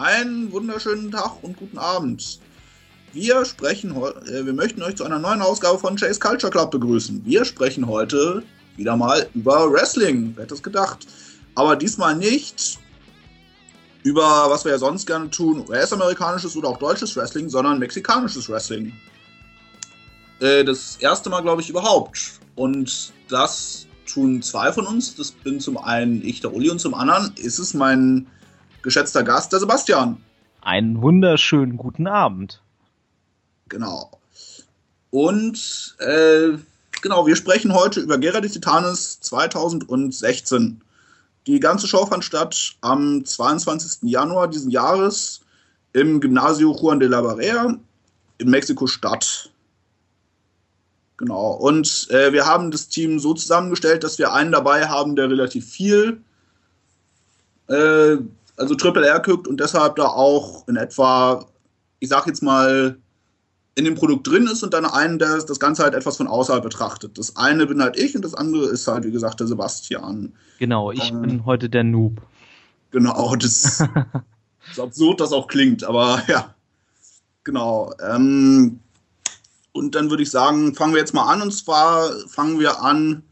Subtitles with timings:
[0.00, 2.40] Einen wunderschönen Tag und guten Abend.
[3.12, 7.20] Wir sprechen äh, wir möchten euch zu einer neuen Ausgabe von Chase Culture Club begrüßen.
[7.26, 8.42] Wir sprechen heute
[8.76, 10.32] wieder mal über Wrestling.
[10.34, 11.06] Wer hätte es gedacht?
[11.54, 12.78] Aber diesmal nicht
[14.02, 18.94] über, was wir ja sonst gerne tun, US-amerikanisches oder auch deutsches Wrestling, sondern mexikanisches Wrestling.
[20.40, 22.40] Äh, das erste Mal, glaube ich, überhaupt.
[22.54, 25.14] Und das tun zwei von uns.
[25.14, 28.26] Das bin zum einen ich, der Uli, und zum anderen ist es mein
[28.82, 30.22] geschätzter Gast, der Sebastian.
[30.62, 32.62] Einen wunderschönen guten Abend.
[33.68, 34.10] Genau.
[35.10, 36.58] Und äh,
[37.02, 40.82] genau, wir sprechen heute über Guerra de Titanes 2016.
[41.46, 44.10] Die ganze Show fand statt am 22.
[44.10, 45.40] Januar diesen Jahres
[45.92, 47.74] im Gymnasio Juan de la Barrera
[48.38, 49.50] in Mexiko-Stadt.
[51.16, 51.52] Genau.
[51.52, 55.68] Und äh, wir haben das Team so zusammengestellt, dass wir einen dabei haben, der relativ
[55.68, 56.22] viel
[57.68, 58.16] äh,
[58.60, 61.46] also Triple R guckt und deshalb da auch in etwa,
[61.98, 62.98] ich sag jetzt mal,
[63.74, 66.62] in dem Produkt drin ist und dann einen, der das Ganze halt etwas von außerhalb
[66.62, 67.16] betrachtet.
[67.16, 70.34] Das eine bin halt ich und das andere ist halt, wie gesagt, der Sebastian.
[70.58, 72.20] Genau, ich ähm, bin heute der Noob.
[72.90, 73.82] Genau, das
[74.72, 76.54] so absurd das auch klingt, aber ja.
[77.44, 77.92] Genau.
[78.06, 78.80] Ähm,
[79.72, 83.22] und dann würde ich sagen, fangen wir jetzt mal an und zwar fangen wir an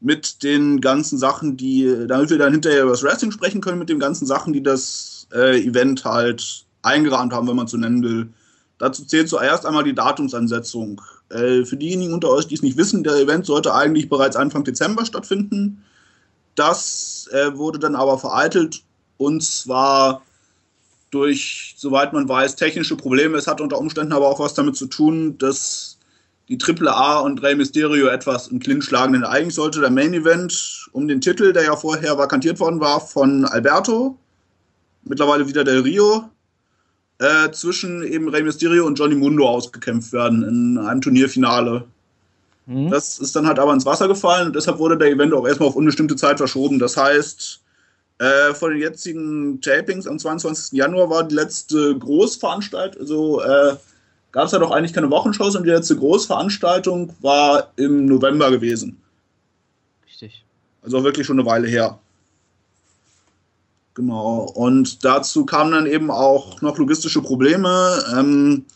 [0.00, 3.88] mit den ganzen Sachen, die, damit wir dann hinterher über das Wrestling sprechen können, mit
[3.88, 8.28] den ganzen Sachen, die das äh, Event halt eingerahmt haben, wenn man so nennen will.
[8.78, 11.00] Dazu zählt zuerst einmal die Datumsansetzung.
[11.30, 14.64] Äh, für diejenigen unter euch, die es nicht wissen, der Event sollte eigentlich bereits Anfang
[14.64, 15.82] Dezember stattfinden.
[16.54, 18.82] Das äh, wurde dann aber vereitelt
[19.16, 20.22] und zwar
[21.10, 23.38] durch, soweit man weiß, technische Probleme.
[23.38, 25.95] Es hat unter Umständen aber auch was damit zu tun, dass
[26.48, 30.14] die Triple A und Rey Mysterio etwas im Clinch schlagen, denn eigentlich sollte der Main
[30.14, 34.16] Event um den Titel, der ja vorher vakantiert worden war, von Alberto,
[35.04, 36.30] mittlerweile wieder Del Rio,
[37.18, 41.84] äh, zwischen eben Rey Mysterio und Johnny Mundo ausgekämpft werden in einem Turnierfinale.
[42.66, 42.90] Mhm.
[42.90, 45.68] Das ist dann halt aber ins Wasser gefallen und deshalb wurde der Event auch erstmal
[45.68, 46.78] auf unbestimmte Zeit verschoben.
[46.78, 47.60] Das heißt,
[48.18, 50.76] äh, von den jetzigen Tapings am 22.
[50.76, 53.76] Januar war die letzte Großveranstaltung, also äh,
[54.36, 59.00] gab es ja doch eigentlich keine Wochenshows und die letzte Großveranstaltung war im November gewesen.
[60.06, 60.44] Richtig.
[60.82, 61.98] Also wirklich schon eine Weile her.
[63.94, 64.40] Genau.
[64.54, 68.04] Und dazu kamen dann eben auch noch logistische Probleme.
[68.14, 68.66] Ähm,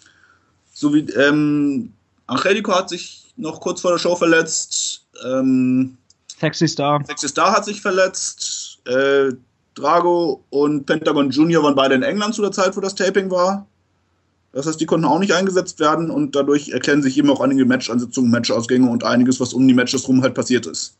[0.72, 1.92] so wie ähm,
[2.26, 5.04] Angelico hat sich noch kurz vor der Show verletzt.
[5.26, 5.98] Ähm,
[6.38, 7.04] Sexy Star.
[7.06, 8.78] Sexy Star hat sich verletzt.
[8.86, 9.34] Äh,
[9.74, 13.66] Drago und Pentagon Junior waren beide in England zu der Zeit, wo das Taping war.
[14.52, 17.64] Das heißt, die konnten auch nicht eingesetzt werden und dadurch erkennen sich eben auch einige
[17.64, 20.96] Match-Ansetzungen, Match-Ausgänge und einiges, was um die Matches rum halt passiert ist.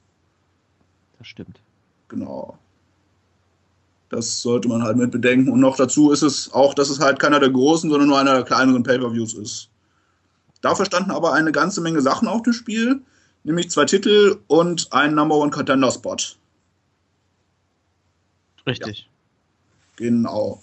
[1.19, 1.61] Das stimmt.
[2.09, 2.59] Genau.
[4.09, 5.51] Das sollte man halt mit bedenken.
[5.51, 8.35] Und noch dazu ist es auch, dass es halt keiner der großen, sondern nur einer
[8.35, 9.69] der kleineren Pay-Per-Views ist.
[10.61, 13.01] Dafür standen aber eine ganze Menge Sachen auf dem Spiel,
[13.45, 16.17] nämlich zwei Titel und ein Number One Contender Spot.
[18.67, 18.99] Richtig.
[18.99, 19.07] Ja.
[19.97, 20.63] Genau.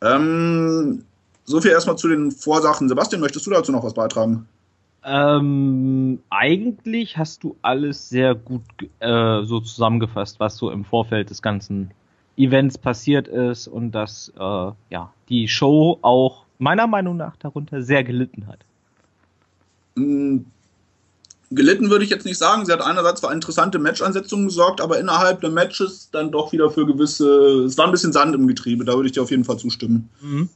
[0.00, 1.04] Ähm,
[1.48, 2.88] so viel erstmal zu den Vorsachen.
[2.88, 4.46] Sebastian, möchtest du dazu noch was beitragen?
[5.04, 8.62] Ähm, eigentlich hast du alles sehr gut
[9.00, 11.92] äh, so zusammengefasst, was so im Vorfeld des ganzen
[12.36, 14.42] Events passiert ist und dass äh,
[14.90, 18.58] ja die Show auch meiner Meinung nach darunter sehr gelitten hat.
[19.94, 20.40] Mm,
[21.50, 22.66] gelitten würde ich jetzt nicht sagen.
[22.66, 26.84] Sie hat einerseits für interessante Match-Ansetzungen gesorgt, aber innerhalb der Matches dann doch wieder für
[26.84, 27.64] gewisse.
[27.64, 30.10] Es war ein bisschen Sand im Getriebe, da würde ich dir auf jeden Fall zustimmen.
[30.20, 30.50] Mhm.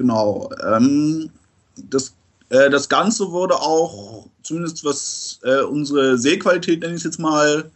[0.00, 0.48] Genau.
[0.66, 1.28] Ähm,
[1.76, 2.14] das,
[2.48, 7.70] äh, das Ganze wurde auch, zumindest was äh, unsere Sehqualität, nenne ich es jetzt mal,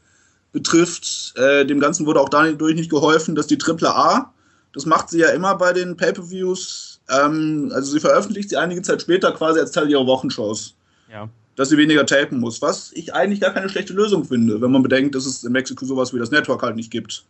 [0.51, 4.33] betrifft, äh, dem Ganzen wurde auch dadurch nicht geholfen, dass die Triple A,
[4.73, 9.03] das macht sie ja immer bei den Pay-Per-Views, ähm, also sie veröffentlicht sie einige Zeit
[9.03, 10.75] später quasi als Teil ihrer Wochenshows.
[11.13, 11.29] Ja.
[11.57, 14.83] Dass sie weniger tapen muss, was ich eigentlich gar keine schlechte Lösung finde, wenn man
[14.83, 17.27] bedenkt, dass es in Mexiko sowas wie das Network halt nicht gibt.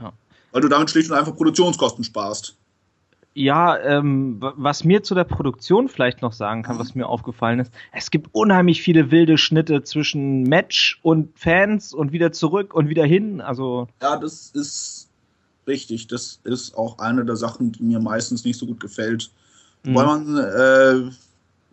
[0.00, 0.10] Ja.
[0.52, 2.56] Weil du damit schlicht und einfach Produktionskosten sparst.
[3.34, 7.72] Ja, ähm, was mir zu der Produktion vielleicht noch sagen kann, was mir aufgefallen ist,
[7.92, 13.06] es gibt unheimlich viele wilde Schnitte zwischen Match und Fans und wieder zurück und wieder
[13.06, 13.40] hin.
[13.40, 15.08] Also ja, das ist
[15.66, 16.08] richtig.
[16.08, 19.30] Das ist auch eine der Sachen, die mir meistens nicht so gut gefällt.
[19.84, 19.94] Mhm.
[19.94, 21.10] Weil man äh,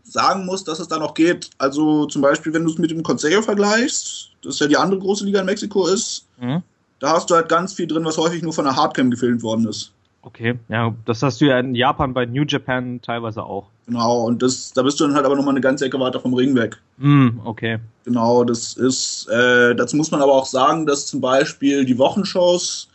[0.03, 1.49] sagen muss, dass es da noch geht.
[1.57, 5.25] Also zum Beispiel, wenn du es mit dem Consejo vergleichst, das ja die andere große
[5.25, 6.63] Liga in Mexiko ist, mhm.
[6.99, 9.67] da hast du halt ganz viel drin, was häufig nur von der Hardcam gefilmt worden
[9.67, 9.91] ist.
[10.29, 13.65] Okay, ja, das hast du ja in Japan bei New Japan teilweise auch.
[13.87, 16.35] Genau, und das, da bist du dann halt aber nochmal eine ganze Ecke weiter vom
[16.35, 16.77] Ring weg.
[16.97, 17.79] Mm, okay.
[18.05, 22.89] Genau, das ist, äh, dazu muss man aber auch sagen, dass zum Beispiel die Wochenshows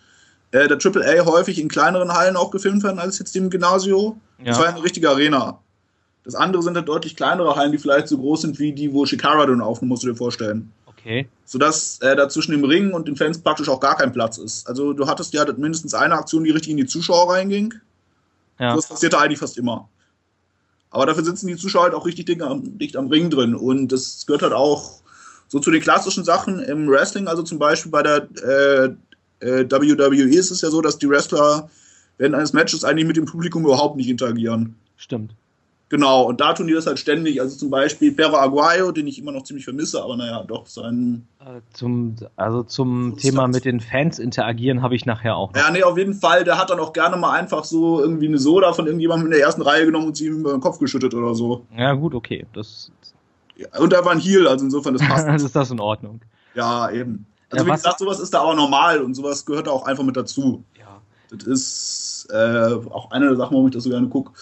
[0.53, 4.17] äh, der AAA häufig in kleineren Hallen auch gefilmt werden als jetzt im Gymnasio.
[4.39, 4.45] Ja.
[4.45, 5.59] Das war eine richtige Arena.
[6.23, 9.07] Das andere sind halt deutlich kleinere Hallen, die vielleicht so groß sind wie die, wo
[9.07, 10.71] Shikara dann aufnimmt, musst du dir vorstellen.
[11.05, 11.29] Okay.
[11.45, 14.67] Sodass äh, da zwischen dem Ring und den Fans praktisch auch gar kein Platz ist.
[14.67, 17.75] Also du hattest ja mindestens eine Aktion, die richtig in die Zuschauer reinging.
[18.59, 18.75] Ja.
[18.75, 19.89] Das passierte eigentlich fast immer.
[20.91, 23.55] Aber dafür sitzen die Zuschauer halt auch richtig dicht am, dicht am Ring drin.
[23.55, 25.03] Und das gehört halt auch
[25.49, 27.29] so zu den klassischen Sachen im Wrestling.
[27.29, 28.85] Also zum Beispiel bei der äh,
[29.41, 31.69] äh, WWE ist es ja so, dass die Wrestler
[32.17, 34.77] während eines Matches eigentlich mit dem Publikum überhaupt nicht interagieren.
[34.97, 35.35] Stimmt.
[35.95, 37.41] Genau, und da tun die das halt ständig.
[37.41, 41.25] Also zum Beispiel Perro Aguayo, den ich immer noch ziemlich vermisse, aber naja, doch sein.
[41.39, 45.61] Äh, zum, also zum Thema mit den Fans interagieren habe ich nachher auch noch.
[45.61, 46.43] Ja, nee, auf jeden Fall.
[46.43, 49.43] Der hat dann auch gerne mal einfach so irgendwie eine Soda von irgendjemandem in der
[49.43, 51.65] ersten Reihe genommen und sie ihm über den Kopf geschüttet oder so.
[51.79, 52.45] Ja, gut, okay.
[52.55, 52.91] Das
[53.55, 55.29] ja, und er war ein Heal, also insofern, das passt.
[55.45, 56.23] ist das in Ordnung.
[56.57, 57.25] Ja, eben.
[57.51, 60.03] Also, ja, wie gesagt, sowas ist da aber normal und sowas gehört da auch einfach
[60.03, 60.65] mit dazu.
[60.77, 61.01] Ja.
[61.31, 64.33] Das ist äh, auch eine der Sachen, warum ich das so gerne gucke.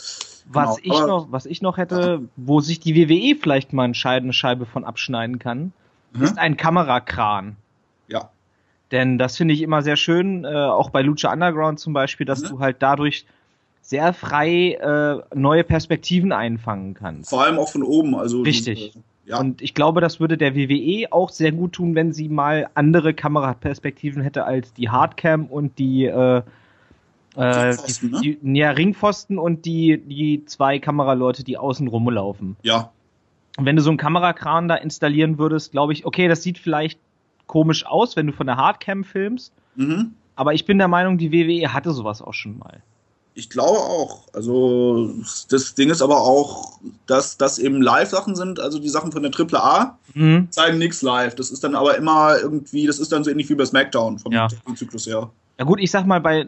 [0.55, 0.95] Was, genau.
[0.95, 4.85] ich noch, was ich noch hätte, wo sich die WWE vielleicht mal eine Scheibe von
[4.85, 5.73] abschneiden kann,
[6.13, 6.23] mhm.
[6.23, 7.57] ist ein Kamerakran.
[8.09, 8.31] Ja.
[8.91, 12.43] Denn das finde ich immer sehr schön, äh, auch bei Lucha Underground zum Beispiel, dass
[12.43, 12.49] mhm.
[12.49, 13.25] du halt dadurch
[13.81, 17.31] sehr frei äh, neue Perspektiven einfangen kannst.
[17.31, 18.15] Vor allem auch von oben.
[18.15, 18.93] Also Richtig.
[18.95, 19.39] Die, ja.
[19.39, 23.15] Und ich glaube, das würde der WWE auch sehr gut tun, wenn sie mal andere
[23.15, 26.43] Kameraperspektiven hätte als die Hardcam und die äh,
[27.37, 28.21] äh, die, ne?
[28.21, 32.57] die, ja, Ringpfosten und die, die zwei Kameraleute, die außen rumlaufen.
[32.63, 32.93] Ja.
[33.57, 36.99] Und wenn du so einen Kamerakran da installieren würdest, glaube ich, okay, das sieht vielleicht
[37.47, 39.53] komisch aus, wenn du von der Hardcam filmst.
[39.77, 40.15] Mhm.
[40.37, 42.83] Aber ich bin der Meinung, die WWE hatte sowas auch schon mal.
[43.35, 44.29] Ich glaube auch.
[44.35, 45.11] Also
[45.49, 49.33] das Ding ist aber auch, dass das eben Live-Sachen sind, also die Sachen von der
[49.35, 50.49] AAA mhm.
[50.51, 51.35] zeigen nichts live.
[51.35, 54.33] Das ist dann aber immer irgendwie, das ist dann so ähnlich wie bei SmackDown vom
[54.33, 54.49] ja.
[54.75, 55.31] Zyklus her.
[55.59, 56.47] Ja gut, ich sag mal, bei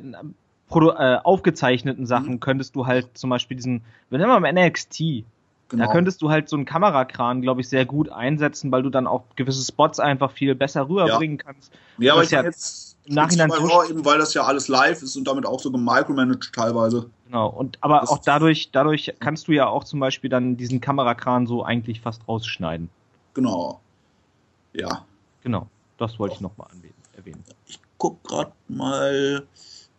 [0.83, 2.41] äh, aufgezeichneten Sachen mhm.
[2.41, 5.25] könntest du halt zum Beispiel diesen, wenn wir mal NXT,
[5.69, 5.87] genau.
[5.87, 9.07] da könntest du halt so einen Kamerakran, glaube ich, sehr gut einsetzen, weil du dann
[9.07, 11.45] auch gewisse Spots einfach viel besser rüberbringen ja.
[11.45, 11.73] kannst.
[11.99, 15.17] Ja, aber ich ja jetzt im Nachhinein so eben, weil das ja alles live ist
[15.17, 17.11] und damit auch so gemicromanaged teilweise.
[17.27, 20.81] Genau, und aber das auch dadurch, dadurch kannst du ja auch zum Beispiel dann diesen
[20.81, 22.89] Kamerakran so eigentlich fast rausschneiden.
[23.35, 23.81] Genau.
[24.73, 25.05] Ja.
[25.43, 25.67] Genau,
[25.99, 26.69] das wollte ich nochmal
[27.17, 27.45] erwähnen.
[27.67, 29.47] Ich guck gerade mal.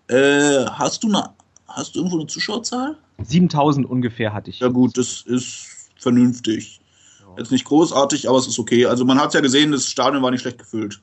[0.07, 1.29] Äh, hast du eine,
[1.67, 2.97] hast du irgendwo eine Zuschauerzahl?
[3.23, 4.59] 7000 ungefähr hatte ich.
[4.59, 5.67] Ja gut, das ist
[5.97, 6.79] vernünftig.
[7.21, 7.27] Ja.
[7.37, 8.85] Jetzt nicht großartig, aber es ist okay.
[8.85, 11.01] Also man hat ja gesehen, das Stadion war nicht schlecht gefüllt.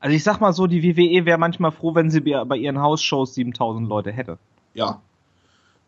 [0.00, 3.34] Also ich sag mal so, die WWE wäre manchmal froh, wenn sie bei ihren Hausshows
[3.34, 4.38] 7000 Leute hätte.
[4.74, 5.00] Ja,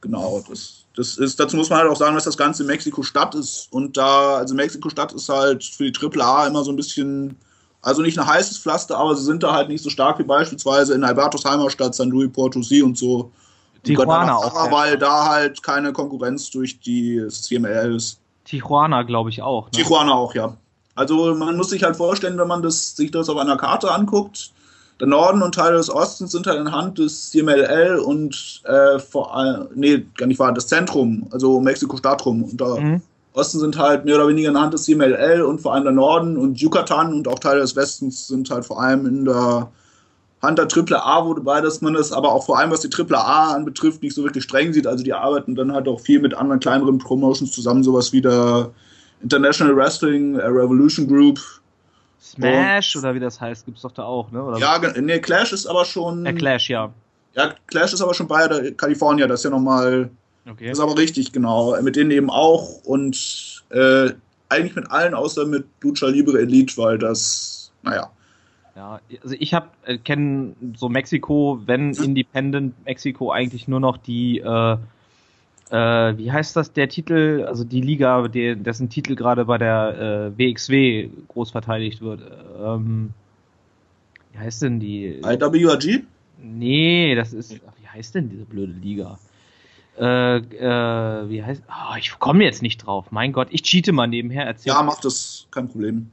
[0.01, 0.43] genau.
[0.49, 3.69] Das, das ist, dazu muss man halt auch sagen, dass das Ganze in Mexiko-Stadt ist.
[3.71, 7.37] Und da, also Mexiko-Stadt ist halt für die AAA immer so ein bisschen
[7.87, 10.93] also nicht ein heißes Pflaster, aber sie sind da halt nicht so stark wie beispielsweise
[10.95, 13.31] in Albertos Heimatstadt, San Luis Potosí und so.
[13.85, 14.73] Tijuana auch.
[14.73, 18.19] Weil da halt keine Konkurrenz durch die CML ist.
[18.45, 19.67] Tijuana, glaube ich, auch.
[19.67, 19.71] Ne?
[19.71, 20.57] Tijuana auch, ja.
[20.97, 24.51] Also man muss sich halt vorstellen, wenn man das, sich das auf einer Karte anguckt,
[24.99, 29.33] der Norden und Teile des Ostens sind halt in Hand des CMLL und äh, vor
[29.33, 32.43] allem, nee, gar nicht wahr, das Zentrum, also Mexiko-Stadt rum.
[32.43, 33.03] Und da mhm.
[33.37, 35.93] Osten sind halt mehr oder weniger in der Hand des CMLL und vor allem der
[35.93, 39.71] Norden und Yucatan und auch Teile des Westens sind halt vor allem in der
[40.41, 44.03] Hand der AAA, wobei dass man das aber auch vor allem, was die AAA anbetrifft,
[44.03, 44.87] nicht so wirklich streng sieht.
[44.87, 48.71] Also die arbeiten dann halt auch viel mit anderen kleineren Promotions zusammen, sowas wie der
[49.23, 51.39] International Wrestling Revolution Group.
[52.19, 54.43] Smash und, oder wie das heißt, gibt es doch da auch, ne?
[54.43, 56.25] Oder ja, nee, Clash ist aber schon.
[56.25, 56.91] Der Clash, ja.
[57.35, 60.11] Ja, Clash ist aber schon bei der California, das ist ja nochmal
[60.49, 60.69] Okay.
[60.69, 61.81] Das ist aber richtig, genau.
[61.83, 64.11] Mit denen eben auch und äh,
[64.49, 68.11] eigentlich mit allen außer mit Lucha Libre Elite, weil das, naja.
[68.77, 71.93] Ja, also ich habe äh, kenne so Mexiko, wenn?
[71.95, 74.77] Independent Mexiko eigentlich nur noch die äh,
[75.71, 80.33] äh, wie heißt das der Titel, also die Liga, die, dessen Titel gerade bei der
[80.39, 82.21] äh, WXW groß verteidigt wird.
[82.63, 83.11] Ähm,
[84.33, 85.21] wie heißt denn die?
[85.25, 86.03] IWRG?
[86.41, 89.19] Nee, das ist, wie heißt denn diese blöde Liga?
[89.99, 93.07] Äh, äh, wie heißt, oh, ich komme jetzt nicht drauf.
[93.11, 94.47] Mein Gott, ich cheate mal nebenher.
[94.47, 96.11] Erzähl ja, mach das, kein Problem.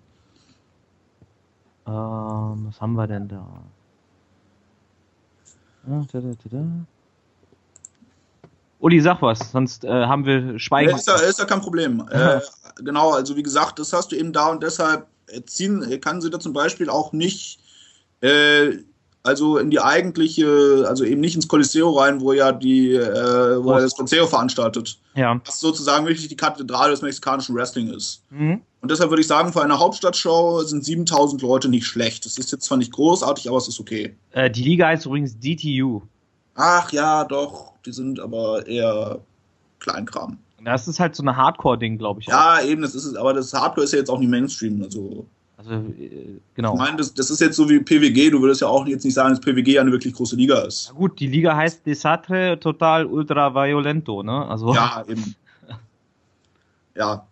[1.86, 3.46] Ähm, was haben wir denn da?
[5.90, 6.66] Ah, da, da, da,
[8.80, 10.92] Uli, sag was, sonst äh, haben wir Schweigen.
[10.92, 12.06] Ja, ist, ja, ist ja kein Problem.
[12.12, 12.40] äh,
[12.78, 15.08] genau, also wie gesagt, das hast du eben da und deshalb
[15.46, 17.60] ziehen, kann sie da zum Beispiel auch nicht
[18.22, 18.78] äh,
[19.24, 23.72] also in die eigentliche, also eben nicht ins Coliseo rein, wo ja die, äh, wo
[23.72, 25.00] er das Coliseo veranstaltet.
[25.16, 25.40] Ja.
[25.46, 28.24] Was sozusagen wirklich die Kathedrale des mexikanischen Wrestling ist.
[28.30, 28.62] Mhm.
[28.82, 32.26] Und deshalb würde ich sagen, für eine Hauptstadtshow sind 7000 Leute nicht schlecht.
[32.26, 34.14] Das ist jetzt zwar nicht großartig, aber es ist okay.
[34.32, 36.02] Äh, die Liga heißt übrigens DTU.
[36.56, 39.20] Ach ja, doch, die sind aber eher
[39.80, 40.38] Kleinkram.
[40.64, 42.28] Das ist halt so eine Hardcore-Ding, glaube ich.
[42.28, 42.32] auch.
[42.32, 44.82] Ja, eben, das ist es, aber das Hardcore ist ja jetzt auch nicht Mainstream.
[44.82, 45.26] Also,
[45.58, 46.74] Also, äh, genau.
[46.74, 48.32] ich meine, das, das ist jetzt so wie PWG.
[48.32, 50.88] Du würdest ja auch jetzt nicht sagen, dass PWG eine wirklich große Liga ist.
[50.88, 54.46] Ja, gut, die Liga heißt Desastre Total Ultra Violento, ne?
[54.48, 55.36] Also, Ja, eben.
[56.96, 57.26] Ja.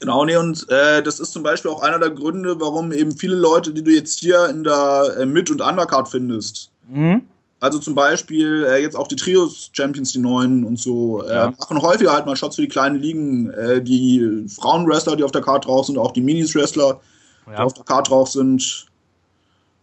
[0.00, 3.36] Genau, nee, und äh, das ist zum Beispiel auch einer der Gründe, warum eben viele
[3.36, 7.22] Leute, die du jetzt hier in der äh, Mid- und Undercard findest, Mhm.
[7.60, 11.52] also zum Beispiel äh, jetzt auch die Trios-Champions, die neuen und so, äh, Ja.
[11.56, 13.50] machen häufiger halt mal Shots für die kleinen Ligen.
[13.50, 17.00] Äh, die Frauen-Wrestler, die auf der Card drauf sind, auch die Minis-Wrestler,
[17.46, 17.58] die Ja.
[17.58, 18.86] auf der Card drauf sind.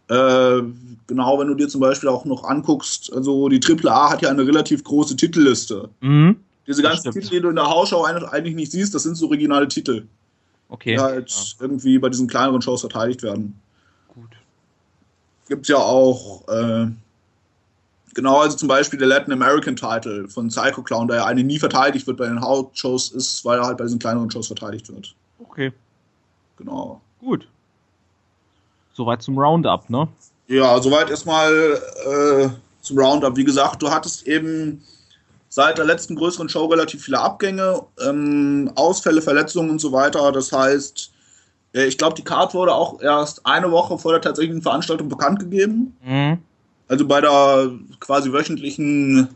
[0.10, 0.62] Äh,
[1.08, 4.46] genau, wenn du dir zum Beispiel auch noch anguckst, also die AAA hat ja eine
[4.46, 5.90] relativ große Titelliste.
[6.02, 6.38] Mhm.
[6.66, 7.12] Diese ganzen.
[7.12, 10.08] Titel, die du in der Hausschau eigentlich nicht siehst, das sind so originale Titel,
[10.70, 10.94] Okay.
[10.96, 13.60] die halt irgendwie bei diesen kleineren Shows verteidigt werden.
[14.08, 14.30] Gut.
[15.48, 16.88] Gibt ja auch, äh,
[18.16, 21.60] genau, also zum Beispiel der Latin American Title von Psycho Clown, der ja eigentlich nie
[21.60, 25.16] verteidigt wird bei den Hauptshows, ist, weil er halt bei diesen kleineren Shows verteidigt wird.
[25.40, 25.72] Okay.
[26.58, 27.02] Genau.
[27.20, 27.48] Gut.
[28.94, 30.08] Soweit zum Roundup, ne?
[30.48, 32.50] Ja, soweit erstmal äh,
[32.82, 33.36] zum Roundup.
[33.38, 34.84] Wie gesagt, du hattest eben
[35.50, 40.32] seit der letzten größeren Show relativ viele Abgänge, ähm, Ausfälle, Verletzungen und so weiter.
[40.32, 41.12] Das heißt,
[41.74, 45.40] äh, ich glaube, die Card wurde auch erst eine Woche vor der tatsächlichen Veranstaltung bekannt
[45.40, 45.96] gegeben.
[46.04, 46.40] Mhm.
[46.88, 49.30] Also bei der quasi wöchentlichen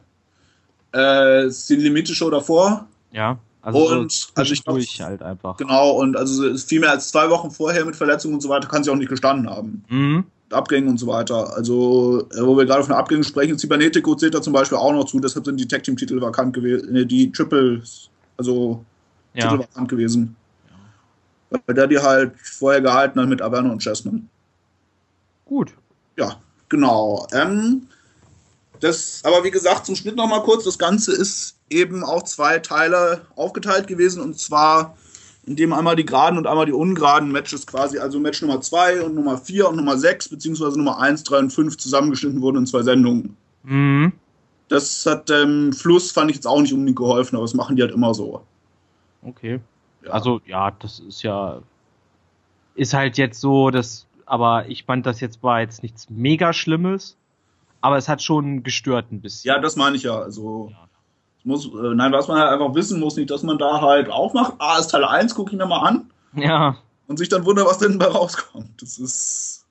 [0.92, 2.88] äh, Sin Limite Show davor.
[3.12, 3.38] Ja.
[3.64, 5.56] Also, Und, so also ich glaub- durch halt einfach.
[5.58, 8.84] Genau, und also viel mehr als zwei Wochen vorher mit Verletzungen und so weiter, kann
[8.84, 9.84] sie auch nicht gestanden haben.
[9.90, 10.26] Mhm.
[10.52, 11.56] Abgängen und so weiter.
[11.56, 15.06] Also, äh, wo wir gerade von Abgängen sprechen, Cybernetico zählt da zum Beispiel auch noch
[15.06, 18.84] zu, deshalb sind die Tag Team Titel vakant gewesen, die Triples, also
[19.34, 19.50] Ja.
[19.50, 20.36] Titel vakant gewesen.
[21.50, 24.28] Weil der die halt vorher gehalten hat mit Averno und Chessman.
[25.46, 25.74] Gut.
[26.18, 26.36] Ja,
[26.68, 27.26] genau.
[27.32, 27.84] Ähm,
[28.84, 33.26] das, aber wie gesagt, zum Schnitt nochmal kurz, das Ganze ist eben auf zwei Teile
[33.36, 34.96] aufgeteilt gewesen und zwar
[35.46, 39.16] indem einmal die geraden und einmal die ungeraden Matches quasi, also Match Nummer 2 und
[39.16, 42.82] Nummer 4 und Nummer 6, beziehungsweise Nummer 1, 3 und 5 zusammengeschnitten wurden in zwei
[42.82, 43.36] Sendungen.
[43.64, 44.14] Mhm.
[44.70, 47.82] Das hat dem Fluss, fand ich jetzt auch nicht unbedingt geholfen, aber das machen die
[47.82, 48.42] halt immer so.
[49.22, 49.60] Okay.
[50.04, 50.12] Ja.
[50.12, 51.62] Also, ja, das ist ja.
[52.76, 54.08] Ist halt jetzt so, dass.
[54.26, 57.18] Aber ich fand das jetzt war jetzt nichts mega Schlimmes.
[57.84, 59.48] Aber es hat schon gestört ein bisschen.
[59.50, 60.18] ja, das meine ich ja.
[60.18, 60.88] Also, Ja.
[61.44, 64.54] muss, äh, nein, was man halt einfach wissen muss, nicht, dass man da halt aufmacht,
[64.60, 67.80] ah, ist Teil 1, gucke ich mir mal an Ja, und sich dann wundert, was
[67.80, 68.82] denn dabei rauskommt.
[68.82, 69.66] Das ist.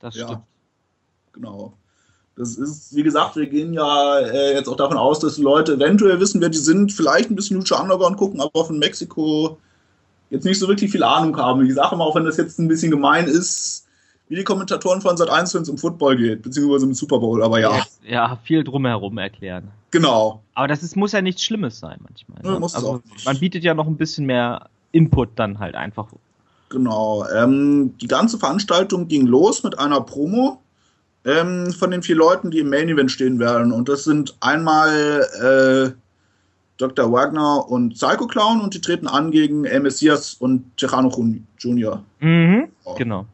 [0.00, 0.26] das Ja.
[0.26, 0.42] stimmt.
[1.32, 1.72] Genau.
[2.34, 5.74] Das ist, wie gesagt, wir gehen ja äh, jetzt auch davon aus, dass die Leute
[5.74, 9.58] eventuell wissen, wer die sind, vielleicht ein bisschen Lucha Underground gucken, aber von Mexiko
[10.30, 11.64] jetzt nicht so wirklich viel Ahnung haben.
[11.64, 13.86] Ich sage mal, auch wenn das jetzt ein bisschen gemein ist,
[14.32, 17.42] wie die Kommentatoren von Sat 1, wenn es um Football geht, beziehungsweise im Super Bowl,
[17.42, 19.68] aber ja, ja, viel drumherum erklären.
[19.90, 20.40] genau.
[20.54, 22.38] Aber das ist, muss ja nichts Schlimmes sein manchmal.
[22.42, 22.58] Ja, Ne?
[22.58, 23.26] muss es also, auch nicht.
[23.26, 26.08] man bietet ja noch ein bisschen mehr Input dann halt einfach.
[26.70, 27.26] Genau.
[27.28, 30.62] Ähm, die ganze Veranstaltung ging los mit einer Promo
[31.26, 33.70] ähm, von den vier Leuten, die im Main Event stehen werden.
[33.70, 36.00] Und das sind einmal äh,
[36.78, 37.12] Dr.
[37.12, 41.12] Wagner und Psycho Clown und die treten an gegen El Messias und Tejano
[41.58, 42.02] Jr.
[42.20, 42.68] Mhm.
[42.84, 42.94] Oh.
[42.94, 43.26] Genau.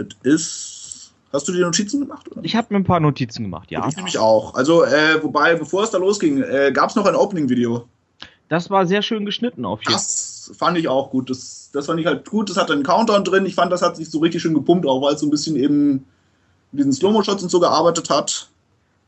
[0.00, 1.12] Das ist.
[1.32, 2.30] Hast du die Notizen gemacht?
[2.32, 2.40] Oder?
[2.42, 3.86] Ich habe mir ein paar Notizen gemacht, ja.
[3.86, 4.54] Ich nämlich auch.
[4.54, 7.86] Also, äh, wobei, bevor es da losging, äh, gab es noch ein Opening-Video.
[8.48, 10.00] Das war sehr schön geschnitten auf jeden Fall.
[10.00, 11.30] Das fand ich auch gut.
[11.30, 12.50] Das, das fand ich halt gut.
[12.50, 13.46] Das hat einen Countdown drin.
[13.46, 15.54] Ich fand, das hat sich so richtig schön gepumpt, auch weil es so ein bisschen
[15.54, 16.04] eben
[16.72, 18.48] mit diesen Slow-Mo-Shots und so gearbeitet hat.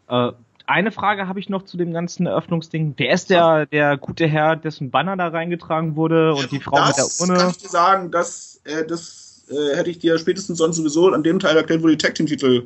[0.09, 0.31] Äh,
[0.67, 2.95] eine Frage habe ich noch zu dem ganzen Eröffnungsding.
[2.97, 7.21] Wer ist der, der gute Herr, dessen Banner da reingetragen wurde und die Frau das
[7.21, 7.51] mit der kann Urne?
[7.51, 9.22] ich dir sagen, das, äh, das
[9.52, 12.64] äh, hätte ich dir spätestens sonst sowieso an dem Teil erklärt, wo die Tag-Team-Titel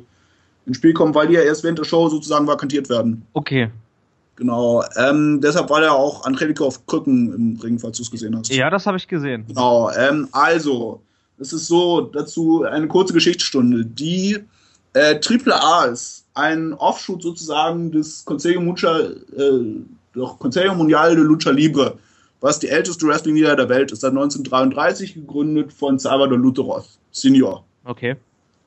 [0.65, 3.25] ins Spiel kommen, weil die ja erst während der Show sozusagen vakantiert werden.
[3.33, 3.69] Okay.
[4.35, 4.83] Genau.
[4.97, 8.53] Ähm, deshalb war der auch Angelico auf Krücken im Ring, falls du es gesehen hast.
[8.53, 9.45] Ja, das habe ich gesehen.
[9.47, 11.01] Genau, ähm, also,
[11.39, 13.83] es ist so, dazu eine kurze Geschichtsstunde.
[13.85, 14.37] Die
[14.93, 19.11] äh, Triple A ist ein Offshoot sozusagen des Consejo, Mucha, äh,
[20.13, 21.97] doch Consejo Mundial de Lucha Libre,
[22.41, 27.63] was die älteste Wrestling-Liga der Welt ist, seit 1933 gegründet von Salvador Luteros, Senior.
[27.83, 28.15] Okay.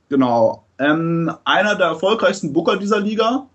[0.08, 0.64] Genau.
[0.78, 3.46] Ähm, einer der erfolgreichsten Booker dieser Liga.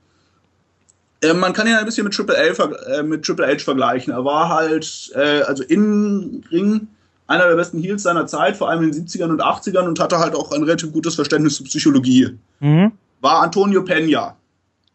[1.22, 4.14] Ähm, man kann ihn ein bisschen mit Triple, ver- äh, mit Triple H vergleichen.
[4.14, 6.88] Er war halt, äh, also im Ring,
[7.28, 10.20] einer der besten Heels seiner Zeit, vor allem in den 70ern und 80ern und hatte
[10.20, 12.38] halt auch ein relativ gutes Verständnis zur Psychologie.
[12.60, 12.92] Mhm.
[13.22, 14.34] war Antonio Peña.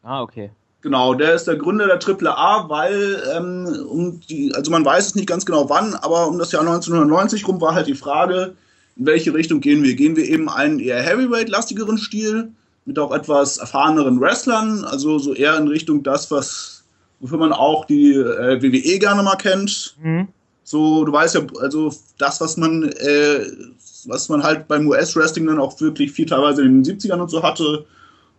[0.02, 0.50] Ah, okay.
[0.82, 5.14] Genau, der ist der Gründer der AAA, weil ähm, um die, also man weiß es
[5.14, 8.54] nicht ganz genau wann, aber um das Jahr 1990 rum war halt die Frage,
[8.96, 9.94] in welche Richtung gehen wir?
[9.94, 12.52] Gehen wir eben einen eher Heavyweight-lastigeren Stil
[12.86, 16.80] mit auch etwas erfahreneren Wrestlern, also so eher in Richtung das, was
[17.20, 19.96] wofür man auch die äh, WWE gerne mal kennt.
[20.02, 20.28] Mhm.
[20.64, 23.40] So, du weißt ja, also das, was man, äh,
[24.06, 27.42] was man halt beim US-Wrestling dann auch wirklich viel teilweise in den 70ern und so
[27.42, 27.84] hatte.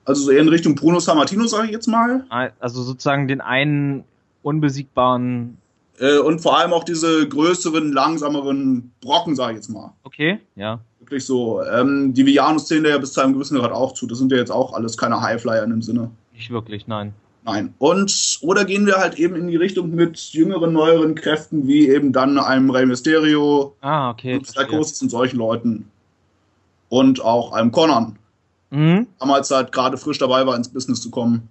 [0.05, 2.25] Also so eher in Richtung Bruno Sammartino, sage ich jetzt mal.
[2.59, 4.03] Also sozusagen den einen
[4.43, 5.57] unbesiegbaren.
[5.99, 9.93] Äh, und vor allem auch diese größeren, langsameren Brocken, sage ich jetzt mal.
[10.03, 10.79] Okay, ja.
[10.99, 11.61] Wirklich so.
[11.63, 14.07] Ähm, die Vianus zählen ja bis zu einem gewissen Grad auch zu.
[14.07, 16.09] Das sind ja jetzt auch alles keine Highflyer in dem Sinne.
[16.33, 17.13] Nicht wirklich, nein.
[17.43, 17.73] Nein.
[17.79, 22.13] Und oder gehen wir halt eben in die Richtung mit jüngeren, neueren Kräften, wie eben
[22.13, 24.39] dann einem Rey Mysterio, Ah, okay.
[24.39, 25.89] Psychosis und solchen Leuten.
[26.89, 28.17] Und auch einem Conan.
[28.71, 29.07] Mhm.
[29.19, 31.47] Damals halt gerade frisch dabei war, ins Business zu kommen.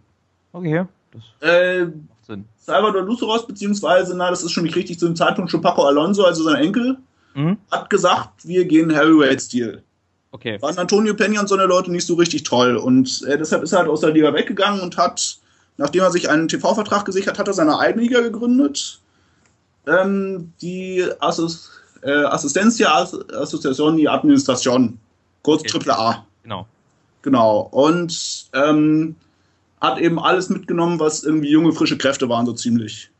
[0.52, 1.94] Okay, das Äh, macht
[2.26, 2.44] Sinn.
[2.56, 6.24] Salvador Luceros, beziehungsweise, na, das ist schon nicht richtig, zu dem Zeitpunkt schon Paco Alonso,
[6.24, 6.96] also sein Enkel,
[7.34, 7.58] Mhm.
[7.70, 9.82] hat gesagt, wir gehen Heavyweight-Stil.
[10.32, 10.60] Okay.
[10.62, 12.76] Waren Antonio Peña und so eine Leute nicht so richtig toll.
[12.76, 15.38] Und äh, deshalb ist er halt aus der Liga weggegangen und hat,
[15.76, 19.00] nachdem er sich einen TV-Vertrag gesichert hat, er seine eigene Liga gegründet.
[19.86, 21.70] Ähm, die Assos,
[22.02, 24.98] äh, Assistencia Asociación y Administración,
[25.42, 25.70] kurz Okay.
[25.72, 26.24] Triple A.
[26.44, 26.66] Genau.
[27.22, 27.60] Genau.
[27.60, 29.16] Und ähm,
[29.80, 33.10] hat eben alles mitgenommen, was irgendwie junge, frische Kräfte waren, so ziemlich.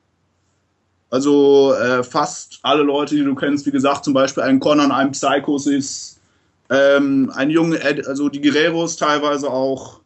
[1.11, 5.11] Also äh, fast alle Leute, die du kennst, wie gesagt, zum Beispiel ein Conan, ein
[5.11, 6.21] Psychosis,
[6.69, 10.01] ähm, ein junge, Ed, also die Guerreros teilweise auch.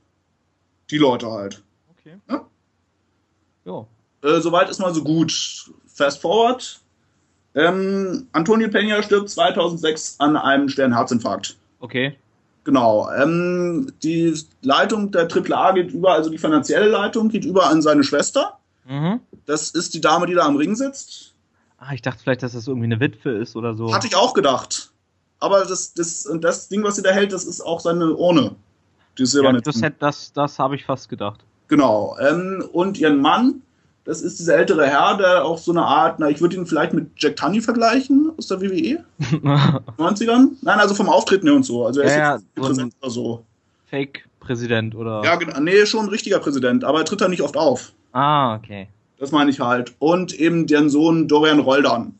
[0.91, 1.63] Die Leute halt.
[1.91, 2.17] Okay.
[2.29, 2.47] Ja.
[3.65, 3.89] Jo.
[4.23, 5.71] Äh, soweit ist mal so gut.
[5.87, 6.81] Fast forward.
[7.55, 11.57] Ähm, Antonio Peña stirbt 2006 an einem schweren Herzinfarkt.
[11.81, 12.17] Okay.
[12.64, 13.11] Genau.
[13.12, 18.02] Ähm, die Leitung der AAA geht über, also die finanzielle Leitung geht über an seine
[18.04, 18.59] Schwester.
[18.88, 19.21] Mhm.
[19.47, 21.35] Das ist die Dame, die da am Ring sitzt.
[21.78, 23.94] Ah, ich dachte vielleicht, dass das irgendwie eine Witwe ist oder so.
[23.94, 24.90] Hatte ich auch gedacht.
[25.40, 28.54] Aber das, das, das Ding, was sie da hält, das ist auch seine Urne.
[29.18, 29.61] Die ja, silberne.
[29.61, 31.40] das hätte- das, das habe ich fast gedacht.
[31.68, 32.16] genau.
[32.21, 33.60] Ähm, und ihren Mann,
[34.04, 36.93] das ist dieser ältere Herr, der auch so eine Art, na, ich würde ihn vielleicht
[36.93, 39.02] mit Jack Tunney vergleichen aus der WWE,
[39.99, 40.49] 90ern.
[40.62, 41.86] Nein, also vom Auftreten her und so.
[41.86, 43.45] Also er ist Ja, jetzt ja, so ein- präsent oder so.
[43.86, 45.23] Fake-Präsident oder.
[45.25, 45.58] Ja, genau.
[45.60, 47.93] Nee, schon ein richtiger Präsident, aber er tritt da nicht oft auf.
[48.12, 48.88] Ah, okay.
[49.19, 49.95] Das meine ich halt.
[50.00, 52.14] Und eben deren Sohn Dorian Roldan.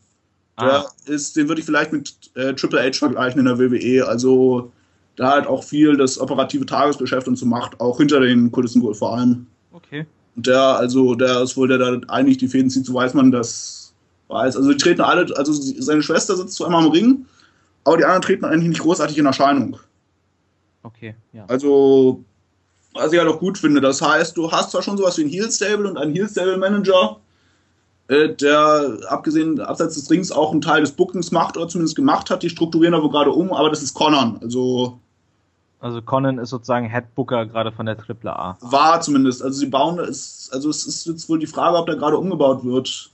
[0.59, 4.07] Der Ah, ist, den würde ich vielleicht mit äh, Triple H vergleichen in der WWE.
[4.07, 4.71] Also
[5.17, 8.95] da halt auch viel das operative Tagesgeschäft und so macht, auch hinter den Kulissen wohl
[8.95, 9.47] vor allem.
[9.73, 10.05] okay.
[10.35, 13.93] Der, also der ist wohl der, der eigentlich die Fäden zieht, so weiß man das
[14.27, 14.57] weiß.
[14.57, 17.25] Also die treten alle, also seine Schwester sitzt zwar immer im Ring,
[17.85, 19.77] aber die anderen treten eigentlich nicht großartig in Erscheinung.
[20.83, 21.45] Okay, ja.
[21.47, 22.23] Also,
[22.93, 23.81] was ich halt auch gut finde.
[23.81, 26.57] Das heißt, du hast zwar schon sowas wie ein Heel Stable und einen Heel Stable
[26.57, 27.17] Manager,
[28.07, 32.29] äh, der abgesehen, abseits des Rings auch einen Teil des Bookings macht oder zumindest gemacht
[32.29, 32.43] hat.
[32.43, 34.37] Die strukturieren aber gerade um, aber das ist Conan.
[34.41, 34.99] Also,
[35.85, 38.57] Also Conan ist sozusagen Headbooker gerade von der AAA.
[38.59, 39.43] war zumindest.
[39.43, 42.65] Also, sie bauen, es, also es ist jetzt wohl die Frage, ob da gerade umgebaut
[42.65, 43.11] wird.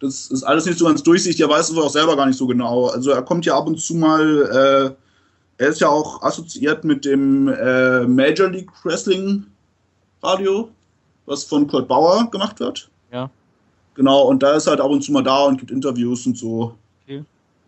[0.00, 2.46] Das ist alles nicht so ganz durchsichtig, er weiß es auch selber gar nicht so
[2.46, 2.86] genau.
[2.86, 4.96] Also, er kommt ja ab und zu mal,
[5.58, 9.44] äh, er ist ja auch assoziiert mit dem äh, Major League Wrestling
[10.22, 10.70] Radio,
[11.26, 12.88] was von Kurt Bauer gemacht wird.
[13.12, 13.28] Ja.
[13.96, 16.38] Genau, und da ist er halt ab und zu mal da und gibt Interviews und
[16.38, 16.74] so.
[17.02, 17.22] Okay.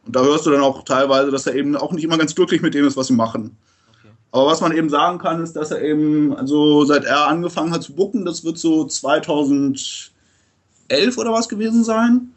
[0.06, 2.62] Und da hörst du dann auch teilweise, dass er eben auch nicht immer ganz glücklich
[2.62, 3.54] mit dem ist, was sie machen.
[4.36, 7.82] Aber was man eben sagen kann, ist, dass er eben, also seit er angefangen hat
[7.82, 10.10] zu bucken, das wird so 2011
[11.16, 12.34] oder was gewesen sein,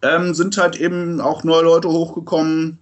[0.00, 2.78] ähm, sind halt eben auch neue Leute hochgekommen,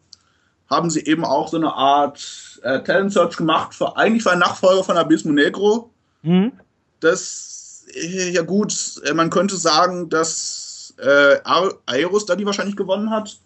[0.69, 4.41] haben sie eben auch so eine Art äh, Talent Search gemacht, für, eigentlich für einen
[4.41, 5.91] Nachfolger von Abismo Negro.
[6.23, 6.53] Hm?
[7.01, 11.39] Das, äh, ja gut, äh, man könnte sagen, dass äh,
[11.87, 13.37] Aeros da die wahrscheinlich gewonnen hat.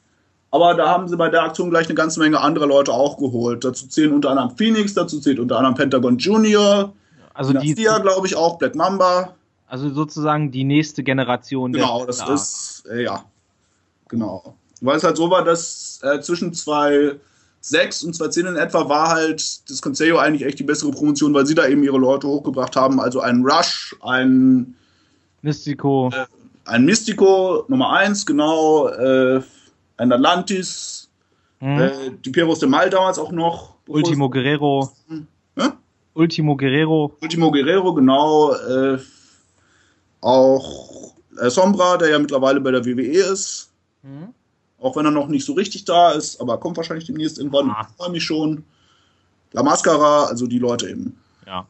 [0.55, 3.65] Aber da haben sie bei der Aktion gleich eine ganze Menge andere Leute auch geholt.
[3.65, 6.93] Dazu zählen unter anderem Phoenix, dazu zählt unter anderem Pentagon Junior,
[7.35, 9.35] Also die, Dynastia, glaube ich, auch, Black Mamba.
[9.67, 12.35] also sozusagen die nächste Generation Genau, das AAA.
[12.35, 13.25] ist, äh, ja,
[14.07, 14.55] genau.
[14.81, 19.69] Weil es halt so war, dass äh, zwischen 2006 und 2010 in etwa war halt
[19.69, 23.01] das Consejo eigentlich echt die bessere Promotion, weil sie da eben ihre Leute hochgebracht haben.
[23.01, 24.77] Also ein Rush, ein
[25.43, 26.11] Mystico.
[26.15, 26.27] Äh,
[26.67, 29.43] ein Mystico Nummer 1, genau, äh,
[29.97, 31.09] ein Atlantis,
[31.61, 31.79] hm?
[31.79, 31.91] äh,
[32.25, 33.75] die Peros de Mal damals auch noch.
[33.87, 34.91] Ultimo Guerrero.
[35.57, 35.69] Hä?
[36.15, 37.17] Ultimo Guerrero.
[37.21, 38.99] Ultimo Guerrero, genau, äh,
[40.21, 43.71] auch äh, Sombra, der ja mittlerweile bei der WWE ist,
[44.03, 44.33] Hm?
[44.81, 47.87] auch wenn er noch nicht so richtig da ist, aber kommt wahrscheinlich demnächst irgendwann, Ah.
[47.89, 48.65] ich freue mich schon.
[49.53, 51.19] La Mascara, also die Leute eben.
[51.47, 51.67] Ja.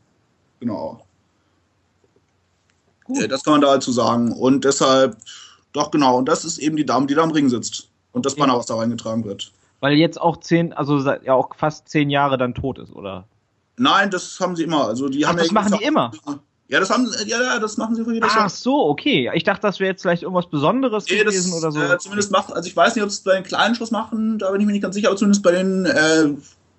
[0.61, 1.05] Genau.
[3.05, 3.31] Gut.
[3.31, 4.33] das kann man dazu sagen.
[4.33, 5.17] Und deshalb,
[5.73, 7.89] doch genau, und das ist eben die Dame, die da am Ring sitzt.
[8.15, 9.53] Und das Banner, was da reingetragen wird.
[9.81, 13.25] Weil jetzt auch zehn, also ja auch fast zehn Jahre dann tot ist, oder?
[13.77, 14.87] Nein, das haben sie immer.
[14.87, 16.13] Also die Ach, haben das ja machen die immer.
[16.69, 18.49] Ja, das haben ja, ja, das machen sie für jedes Ach Jahr.
[18.49, 19.31] so, okay.
[19.35, 21.81] Ich dachte, das wäre jetzt vielleicht irgendwas Besonderes Nee, gewesen das, oder so.
[21.81, 24.51] Äh, zumindest macht, also ich weiß nicht, ob es bei den kleinen Shows machen, da
[24.51, 26.29] bin ich mir nicht ganz sicher, aber zumindest bei den äh,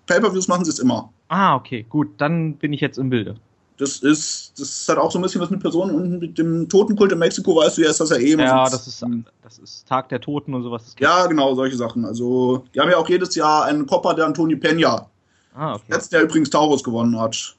[0.07, 1.11] Pay-Per-Views machen sie es immer.
[1.27, 3.35] Ah, okay, gut, dann bin ich jetzt im Bilde.
[3.77, 7.11] Das ist, das hat auch so ein bisschen was mit Personen und mit dem Totenkult
[7.11, 9.03] in Mexiko, weißt du ja, ist das ja eh Ja, das ist,
[9.43, 10.95] das ist Tag der Toten und sowas.
[10.99, 12.05] Ja, genau, solche Sachen.
[12.05, 15.07] Also, die haben ja auch jedes Jahr einen Copper, der Antoni Peña,
[15.53, 15.83] Ah, okay.
[15.89, 17.55] letztes Jahr übrigens Taurus gewonnen hat.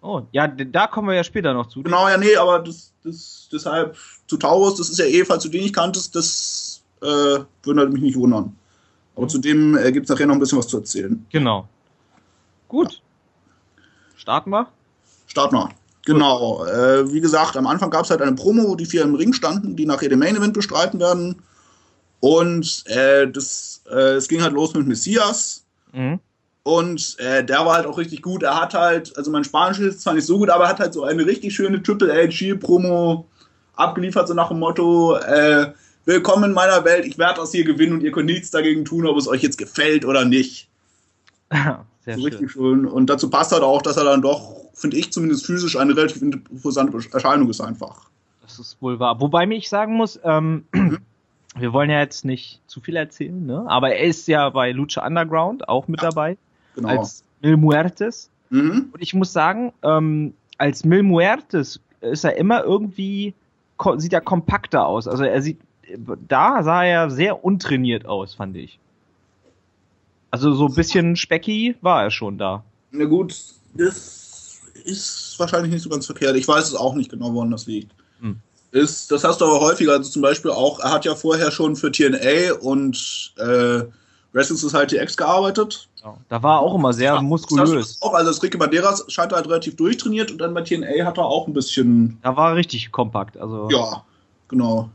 [0.00, 1.82] Oh, ja, da kommen wir ja später noch zu.
[1.82, 3.96] Genau, ja, nee, aber das, das, deshalb
[4.26, 7.06] zu Taurus, das ist ja eh, falls du den nicht kanntest, das äh,
[7.62, 8.56] würde halt mich nicht wundern.
[9.14, 9.28] Aber Mhm.
[9.28, 11.24] zu dem äh, gibt es nachher noch ein bisschen was zu erzählen.
[11.30, 11.68] Genau.
[12.68, 13.02] Gut.
[14.16, 14.68] Starten wir?
[15.28, 15.68] Start mal.
[16.04, 16.64] Genau.
[16.64, 19.32] Äh, wie gesagt, am Anfang gab es halt eine Promo, wo die vier im Ring
[19.32, 21.36] standen, die nachher den Main Event bestreiten werden.
[22.20, 25.64] Und äh, das, äh, es ging halt los mit Messias.
[25.92, 26.18] Mhm.
[26.62, 28.42] Und äh, der war halt auch richtig gut.
[28.42, 30.92] Er hat halt, also mein Spanisch ist zwar nicht so gut, aber er hat halt
[30.92, 33.26] so eine richtig schöne Triple H Promo
[33.74, 35.72] abgeliefert, so nach dem Motto, äh,
[36.04, 39.06] willkommen in meiner Welt, ich werde das hier gewinnen und ihr könnt nichts dagegen tun,
[39.06, 40.68] ob es euch jetzt gefällt oder nicht.
[41.50, 42.22] Sehr so schön.
[42.24, 42.86] richtig schön.
[42.86, 46.22] Und dazu passt halt auch, dass er dann doch, finde ich zumindest physisch, eine relativ
[46.22, 48.08] imposante Erscheinung ist einfach.
[48.42, 49.20] Das ist wohl wahr.
[49.20, 50.64] Wobei mir ich sagen muss, ähm,
[51.56, 53.64] wir wollen ja jetzt nicht zu viel erzählen, ne?
[53.68, 56.36] Aber er ist ja bei Lucha Underground auch mit dabei.
[56.74, 56.88] Genau.
[56.88, 58.30] Als Mil Muertes.
[58.50, 58.90] mhm.
[58.92, 63.34] Und ich muss sagen, ähm, als Mil Muertes ist er immer irgendwie,
[63.96, 65.08] sieht er kompakter aus.
[65.08, 65.58] Also er sieht,
[66.28, 68.78] da sah er sehr untrainiert aus, fand ich.
[70.30, 72.62] Also so ein bisschen specky war er schon da.
[72.90, 73.34] Na gut,
[73.74, 74.27] das
[74.84, 76.36] ist wahrscheinlich nicht so ganz verkehrt.
[76.36, 77.92] Ich weiß es auch nicht genau, woran das liegt.
[78.20, 78.40] Hm.
[78.70, 81.74] Ist, das hast du aber häufiger, also zum Beispiel auch, er hat ja vorher schon
[81.74, 83.84] für TNA und äh,
[84.32, 85.88] Wrestling Society X gearbeitet.
[86.28, 88.00] Da war er auch immer sehr Ja, muskulös.
[88.00, 91.24] Auch, also das Ricky Banderas scheint halt relativ durchtrainiert und dann bei TNA hat er
[91.24, 93.36] auch ein bisschen, Da war er richtig kompakt.
[93.36, 94.04] Also, ja,
[94.48, 94.90] genau.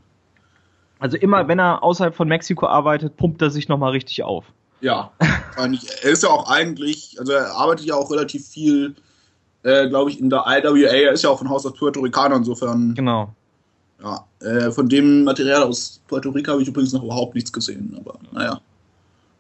[0.99, 4.45] also immer, wenn er außerhalb von Mexiko arbeitet, pumpt er sich nochmal richtig auf.
[4.81, 5.11] Ja,
[5.57, 8.95] er ist ja auch eigentlich, also er arbeitet ja auch relativ viel,
[9.63, 10.87] äh, glaube ich, in der IWA.
[10.89, 12.93] Er ist ja auch von Haus aus Puerto Ricaner, insofern.
[12.93, 13.33] Genau.
[14.03, 17.95] Ja, äh, von dem Material aus Puerto Rico habe ich übrigens noch überhaupt nichts gesehen,
[17.97, 18.59] aber naja.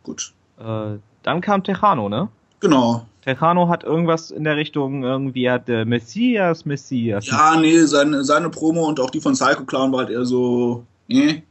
[0.03, 0.33] Gut.
[0.59, 2.29] Äh, dann kam Tejano, ne?
[2.59, 3.05] Genau.
[3.23, 7.25] Tejano hat irgendwas in der Richtung, irgendwie hat äh, Messias, Messias.
[7.27, 10.85] Ja, nee, seine, seine Promo und auch die von Psycho Clown war halt eher so.
[11.07, 11.43] Nee.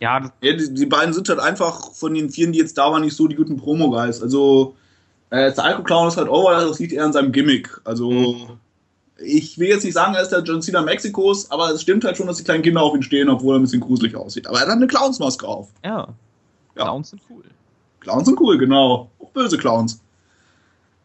[0.00, 2.90] ja das, Ja, die, die beiden sind halt einfach von den vieren, die jetzt da
[2.90, 4.22] waren, nicht so die guten Promo-Guys.
[4.22, 4.76] Also,
[5.34, 7.80] äh, Psycho Clown ist halt over, das liegt eher an seinem Gimmick.
[7.84, 8.58] Also, Mhm.
[9.18, 12.16] ich will jetzt nicht sagen, er ist der John Cena Mexikos, aber es stimmt halt
[12.16, 14.46] schon, dass die kleinen Kinder auf ihn stehen, obwohl er ein bisschen gruselig aussieht.
[14.46, 15.68] Aber er hat eine Clownsmaske auf.
[15.84, 16.08] ja.
[16.76, 16.82] Ja.
[16.86, 17.44] Clowns sind cool.
[18.00, 19.08] Clowns sind cool, genau.
[19.22, 20.00] Auch böse Clowns.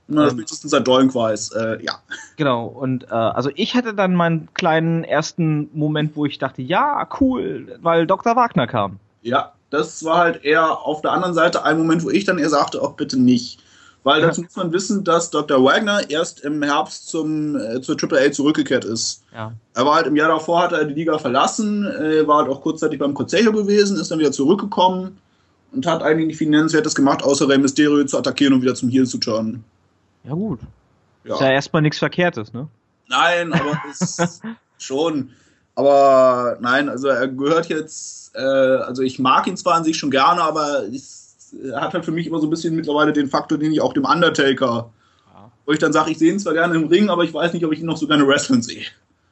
[0.07, 0.39] Na, das Ähm.
[0.39, 1.51] spätestens seit Doink weiß.
[1.51, 1.93] Äh, ja.
[2.37, 7.07] Genau, und äh, also ich hatte dann meinen kleinen ersten Moment, wo ich dachte, ja,
[7.21, 8.35] cool, weil Dr.
[8.35, 8.99] Wagner kam.
[9.21, 12.49] Ja, das war halt eher auf der anderen Seite ein Moment, wo ich dann eher
[12.49, 13.59] sagte, auch bitte nicht.
[14.03, 15.63] Weil dazu muss man wissen, dass Dr.
[15.63, 19.23] Wagner erst im Herbst zum, äh, zur AAA zurückgekehrt ist.
[19.33, 19.53] Ja.
[19.73, 22.61] Er war halt im Jahr davor, hat er die Liga verlassen, äh, war halt auch
[22.61, 25.17] kurzzeitig beim Consejo gewesen, ist dann wieder zurückgekommen
[25.73, 28.89] und hat eigentlich nicht viel Nennenswertes gemacht, außer Rey Mysterio zu attackieren und wieder zum
[28.89, 29.65] Heel zu turnen.
[30.23, 30.59] Ja, gut.
[31.25, 31.35] Ja.
[31.35, 32.67] Ist ja erstmal nichts Verkehrtes, ne?
[33.07, 34.41] Nein, aber es
[34.77, 35.31] schon.
[35.75, 40.11] Aber nein, also er gehört jetzt, äh, also ich mag ihn zwar an sich schon
[40.11, 41.18] gerne, aber es,
[41.53, 43.93] er hat halt für mich immer so ein bisschen mittlerweile den Faktor, den ich auch
[43.93, 44.89] dem Undertaker,
[45.33, 45.51] Ja.
[45.65, 47.65] wo ich dann sage, ich sehe ihn zwar gerne im Ring, aber ich weiß nicht,
[47.65, 48.83] ob ich ihn noch so gerne wrestlen sehe.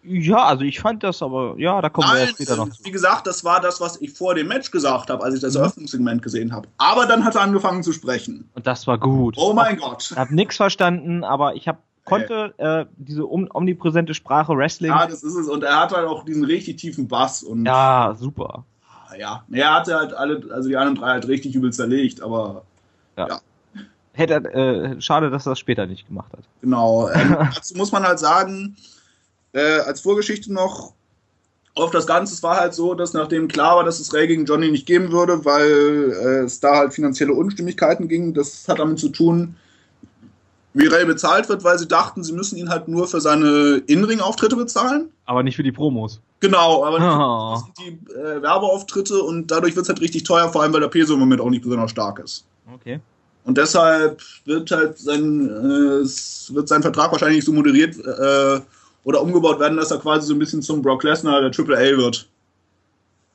[0.03, 2.71] Ja, also ich fand das, aber ja, da kommen wir ja Nein, später noch äh,
[2.71, 2.85] zu.
[2.85, 5.53] wie gesagt, das war das, was ich vor dem Match gesagt habe, als ich das
[5.55, 5.59] Mhm.
[5.61, 6.69] Eröffnungssegment gesehen habe.
[6.77, 8.49] Aber dann hat er angefangen zu sprechen.
[8.53, 9.35] Und das war gut.
[9.37, 10.07] Oh mein Gott.
[10.11, 14.91] Ich habe nichts verstanden, aber ich hab, konnte äh, diese omnipräsente Sprache Wrestling.
[14.91, 15.49] Ja, das ist es.
[15.49, 17.43] Und er hat halt auch diesen richtig tiefen Bass.
[17.43, 18.63] Und Ja, super.
[19.17, 22.63] Ja, er hat halt alle, also die anderen drei halt richtig übel zerlegt, aber
[24.13, 26.43] Hätte, äh, schade, dass er das später nicht gemacht hat.
[26.61, 27.09] Genau.
[27.13, 28.75] Ähm, dazu muss man halt sagen,
[29.53, 30.93] äh, als Vorgeschichte noch
[31.75, 34.45] auf das Ganze, es war halt so, dass nachdem klar war, dass es Ray gegen
[34.45, 38.97] Johnny nicht geben würde, weil äh, es da halt finanzielle Unstimmigkeiten ging, das hat damit
[38.97, 39.55] zu tun,
[40.77, 44.55] wie Ray bezahlt wird, weil sie dachten, sie müssen ihn halt nur für seine In-Ring-Auftritte
[44.55, 45.09] bezahlen.
[45.25, 46.21] Aber nicht für die Promos.
[46.39, 47.53] Genau, aber Oh.
[47.55, 50.81] das sind die äh, Werbeauftritte und dadurch wird es halt richtig teuer, vor allem weil
[50.81, 52.45] der Peso im Moment auch nicht besonders stark ist.
[52.73, 52.99] Okay.
[53.43, 58.59] Und deshalb wird halt sein, äh, wird sein Vertrag wahrscheinlich so moderiert äh,
[59.03, 61.97] oder umgebaut werden, dass er quasi so ein bisschen zum Brock Lesnar der Triple A
[61.97, 62.27] wird.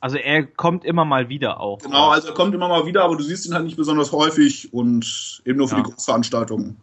[0.01, 1.79] Also er kommt immer mal wieder auch.
[1.79, 4.73] Genau, also er kommt immer mal wieder, aber du siehst ihn halt nicht besonders häufig
[4.73, 5.83] und eben nur für ja.
[5.83, 6.77] die Großveranstaltungen.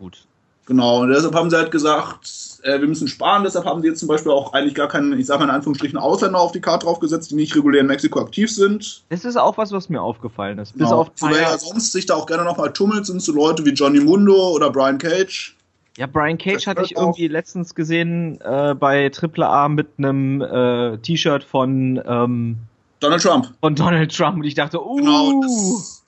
[0.00, 0.24] Gut.
[0.66, 3.98] Genau, und deshalb haben sie halt gesagt, äh, wir müssen sparen, deshalb haben sie jetzt
[3.98, 6.86] zum Beispiel auch eigentlich gar keinen, ich sage mal in Anführungsstrichen, Ausländer auf die Karte
[6.86, 9.02] draufgesetzt, die nicht regulär in Mexiko aktiv sind.
[9.08, 10.72] Das ist auch was, was mir aufgefallen ist.
[10.78, 11.00] Bis genau.
[11.00, 14.00] auf Wer ja sonst sich da auch gerne nochmal tummelt, sind so Leute wie Johnny
[14.00, 15.56] Mundo oder Brian Cage.
[15.96, 21.44] Ja, Brian Cage hatte ich irgendwie letztens gesehen äh, bei AAA mit einem äh, T-Shirt
[21.44, 22.56] von ähm,
[23.00, 23.52] Donald Trump.
[23.60, 24.96] Von Donald Trump und ich dachte, uh.
[24.96, 25.99] Genau, das,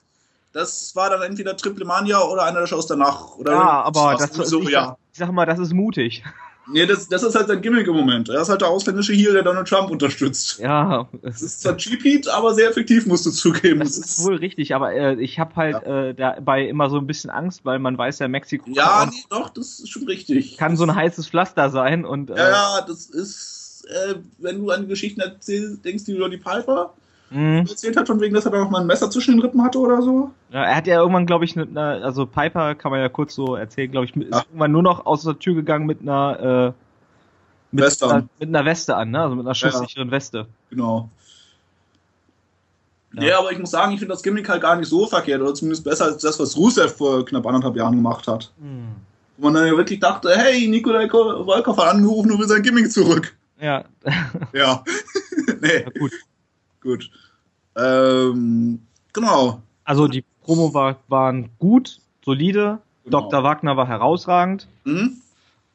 [0.53, 3.35] das war dann entweder Triple Mania oder einer der Shows danach.
[3.37, 4.97] Oder ja, aber das, so, ich, ja.
[5.11, 6.23] ich sag mal, das ist mutig.
[6.71, 8.29] Nee, das, das ist halt sein Gimmick im Moment.
[8.29, 10.59] Er ist halt der ausländische Heel, der Donald Trump unterstützt.
[10.59, 11.09] Ja.
[11.21, 13.81] Es ist zwar Cheap Heat, aber sehr effektiv, musst du zugeben.
[13.81, 16.05] Das, das ist wohl richtig, aber äh, ich habe halt ja.
[16.05, 18.69] äh, dabei immer so ein bisschen Angst, weil man weiß ja, Mexiko.
[18.69, 20.57] Ja, nee, doch, das ist schon richtig.
[20.57, 22.29] Kann so ein heißes Pflaster sein und.
[22.29, 26.29] Äh, ja, ja, das ist, äh, wenn du an die Geschichten erzählst, denkst du über
[26.29, 26.93] die Piper
[27.33, 27.65] mhm.
[27.67, 29.79] erzählt hat, von wegen, dass er da noch mal ein Messer zwischen den Rippen hatte
[29.79, 30.31] oder so.
[30.51, 33.55] Ja, er hat ja irgendwann, glaube ich, eine, also Piper kann man ja kurz so
[33.55, 34.43] erzählen, glaube ich, ist ja.
[34.49, 38.65] irgendwann nur noch aus der Tür gegangen mit einer, äh, mit, Weste einer, mit einer
[38.65, 39.21] Weste an, ne?
[39.21, 40.11] Also mit einer schusssicheren ja.
[40.11, 40.47] Weste.
[40.69, 41.09] Genau.
[43.13, 43.23] Ja.
[43.23, 43.39] ja.
[43.39, 45.83] aber ich muss sagen, ich finde das Gimmick halt gar nicht so verkehrt, oder zumindest
[45.83, 48.51] besser als das, was Rusev vor knapp anderthalb Jahren gemacht hat.
[48.59, 48.95] Mhm.
[49.37, 52.91] Wo man dann ja wirklich dachte, hey, Nikolai Volkov hat angerufen und will sein Gimmick
[52.91, 53.35] zurück.
[53.59, 53.85] Ja.
[54.53, 54.83] ja.
[55.61, 55.83] nee.
[55.83, 56.11] Ja, gut.
[56.81, 57.09] Gut.
[57.75, 58.79] Ähm,
[59.13, 59.61] genau.
[59.83, 62.79] Also die Promo war, waren gut, solide.
[63.03, 63.21] Genau.
[63.21, 63.43] Dr.
[63.43, 64.67] Wagner war herausragend.
[64.85, 65.17] Mhm.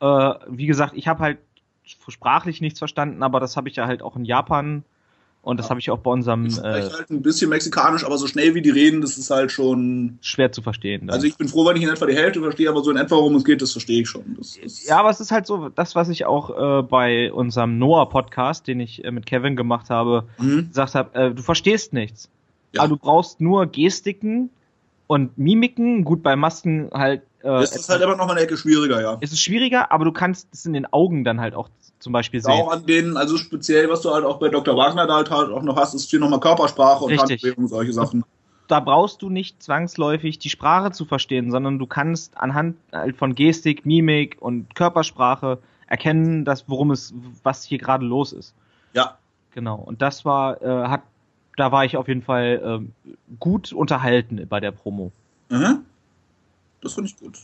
[0.01, 1.39] Äh, wie gesagt, ich habe halt
[1.85, 4.85] sprachlich nichts verstanden, aber das habe ich ja halt auch in Japan
[5.49, 5.71] und das ja.
[5.71, 6.45] habe ich auch bei unserem.
[6.45, 9.31] Ich spreche äh, halt ein bisschen mexikanisch, aber so schnell wie die reden, das ist
[9.31, 10.19] halt schon.
[10.21, 11.07] Schwer zu verstehen.
[11.07, 11.15] Dann.
[11.15, 13.17] Also ich bin froh, wenn ich in etwa die Hälfte verstehe, aber so in etwa,
[13.17, 14.37] worum es geht, das verstehe ich schon.
[14.87, 18.79] ja, aber es ist halt so, das, was ich auch äh, bei unserem Noah-Podcast, den
[18.81, 20.69] ich äh, mit Kevin gemacht habe, mhm.
[20.69, 22.29] gesagt habe, äh, du verstehst nichts.
[22.75, 22.83] Ja.
[22.83, 24.51] Aber du brauchst nur Gestiken
[25.07, 26.05] und Mimiken.
[26.05, 27.23] Gut, bei Masken halt.
[27.41, 29.17] Äh, das ist halt immer noch eine Ecke schwieriger, ja.
[29.23, 32.41] Es ist schwieriger, aber du kannst es in den Augen dann halt auch zum Beispiel
[32.41, 32.53] sehen.
[32.53, 34.77] Auch an denen, also speziell, was du halt auch bei Dr.
[34.77, 37.43] Wagner da halt, halt auch noch hast, ist hier nochmal Körpersprache und Richtig.
[37.43, 38.25] Handbewegung, solche Sachen.
[38.69, 43.35] Da brauchst du nicht zwangsläufig die Sprache zu verstehen, sondern du kannst anhand halt von
[43.35, 48.55] Gestik, Mimik und Körpersprache erkennen, dass worum es, was hier gerade los ist.
[48.93, 49.17] Ja.
[49.53, 49.77] Genau.
[49.77, 51.03] Und das war, äh, hat,
[51.57, 55.13] da war ich auf jeden Fall äh, gut unterhalten bei der Promo.
[55.49, 55.85] Mhm.
[56.83, 57.39] Das finde ich gut.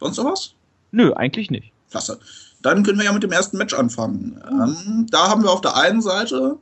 [0.00, 0.54] Sonst noch was?
[0.90, 1.70] Nö, eigentlich nicht.
[1.90, 2.18] Klasse.
[2.66, 4.42] Dann können wir ja mit dem ersten Match anfangen.
[4.50, 6.58] Ähm, da haben wir auf der einen Seite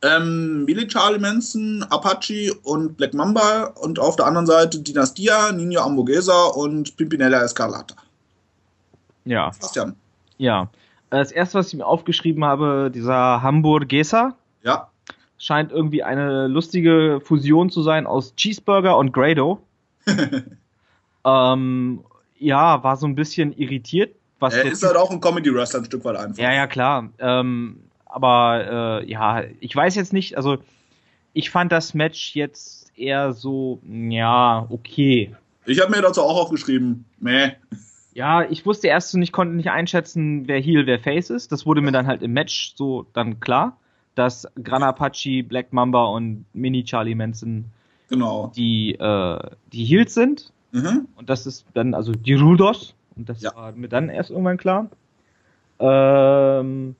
[0.00, 6.46] ähm, Charlie Manson, Apache und Black Mamba und auf der anderen Seite Dynastia, Nino Ambogesa
[6.46, 7.96] und Pimpinella Escarlata.
[9.26, 9.50] Ja.
[9.50, 9.94] Christian.
[10.38, 10.70] Ja.
[11.10, 14.34] Das erste, was ich mir aufgeschrieben habe, dieser Hamburgesa.
[14.62, 14.88] Ja.
[15.36, 19.60] Scheint irgendwie eine lustige Fusion zu sein aus Cheeseburger und Grado.
[21.26, 22.04] ähm,
[22.38, 26.04] ja, war so ein bisschen irritiert, was er ist halt auch ein Comedy-Wrestler ein Stück
[26.04, 26.42] weit einfach.
[26.42, 27.10] Ja, ja, klar.
[27.18, 30.58] Ähm, aber äh, ja, ich weiß jetzt nicht, also
[31.32, 35.34] ich fand das Match jetzt eher so, ja, okay.
[35.66, 37.52] Ich habe mir dazu auch aufgeschrieben, meh.
[38.12, 41.52] Ja, ich wusste erst nicht, konnte nicht einschätzen, wer Heel, wer Face ist.
[41.52, 43.76] Das wurde mir dann halt im Match so dann klar,
[44.16, 47.66] dass Gran Apache, Black Mamba und Mini Charlie Manson
[48.08, 48.52] genau.
[48.56, 49.38] die, äh,
[49.72, 50.52] die Heels sind.
[50.72, 51.06] Mhm.
[51.14, 52.94] Und das ist dann also die Rudos.
[53.16, 53.54] Und das ja.
[53.54, 54.88] war mir dann erst irgendwann klar.
[55.78, 56.96] Ähm,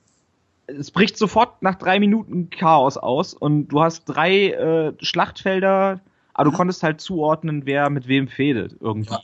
[0.67, 6.01] es bricht sofort nach drei Minuten Chaos aus und du hast drei äh, Schlachtfelder,
[6.35, 6.53] aber mhm.
[6.53, 9.13] du konntest halt zuordnen, wer mit wem fädelt irgendwie.
[9.13, 9.21] Ja.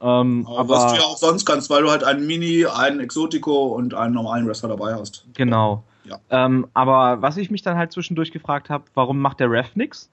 [0.00, 3.00] Ähm, aber, aber, was du ja auch sonst kannst, weil du halt einen Mini, einen
[3.00, 5.26] Exotico und einen normalen Wrestler dabei hast.
[5.34, 5.82] Genau.
[6.04, 6.18] Ja.
[6.30, 10.08] Ähm, aber was ich mich dann halt zwischendurch gefragt habe, warum macht der Ref nix?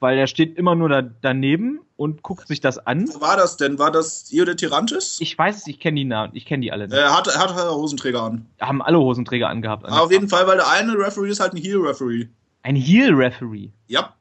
[0.00, 3.08] Weil er steht immer nur da, daneben und guckt sich das an.
[3.12, 3.78] Wo war das denn?
[3.78, 5.18] War das Io de Tirantes?
[5.20, 6.88] Ich weiß es, ich kenne die Namen, ich kenne die alle.
[6.90, 8.46] Er hat, er hat Hosenträger an.
[8.60, 9.84] Haben alle Hosenträger angehabt.
[9.84, 12.28] Aber auf jeden Fall, weil der eine Referee ist halt ein Heel-Referee.
[12.62, 13.70] Ein Heel-Referee?
[13.86, 14.15] Ja.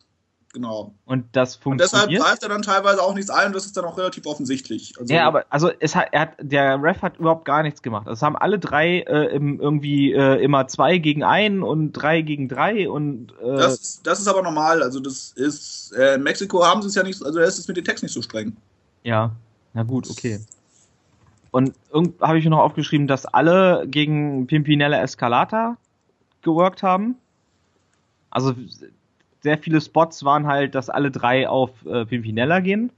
[0.55, 0.93] Genau.
[1.03, 2.05] Und das funktioniert.
[2.05, 4.25] Und deshalb greift er dann teilweise auch nichts ein und das ist dann auch relativ
[4.25, 4.93] offensichtlich.
[4.97, 8.07] Also ja, aber also es hat, er hat, der Ref hat überhaupt gar nichts gemacht.
[8.07, 12.21] Also es haben alle drei äh, im, irgendwie äh, immer zwei gegen einen und drei
[12.21, 14.81] gegen drei und äh, das, das ist aber normal.
[14.81, 17.67] Also das ist äh, in Mexiko haben sie es ja nicht, also da ist es
[17.67, 18.55] mit dem Text nicht so streng.
[19.03, 19.31] Ja,
[19.73, 20.39] na gut, okay.
[21.51, 21.73] Und
[22.21, 25.75] habe ich noch aufgeschrieben, dass alle gegen Pimpinella Escalata
[26.43, 27.17] geworkt haben.
[28.29, 28.53] Also
[29.45, 32.89] sehr viele Spots waren halt, dass alle drei auf äh, Pimpinella gehen.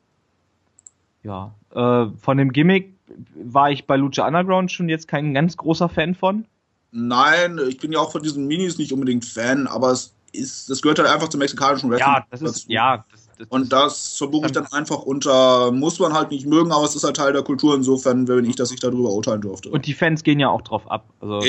[1.23, 2.93] Ja, äh, von dem Gimmick
[3.36, 6.45] war ich bei Lucha Underground schon jetzt kein ganz großer Fan von.
[6.93, 10.81] Nein, ich bin ja auch von diesen Minis nicht unbedingt Fan, aber es ist, das
[10.81, 12.13] gehört halt einfach zum mexikanischen Wrestling.
[12.13, 13.03] Ja, das ist, ja.
[13.12, 16.86] Das, das, und das verbuche ich dann einfach unter, muss man halt nicht mögen, aber
[16.86, 19.69] es ist halt Teil der Kultur insofern, wenn ich, dass ich darüber urteilen durfte.
[19.69, 21.03] Und die Fans gehen ja auch drauf ab.
[21.19, 21.41] Also,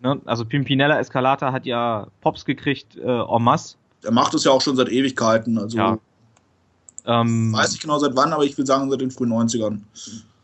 [0.00, 3.78] ne, also Pimpinella Escalata hat ja Pops gekriegt, äh, en masse.
[4.04, 5.76] Er macht es ja auch schon seit Ewigkeiten, also.
[5.76, 5.98] Ja.
[7.06, 9.80] Ähm, weiß ich genau seit wann, aber ich will sagen seit den frühen 90ern.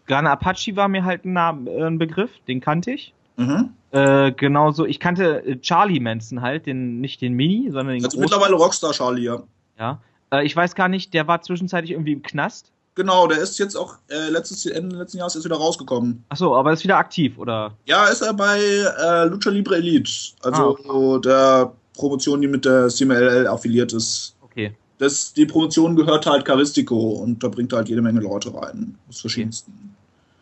[0.07, 3.15] Gran Apache war mir halt ein, äh, ein Begriff, den kannte ich.
[3.37, 3.71] Mhm.
[3.93, 8.19] Äh, genauso, ich kannte äh, Charlie Manson halt, den, nicht den Mini, sondern den Also
[8.19, 8.21] großen.
[8.21, 9.43] mittlerweile Rockstar Charlie, ja.
[9.79, 10.01] Ja.
[10.31, 12.73] Äh, ich weiß gar nicht, der war zwischenzeitlich irgendwie im Knast.
[12.95, 16.25] Genau, der ist jetzt auch äh, letztes, Ende letzten Jahres ist wieder rausgekommen.
[16.29, 17.73] Achso, aber ist wieder aktiv, oder?
[17.87, 20.11] Ja, ist er bei äh, Lucha Libre Elite.
[20.43, 24.37] Also ah, der Promotion, die mit der CMLL affiliiert ist.
[24.41, 24.75] Okay.
[24.99, 28.99] Das, die Promotion gehört halt Caristico und da bringt halt jede Menge Leute rein.
[29.09, 29.95] Aus verschiedensten.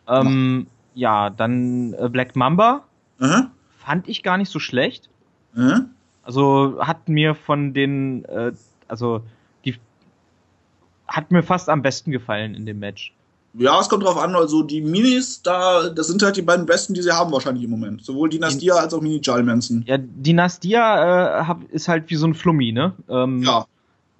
[0.07, 0.27] Okay.
[0.27, 2.85] Ähm, ja, dann äh, Black Mamba.
[3.19, 3.49] Mhm.
[3.79, 5.09] Fand ich gar nicht so schlecht.
[5.55, 5.91] Mhm.
[6.23, 8.53] Also hat mir von den, äh,
[8.89, 9.23] also
[9.65, 9.77] die
[11.07, 13.15] hat mir fast am besten gefallen in dem Match.
[13.59, 16.95] Ja, es kommt drauf an, also die Minis, da, das sind halt die beiden besten,
[16.95, 18.05] die sie haben wahrscheinlich im Moment.
[18.05, 19.85] Sowohl Dynastia als auch Mini Giles Manson.
[19.87, 22.95] Ja, Dynastia äh, hab, ist halt wie so ein Flummi, ne?
[23.09, 23.67] Ähm, ja.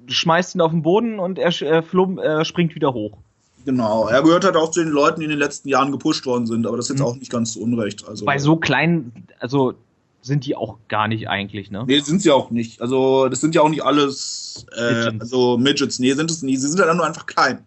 [0.07, 3.19] Du schmeißt ihn auf den Boden und er äh, Flum, äh, springt wieder hoch.
[3.65, 6.47] Genau, er gehört halt auch zu den Leuten, die in den letzten Jahren gepusht worden
[6.47, 7.07] sind, aber das ist jetzt mhm.
[7.07, 8.09] auch nicht ganz zu Unrecht.
[8.09, 9.75] Also, Bei so kleinen, also
[10.23, 11.85] sind die auch gar nicht eigentlich, ne?
[11.87, 12.81] Nee, sind sie auch nicht.
[12.81, 16.61] Also, das sind ja auch nicht alles, äh, also Midgets, nee, sind es nicht.
[16.61, 17.65] Sie sind ja nur einfach klein.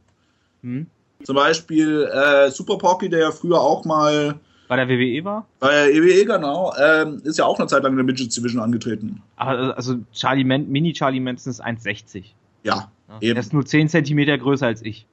[0.62, 0.88] Mhm.
[1.24, 4.40] Zum Beispiel äh, Super Porky, der ja früher auch mal
[4.72, 5.46] bei der WWE war?
[5.60, 6.74] Bei der EWE, genau.
[6.82, 9.22] Ähm, ist ja auch eine Zeit lang in der Midgets Division angetreten.
[9.36, 12.24] Also Charlie Man Mini Charlie Manson ist 1,60.
[12.64, 13.36] Ja, ja, eben.
[13.36, 15.06] Er ist nur 10 cm größer als ich.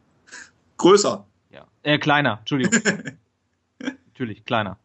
[0.77, 1.25] Größer?
[1.51, 1.65] Ja.
[1.83, 2.81] Äh, kleiner, Entschuldigung.
[4.07, 4.79] Natürlich, kleiner.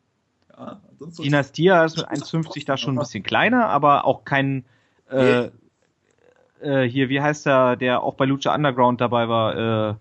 [0.57, 0.81] Ja,
[1.19, 4.65] Dynastia ist mit 1,50 da schon ein bisschen kleiner, aber auch kein
[5.11, 5.49] äh,
[6.61, 9.95] äh, hier, wie heißt der, der auch bei Lucha Underground dabei war, äh,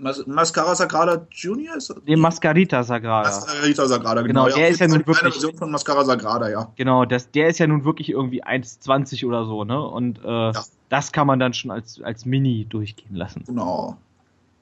[0.00, 1.76] Mas Mascara Sagrada Junior?
[1.76, 3.28] Ist nee, Mascarita Sagrada.
[3.30, 4.44] Mascarita Sagrada, genau.
[4.44, 5.22] genau der ja, ist ja nun wirklich.
[5.22, 6.72] Eine Version von Mascara Sagrada, ja.
[6.76, 9.82] Genau, das, der ist ja nun wirklich irgendwie 1,20 oder so, ne?
[9.82, 10.52] Und äh, ja.
[10.88, 13.42] das kann man dann schon als, als Mini durchgehen lassen.
[13.44, 13.96] Genau.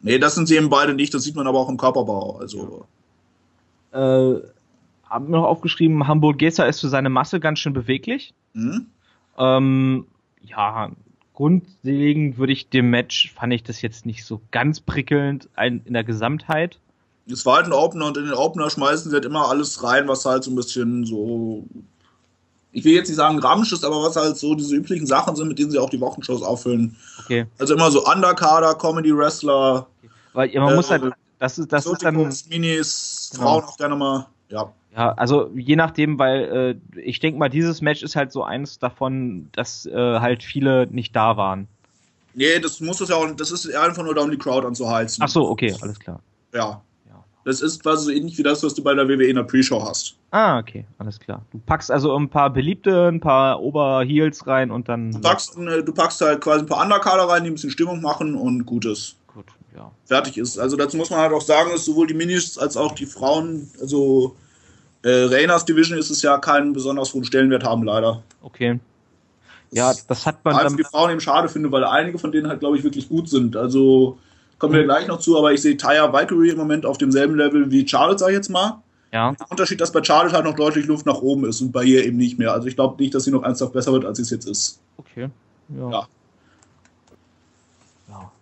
[0.01, 2.39] Nee, das sind sie eben beide nicht, das sieht man aber auch im Körperbau.
[2.39, 2.87] Also.
[3.93, 4.41] Äh,
[5.05, 8.33] haben wir noch aufgeschrieben, Hamburg Gesser ist für seine Masse ganz schön beweglich.
[8.55, 8.87] Mhm.
[9.37, 10.07] Ähm,
[10.41, 10.91] ja,
[11.37, 16.03] grundlegend würde ich dem Match, fand ich das jetzt nicht so ganz prickelnd in der
[16.03, 16.81] Gesamtheit.
[17.31, 20.09] Es war halt ein Opener und in den Opener schmeißen sie halt immer alles rein,
[20.09, 21.65] was halt so ein bisschen so,
[22.73, 25.49] ich will jetzt nicht sagen Ramsch ist, aber was halt so diese üblichen Sachen sind,
[25.49, 26.97] mit denen sie auch die Wochenshows auffüllen.
[27.25, 27.47] Okay.
[27.59, 29.87] Also immer so Undercarder, Comedy-Wrestler.
[29.99, 30.11] Okay.
[30.33, 32.33] Weil man äh, muss halt, das ist, das ist dann.
[32.49, 33.45] Minis, genau.
[33.45, 34.73] Frauen auch gerne mal, ja.
[34.97, 38.79] Ja, also je nachdem, weil äh, ich denke mal, dieses Match ist halt so eins
[38.79, 41.69] davon, dass äh, halt viele nicht da waren.
[42.33, 45.23] Nee, das muss es ja auch, das ist einfach nur da, um die Crowd anzuheizen.
[45.23, 46.21] Ach so, okay, alles klar.
[46.55, 46.81] Ja.
[47.09, 47.25] ja.
[47.45, 49.83] Das ist quasi so ähnlich wie das, was du bei der WWE in der Pre-Show
[49.83, 50.17] hast.
[50.31, 51.43] Ah, okay, alles klar.
[51.53, 55.13] Du packst also ein paar Beliebte, ein paar Oberheels rein und dann.
[55.13, 58.01] Du packst, äh, du packst halt quasi ein paar Underkader rein, die ein bisschen Stimmung
[58.01, 59.17] machen und gut ist.
[59.27, 59.91] Gut, ja.
[60.07, 60.59] Fertig ist.
[60.59, 63.71] Also dazu muss man halt auch sagen, dass sowohl die Minis als auch die Frauen,
[63.79, 64.37] also
[65.07, 68.25] äh, Reynas Division ist es ja keinen besonders hohen Stellenwert haben, leider.
[68.43, 68.81] Okay.
[69.71, 70.57] Ja, das hat man.
[70.57, 73.29] Was die Frauen eben schade finde, weil einige von denen halt, glaube ich, wirklich gut
[73.29, 73.57] sind.
[73.57, 74.19] Also
[74.59, 74.87] kommen wir mhm.
[74.87, 78.19] gleich noch zu, aber ich sehe Taya Valkyrie im Moment auf demselben Level wie Charlotte,
[78.19, 78.83] sag ich jetzt mal.
[79.13, 79.33] Ja.
[79.33, 82.05] Der Unterschied, dass bei Charlotte halt noch deutlich Luft nach oben ist und bei ihr
[82.05, 82.53] eben nicht mehr.
[82.53, 84.81] Also ich glaube nicht, dass sie noch ernsthaft besser wird, als sie es jetzt ist.
[84.97, 85.29] Okay.
[85.69, 85.91] Ja.
[85.91, 86.09] ja.
[88.09, 88.33] ja.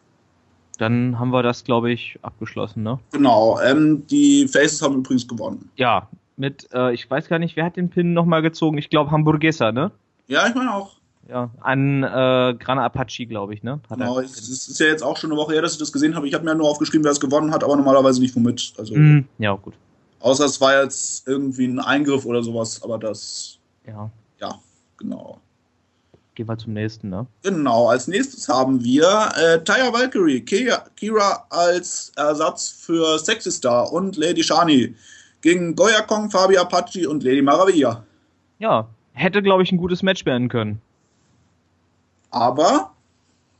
[0.78, 2.98] Dann haben wir das, glaube ich, abgeschlossen, ne?
[3.12, 3.60] Genau.
[3.60, 5.70] Ähm, die Faces haben übrigens gewonnen.
[5.76, 8.78] Ja, mit, äh, ich weiß gar nicht, wer hat den Pin nochmal gezogen?
[8.78, 9.90] Ich glaube Hamburguesa, ne?
[10.26, 10.96] Ja, ich meine auch.
[11.28, 13.80] Ja, an äh, Grana Apache, glaube ich, ne?
[13.88, 16.14] Hat genau, es, ist ja jetzt auch schon eine Woche her, dass ich das gesehen
[16.14, 16.28] habe.
[16.28, 18.74] Ich habe mir ja nur aufgeschrieben, wer es gewonnen hat, aber normalerweise nicht womit.
[18.76, 19.74] Also, mm, ja, gut.
[20.20, 23.58] Außer es war jetzt irgendwie ein Eingriff oder sowas, aber das.
[23.86, 24.10] Ja.
[24.40, 24.58] Ja,
[24.98, 25.40] genau.
[26.34, 27.26] Gehen wir zum nächsten, ne?
[27.42, 33.92] Genau, als nächstes haben wir äh, Taya Valkyrie, Kira, Kira als Ersatz für Sexy Star
[33.92, 34.94] und Lady Shani
[35.44, 38.02] gegen Goya Kong, Fabi Apache und Lady Maravilla.
[38.58, 40.80] Ja, hätte, glaube ich, ein gutes Match werden können.
[42.30, 42.92] Aber?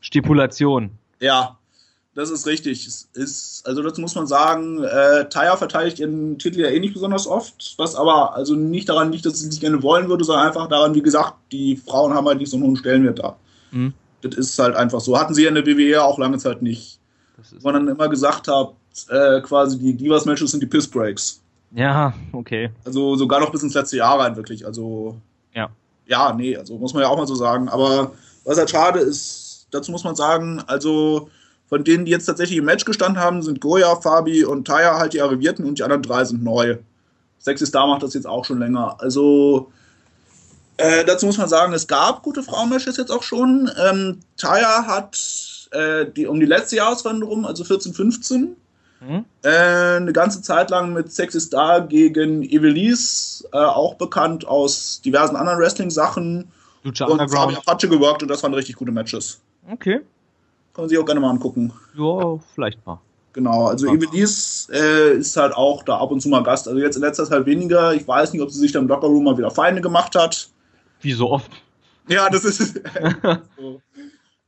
[0.01, 0.93] Stipulation.
[1.21, 1.59] Ja,
[2.15, 2.87] das ist richtig.
[2.87, 6.95] Es ist, also das muss man sagen, äh, Taya verteidigt ihren Titel ja eh nicht
[6.95, 10.25] besonders oft, was aber also nicht daran liegt, dass sie es nicht gerne wollen würde,
[10.25, 13.37] sondern einfach daran, wie gesagt, die Frauen haben halt nicht so einen hohen Stellenwert da.
[13.73, 13.93] Mhm.
[14.23, 15.19] Das ist halt einfach so.
[15.19, 16.99] Hatten sie ja in der WWE auch lange Zeit nicht.
[17.61, 18.73] Wo man dann immer gesagt hat,
[19.11, 21.44] äh, quasi die Divas-Matches sind die Piss-Breaks.
[21.75, 22.71] Ja, okay.
[22.85, 24.65] Also sogar noch bis ins letzte Jahr rein, wirklich.
[24.65, 25.17] Also.
[25.53, 25.71] Ja.
[26.07, 27.69] Ja, nee, also muss man ja auch mal so sagen.
[27.69, 28.13] Aber
[28.45, 31.31] was halt schade ist, dazu muss man sagen, also
[31.69, 35.15] von denen, die jetzt tatsächlich im Match gestanden haben, sind Goya, Fabi und Taya halt
[35.15, 36.77] die Arrivierten und die anderen drei sind neu.
[37.39, 38.97] Sexy Star macht das jetzt auch schon länger.
[39.01, 39.73] Also
[40.77, 43.71] äh, dazu muss man sagen, es gab gute Frauenmatches jetzt auch schon.
[43.83, 45.19] Ähm, Taya hat
[45.73, 48.57] äh, die, um die letzte Jahreswende rum, also 14, 15,
[49.07, 49.25] mhm.
[49.43, 55.37] äh, eine ganze Zeit lang mit Sexy Star gegen Evelise, äh, auch bekannt aus diversen
[55.37, 56.51] anderen Wrestling-Sachen.
[56.83, 59.41] Lucha und Fabi Apache geworkt und das waren richtig gute Matches.
[59.71, 60.01] Okay.
[60.75, 61.73] Kann man sich auch gerne mal angucken.
[61.97, 63.01] Ja, vielleicht mal.
[63.33, 66.69] Genau, also Evelise äh, ist halt auch da ab und zu mal Gast.
[66.69, 67.93] Also jetzt in letzter Zeit weniger.
[67.93, 70.49] Ich weiß nicht, ob sie sich dann im Locker Room mal wieder Feinde gemacht hat.
[71.01, 71.51] Wie so oft.
[72.09, 72.75] Ja, das ist.
[73.59, 73.81] so.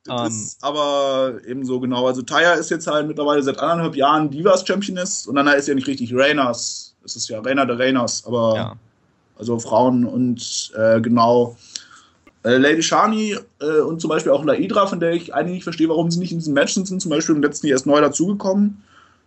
[0.06, 0.26] Das um.
[0.26, 0.68] ist ähm.
[0.68, 2.06] aber ebenso genau.
[2.06, 5.74] Also Taya ist jetzt halt mittlerweile seit anderthalb Jahren Divas Championess und dann ist ja
[5.74, 6.94] nicht richtig Rainas.
[7.04, 8.76] Es ist ja Rainer der Rainas, aber ja.
[9.38, 11.56] also Frauen und äh, genau.
[12.42, 15.88] Äh, Lady Shani äh, und zum Beispiel auch Laidra, von der ich eigentlich nicht verstehe,
[15.88, 18.82] warum sie nicht in diesen Matchen sind, zum Beispiel im letzten Jahr erst neu dazugekommen.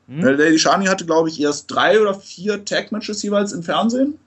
[0.08, 0.26] Hm.
[0.26, 4.18] Äh, Lady Shani hatte, glaube ich, erst drei oder vier Tag-Matches jeweils im Fernsehen.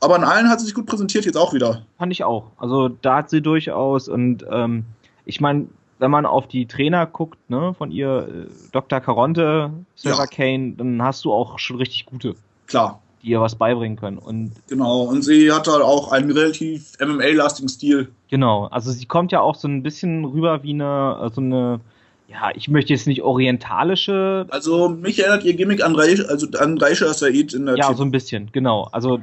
[0.00, 1.82] Aber in allen hat sie sich gut präsentiert, jetzt auch wieder.
[1.98, 2.50] Fand ich auch.
[2.58, 4.84] Also da hat sie durchaus und ähm,
[5.24, 5.66] ich meine,
[5.98, 9.00] wenn man auf die Trainer guckt, ne, von ihr, äh, Dr.
[9.00, 10.26] Caronte, Sarah ja.
[10.26, 12.34] Kane, dann hast du auch schon richtig gute.
[12.66, 14.18] Klar die ihr was beibringen können.
[14.18, 18.08] Und genau, und sie hat halt auch einen relativ MMA-lastigen Stil.
[18.28, 21.80] Genau, also sie kommt ja auch so ein bisschen rüber wie eine, so eine,
[22.28, 24.46] ja, ich möchte jetzt nicht orientalische.
[24.50, 27.96] Also mich erinnert ihr Gimmick an Reisha, also an Reisha Said in der Ja, Team.
[27.96, 28.88] so ein bisschen, genau.
[28.92, 29.20] Also,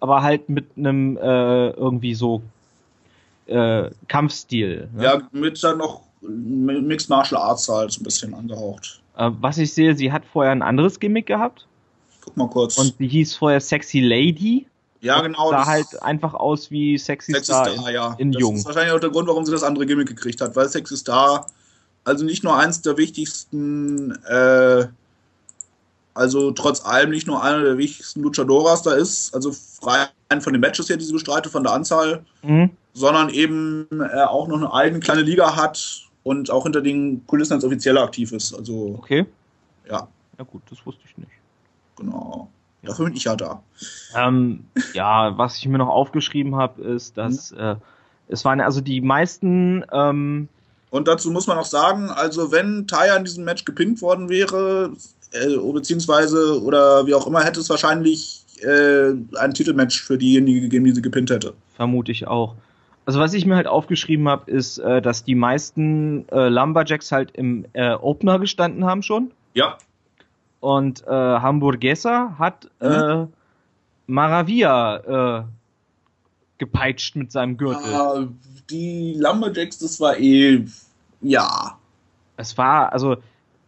[0.00, 2.42] aber halt mit einem äh, irgendwie so
[3.46, 4.88] äh, Kampfstil.
[4.94, 5.04] Ne?
[5.04, 9.00] Ja, mit dann noch Mixed Martial Arts halt so ein bisschen angehaucht.
[9.16, 11.66] Äh, was ich sehe, sie hat vorher ein anderes Gimmick gehabt.
[12.24, 12.78] Guck mal kurz.
[12.78, 14.66] Und die hieß vorher Sexy Lady.
[15.00, 15.50] Ja, genau.
[15.50, 18.14] Sah halt einfach aus wie Sexy, Sexy Star, Star, in, ja.
[18.18, 18.52] in das Jung.
[18.52, 20.96] Das ist wahrscheinlich auch der Grund, warum sie das andere Gimmick gekriegt hat, weil Sexy
[20.96, 21.46] Star
[22.06, 24.86] also nicht nur eins der wichtigsten, äh,
[26.16, 29.52] also trotz allem nicht nur einer der wichtigsten Luchadoras da ist, also
[29.82, 32.70] rein von den Matches her, die sie bestreitet, von der Anzahl, mhm.
[32.94, 37.52] sondern eben äh, auch noch eine eigene kleine Liga hat und auch hinter den Kulissen
[37.52, 38.54] als Offizieller aktiv ist.
[38.54, 39.26] Also, okay.
[39.88, 40.08] Ja.
[40.38, 41.30] Ja gut, das wusste ich nicht.
[41.96, 42.48] Genau.
[42.82, 43.62] Dafür bin ich ja da.
[44.14, 44.64] Ähm,
[44.94, 47.58] ja, was ich mir noch aufgeschrieben habe, ist, dass mhm.
[47.58, 47.76] äh,
[48.28, 49.84] es waren also die meisten.
[49.92, 50.48] Ähm,
[50.90, 54.92] und dazu muss man auch sagen, also wenn Taya in diesem Match gepinnt worden wäre,
[55.32, 60.84] äh, beziehungsweise oder wie auch immer, hätte es wahrscheinlich äh, ein Titelmatch für diejenige gegeben,
[60.84, 61.54] die sie gepinnt hätte.
[61.74, 62.54] Vermute ich auch.
[63.04, 67.30] Also was ich mir halt aufgeschrieben habe, ist, äh, dass die meisten äh, Lumberjacks halt
[67.32, 69.30] im äh, Opener gestanden haben schon.
[69.54, 69.78] Ja.
[70.60, 72.86] Und äh, Hamburguesa hat mhm.
[72.86, 73.26] äh,
[74.08, 75.44] Maravilla äh,
[76.58, 77.92] gepeitscht mit seinem Gürtel.
[77.92, 78.26] Ja,
[78.70, 80.64] die Lumberjacks, das war eh,
[81.20, 81.78] ja.
[82.36, 83.16] Es war also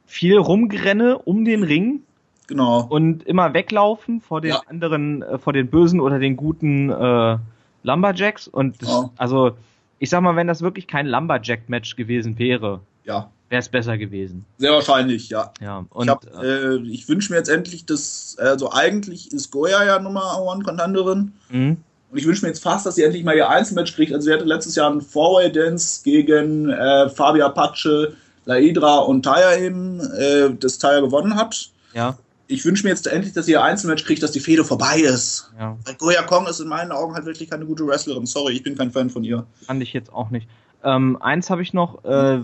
[0.08, 2.02] viel Rumgerenne um den Ring.
[2.48, 2.86] Genau.
[2.88, 4.62] Und immer weglaufen vor den ja.
[4.66, 7.38] anderen, äh, vor den bösen oder den guten äh,
[7.84, 8.48] Lumberjacks.
[8.48, 9.10] Und das, ja.
[9.16, 9.52] also,
[10.00, 14.44] ich sag mal, wenn das wirklich kein Lumberjack-Match gewesen wäre, ja wäre es besser gewesen.
[14.58, 15.52] Sehr wahrscheinlich, ja.
[15.60, 19.98] ja und, ich, äh, ich wünsche mir jetzt endlich, dass, also eigentlich ist Goya ja
[19.98, 21.32] Nummer One Contenderin.
[21.50, 21.78] Mhm.
[22.10, 24.12] Und ich wünsche mir jetzt fast, dass sie endlich mal ihr Einzelmatch kriegt.
[24.12, 28.14] Also sie hatte letztes Jahr einen Four-Way-Dance gegen äh, Fabia Apache,
[28.48, 31.70] Laidra und Taya eben, äh, das Taya gewonnen hat.
[31.92, 32.16] Ja.
[32.46, 35.52] Ich wünsche mir jetzt endlich, dass ihr Einzelmatch kriegt, dass die Fehde vorbei ist.
[35.58, 35.76] Ja.
[35.84, 38.24] Weil Goya Kong ist in meinen Augen halt wirklich keine gute Wrestlerin.
[38.24, 39.46] Sorry, ich bin kein Fan von ihr.
[39.66, 40.48] Fand ich jetzt auch nicht.
[40.82, 42.40] Ähm, eins habe ich noch, äh,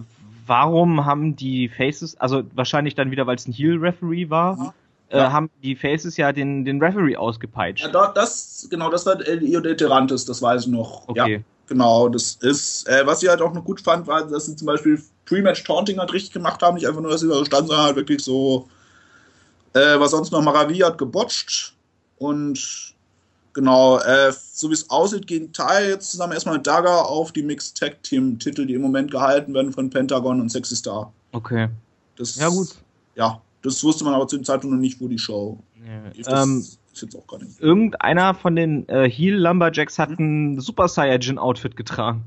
[0.47, 4.75] warum haben die Faces, also wahrscheinlich dann wieder, weil es ein Heel-Referee war, ja.
[5.09, 5.33] Äh, ja.
[5.33, 7.89] haben die Faces ja den, den Referee ausgepeitscht.
[7.91, 11.09] Ja, das, genau, das war El Io de das weiß ich noch.
[11.09, 11.37] Okay.
[11.37, 14.57] Ja, genau, das ist, äh, was ich halt auch noch gut fand, war, dass sie
[14.57, 17.87] zum Beispiel Pre-Match-Taunting halt richtig gemacht haben, nicht einfach nur, dass sie da standen, sondern
[17.87, 18.69] halt wirklich so,
[19.73, 21.75] äh, was sonst noch Maravilla hat gebotcht
[22.19, 22.95] und
[23.55, 27.43] Genau, äh, so wie es aussieht, gehen Tai jetzt zusammen erstmal mit Daga auf die
[27.45, 31.13] Mixed Tag Team Titel, die im Moment gehalten werden von Pentagon und Sexy Star.
[31.31, 31.69] Okay.
[32.17, 32.71] Das, ja, gut.
[33.15, 35.61] Ja, das wusste man aber zu dem Zeitpunkt noch nicht, wo die Show.
[35.87, 37.61] Ja, das ähm, ist jetzt auch gar nicht.
[37.61, 40.55] Irgendeiner von den äh, Heel Lumberjacks hat hm?
[40.55, 42.23] ein Super Saiyajin Outfit getragen.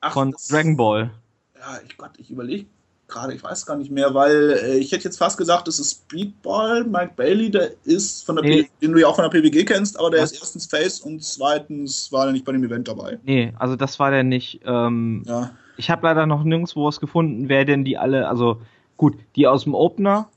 [0.00, 1.10] Ach, von Dragon Ball.
[1.58, 2.66] Ja, ich Gott, ich überlege.
[3.08, 6.02] gerade, ich weiß gar nicht mehr, weil äh, ich hätte jetzt fast gesagt, das ist
[6.04, 6.84] Speedball.
[6.84, 8.62] Mike Bailey, der ist von der Nee.
[8.64, 10.24] P den du ja auch von der PWG kennst, aber der Ja.
[10.24, 13.18] ist erstens Face und zweitens war er nicht bei dem Event dabei.
[13.24, 14.60] Nee, also das war der nicht.
[14.64, 18.60] Ähm, Ja, ich habe leider noch nirgendwo was gefunden, wer denn die alle, also
[18.96, 20.28] gut, die aus dem Opener,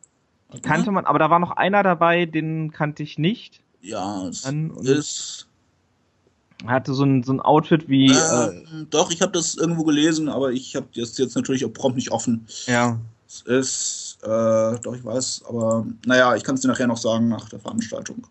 [0.53, 3.61] die kannte man, aber da war noch einer dabei, den kannte ich nicht.
[3.81, 5.47] ja, es Dann- ist.
[6.63, 9.83] Er hatte so ein, so ein Outfit wie, äh, Ähm, doch, ich habe das irgendwo
[9.83, 12.45] gelesen, aber ich habe das jetzt natürlich auch prompt nicht offen.
[12.67, 14.27] ja, Es ist, äh,
[14.79, 18.27] doch, ich weiß, aber naja, ich kann es dir nachher noch sagen nach der Veranstaltung.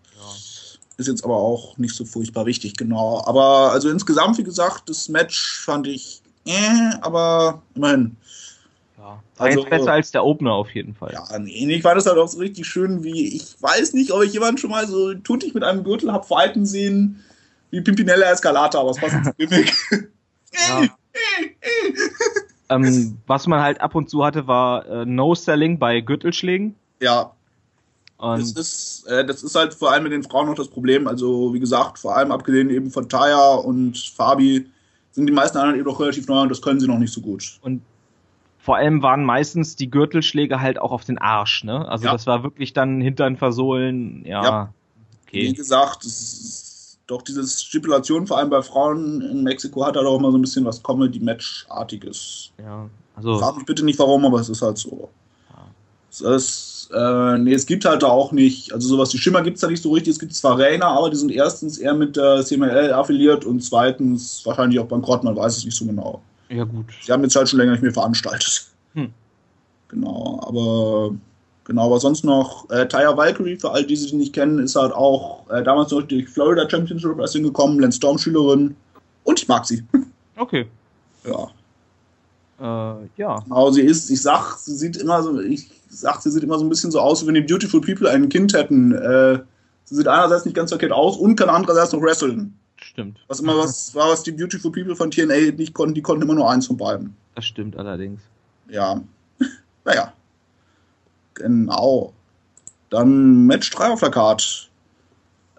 [0.99, 3.23] Ist jetzt aber auch nicht so furchtbar wichtig, genau.
[3.25, 8.17] Aber also insgesamt, wie gesagt, das Match fand ich, äh, aber immerhin.
[9.01, 9.23] Ja.
[9.37, 11.13] War Also- jetzt besser als der Opener auf jeden Fall.
[11.13, 14.23] Ja, nee, ich fand das halt auch so richtig schön, wie, ich weiß nicht, ob
[14.23, 17.21] ich jemanden schon mal so tuntig mit einem Gürtel hab fighten sehen,
[17.71, 19.73] wie Pimpinella Escalata, aber es passt ins Gimmick.
[20.53, 20.89] Ja.
[22.69, 26.75] ähm, was man halt ab und zu hatte, war äh, No-Selling bei Gürtelschlägen.
[27.01, 27.33] ja,
[28.23, 31.09] das Und ist, äh, das ist halt vor allem mit den Frauen noch das Problem.
[31.09, 34.67] Also, wie gesagt, vor allem abgesehen eben von Taya und Fabi
[35.13, 37.23] sind die meisten anderen eben noch relativ neu und das können sie noch nicht so
[37.23, 37.59] gut.
[38.71, 41.89] Vor allem waren meistens die Gürtelschläge halt auch auf den Arsch, ne?
[41.89, 42.13] Also Ja.
[42.13, 44.45] das war wirklich dann Hintern versohlen, ja.
[44.45, 44.75] Ja.
[45.33, 45.53] Wie Okay.
[45.55, 50.17] gesagt, es ist doch diese Stipulation, vor allem bei Frauen in Mexiko, hat halt auch
[50.21, 52.53] immer so ein bisschen was Comedy-Match-artiges.
[52.63, 52.89] Ja.
[53.17, 55.09] Also Frag mich bitte nicht warum, aber es ist halt so.
[55.51, 55.65] Ja.
[56.09, 59.57] Es ist, äh, nee, es gibt halt da auch nicht, also sowas wie Schimmer gibt
[59.57, 60.13] es da nicht so richtig.
[60.13, 64.47] Es gibt zwar Rainer, aber die sind erstens eher mit der CMLL affiliiert und zweitens
[64.47, 66.23] wahrscheinlich auch bankrott, man weiß es nicht so genau.
[66.51, 66.87] Ja gut.
[67.03, 68.67] Sie haben jetzt halt schon länger nicht mehr veranstaltet.
[68.95, 69.13] Hm.
[69.89, 71.15] Genau, aber
[71.65, 74.77] genau, aber sonst noch äh, Tyre Valkyrie, für all die, die sie nicht kennen, ist
[74.77, 78.77] halt auch äh, damals noch durch Florida Championship Wrestling gekommen, Lance Storm Schülerin
[79.25, 79.85] und ich mag sie.
[80.37, 80.67] Okay.
[81.27, 81.51] Ja.
[82.61, 83.41] Äh, ja.
[83.41, 86.65] Genau, sie ist, ich sag, sie sieht immer so, ich sag, sie sieht immer so
[86.65, 88.93] ein bisschen so aus, wie wenn die Beautiful People ein Kind hätten.
[88.93, 89.41] Äh,
[89.85, 92.59] sie sieht einerseits nicht ganz verkehrt aus und kann andererseits noch wresteln.
[93.01, 93.19] Stimmt.
[93.29, 96.35] Was immer was war, was die Beautiful People von TNA nicht konnten, die konnten immer
[96.35, 97.17] nur eins von beiden.
[97.35, 98.21] Das stimmt allerdings.
[98.69, 99.01] Ja.
[99.85, 100.13] naja.
[101.35, 102.13] Genau.
[102.91, 104.71] Dann Match 3 auf der Card.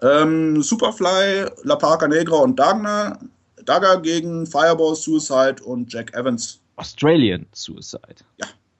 [0.02, 3.18] Ähm, Superfly, La Parca Negra und Dagner.
[3.64, 6.60] Dagger gegen Fireball, Suicide und Jack Evans.
[6.76, 8.16] Australian Suicide.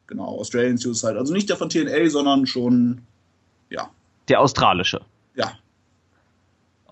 [0.07, 1.19] Genau, Australian Suicide.
[1.19, 3.03] Also nicht der von TNA, sondern schon,
[3.71, 3.91] ja,
[4.29, 5.01] Der australische.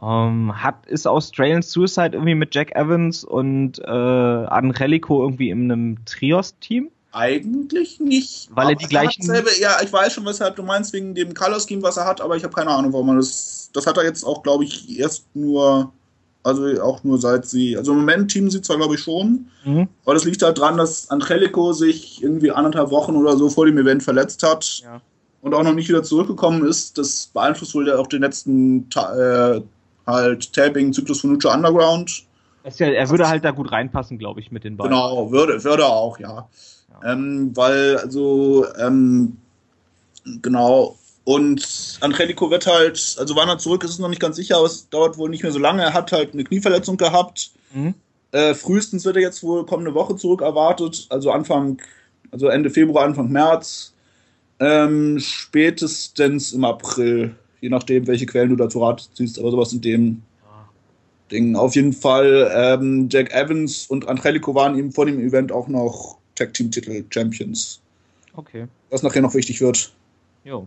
[0.00, 0.26] Ja.
[0.28, 6.04] Ähm, hat, ist Australian Suicide irgendwie mit Jack Evans und äh, Angelico irgendwie in einem
[6.04, 6.90] Trios-Team?
[7.12, 8.48] Eigentlich nicht.
[8.54, 11.58] Weil er die gleichen- Selber, ja, ich weiß schon, weshalb du meinst, wegen dem Color
[11.60, 13.70] Scheme, was er hat, aber ich habe keine Ahnung, warum er das.
[13.72, 15.92] Das hat er jetzt auch, glaube ich, erst nur.
[16.42, 17.76] Also auch nur seit sie.
[17.76, 19.88] Also im Moment teamen sie zwar, glaube ich, schon, Mhm.
[20.06, 23.76] aber das liegt halt dran, dass Angelico sich irgendwie anderthalb Wochen oder so vor dem
[23.76, 25.02] Event verletzt hat Ja.
[25.42, 26.96] und auch noch nicht wieder zurückgekommen ist.
[26.96, 29.60] Das beeinflusst wohl auch den letzten äh,
[30.10, 32.24] halt Taping-Zyklus von Lucha Underground.
[32.64, 34.92] Ja, er würde halt da gut reinpassen, glaube ich, mit den beiden.
[34.92, 36.48] Genau, würde, würde auch, ja.
[37.04, 39.38] Ähm, weil, also, ähm,
[40.42, 40.96] genau.
[41.24, 44.66] Und Angelico wird halt, also wann er zurück ist, ist noch nicht ganz sicher, aber
[44.66, 45.82] es dauert wohl nicht mehr so lange.
[45.82, 47.50] Er hat halt eine Knieverletzung gehabt.
[47.72, 47.94] Mhm.
[48.32, 51.80] Äh, frühestens wird er jetzt wohl kommende Woche zurück erwartet, also Anfang,
[52.30, 53.92] also Ende Februar, Anfang März.
[54.60, 59.80] Ähm, spätestens im April, je nachdem, welche Quellen du dazu Rat ziehst, aber sowas in
[59.80, 60.68] dem Ja.
[61.30, 61.56] Ding.
[61.56, 66.18] Auf jeden Fall, ähm, Jack Evans und Angelico waren ihm vor dem Event auch noch
[66.34, 67.80] Tag Team Titel Champions.
[68.34, 68.66] Okay.
[68.90, 69.92] Was nachher noch wichtig wird.
[70.44, 70.66] Jo.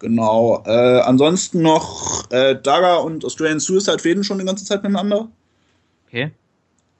[0.00, 0.62] Genau.
[0.66, 5.28] Äh, ansonsten noch äh, Daga und Australian Suicide fäden schon die ganze Zeit miteinander.
[6.06, 6.30] Okay.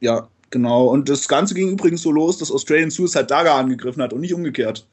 [0.01, 0.87] Ja, genau.
[0.87, 4.35] Und das Ganze ging übrigens so los, dass Australian Suicide Daga angegriffen hat und nicht
[4.35, 4.87] umgekehrt.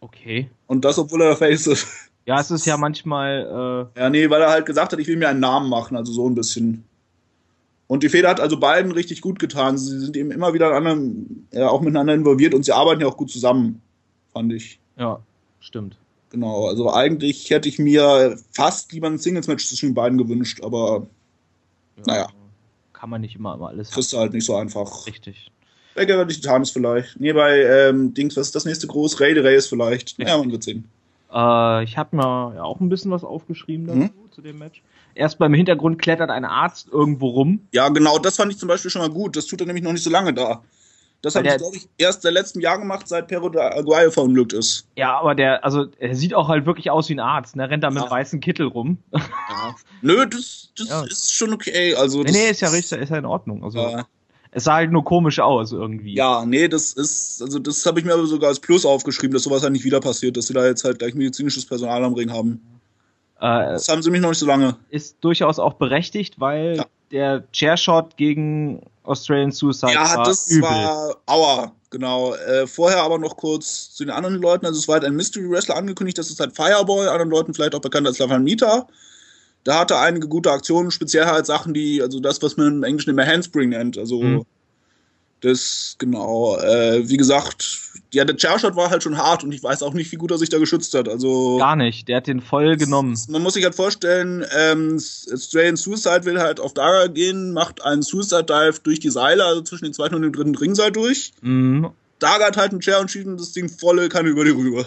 [0.00, 0.48] Okay.
[0.66, 1.86] Und das, obwohl er der Face ist.
[2.28, 5.30] Ja, es ist ja manchmal, Ja, nee, weil er halt gesagt hat, ich will mir
[5.30, 6.84] einen Namen machen, also so ein bisschen.
[7.86, 9.78] Und die Feder hat also beiden richtig gut getan.
[9.78, 13.06] Sie sind eben immer wieder an anderen, ja, auch miteinander involviert und sie arbeiten ja
[13.06, 13.80] auch gut zusammen,
[14.30, 14.78] fand ich.
[14.98, 15.20] äh, ja,
[15.58, 15.96] stimmt.
[16.28, 21.06] Genau, also eigentlich hätte ich mir fast lieber ein Singles-Match zwischen den beiden gewünscht, aber
[21.96, 22.28] Ja, Naja.
[22.92, 25.06] Kann man nicht immer, immer alles kriegst du halt nicht so einfach.
[25.06, 25.50] Richtig.
[25.94, 27.18] Beggar die Titans vielleicht.
[27.18, 29.18] Nee, bei ähm, Dings, was ist das nächste groß?
[29.18, 30.18] Raid Race vielleicht.
[30.18, 30.84] Naja, man wird sehen.
[31.32, 34.12] Äh, ich habe mir ja auch ein bisschen was aufgeschrieben dazu, Mhm.
[34.30, 34.82] zu dem Match.
[35.14, 37.66] Erst beim Hintergrund klettert ein Arzt irgendwo rum.
[37.72, 39.36] Ja, genau, das fand ich zum Beispiel schon mal gut.
[39.36, 40.62] Das tut er nämlich noch nicht so lange da.
[41.20, 44.12] Das habe ich, der- glaube ich, erst seit letztem Jahr gemacht, seit Pero de Aguayo
[44.12, 44.86] verunglückt ist.
[44.96, 47.68] Ja, aber der, also er sieht auch halt wirklich aus wie ein Arzt, ne?
[47.68, 48.08] Rennt da mit Ja.
[48.10, 48.98] weißen Kittel rum.
[49.12, 49.74] Ja.
[50.00, 51.02] Nö, das, das Ja.
[51.02, 51.96] ist schon okay.
[51.96, 53.64] Also, nee, nee, ist ja richtig, ist ja in Ordnung.
[53.64, 54.06] Also Ja.
[54.50, 56.14] Es sah halt nur komisch aus irgendwie.
[56.14, 59.42] Ja, nee, das ist, also das habe ich mir aber sogar als Plus aufgeschrieben, dass
[59.42, 62.32] sowas halt nicht wieder passiert, dass sie da jetzt halt gleich medizinisches Personal am Ring
[62.32, 62.60] haben.
[63.40, 64.76] Äh, Das haben sie mich noch nicht so lange.
[64.90, 66.86] ist durchaus auch berechtigt, weil Ja.
[67.12, 70.62] der Chairshot gegen Australian Suicide Ja, war das übel.
[70.68, 72.34] war Aua, genau.
[72.34, 74.66] Äh, vorher aber noch kurz zu den anderen Leuten.
[74.66, 77.74] Also es war halt ein Mystery Wrestler angekündigt, das ist halt Fireball, anderen Leuten vielleicht
[77.74, 78.86] auch bekannt als Lavamita.
[79.68, 83.10] Da hatte einige gute Aktionen, speziell halt Sachen, die, also das, was man im Englischen
[83.10, 83.98] immer Handspring nennt.
[83.98, 84.42] Also Mhm.
[85.42, 86.56] das, genau.
[86.56, 87.78] Äh, wie gesagt,
[88.14, 90.38] ja, der Chairshot war halt schon hart und ich weiß auch nicht, wie gut er
[90.38, 91.06] sich da geschützt hat.
[91.06, 93.14] Also Gar nicht, der hat den voll genommen.
[93.28, 98.00] man muss sich halt vorstellen, ähm, Australian Suicide will halt auf Dara gehen, macht einen
[98.00, 101.32] Suicide Dive durch die Seile, also zwischen den zweiten und dem dritten Ringseil durch.
[101.42, 101.90] Mhm.
[102.20, 104.86] Daga hat halt einen Chair und schiebt das Ding volle Kanne über die rüber.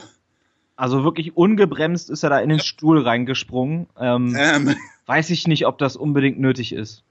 [0.82, 3.86] Also wirklich ungebremst ist er da in den Stuhl reingesprungen.
[4.00, 4.76] Ähm, Ähm,
[5.06, 7.04] Weiß ich nicht, ob das unbedingt nötig ist.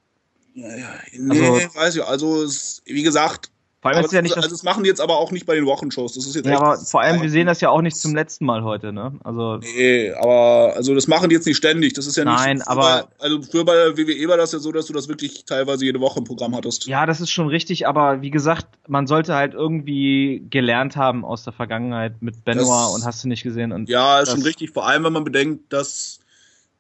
[0.55, 2.05] ja, ja, nee, Also- weiß ich.
[2.05, 2.49] Also,
[2.87, 3.53] wie gesagt,
[3.83, 5.31] Vor allem aber ist ja nicht das, das also das machen die jetzt aber auch
[5.33, 6.13] nicht bei den Wochenshows.
[6.13, 8.15] Das ist jetzt Ja, echt, aber vor allem, wir sehen das ja auch nicht zum
[8.15, 9.13] letzten Mal heute, ne?
[9.25, 11.95] Also, Nee, aber also das machen die jetzt nicht ständig.
[11.95, 12.35] Das ist ja nicht.
[12.35, 14.93] Nein, früher aber- Bei, also früher bei der WWE war das ja so, dass du
[14.93, 16.87] das wirklich teilweise jede Woche im Programm hattest.
[16.89, 21.45] ja, das ist schon richtig, aber wie gesagt, man sollte halt irgendwie gelernt haben aus
[21.45, 24.43] der Vergangenheit mit Benoit Das- und hast du nicht gesehen und Ja, ist Das- schon
[24.45, 26.19] richtig, vor allem wenn man bedenkt, dass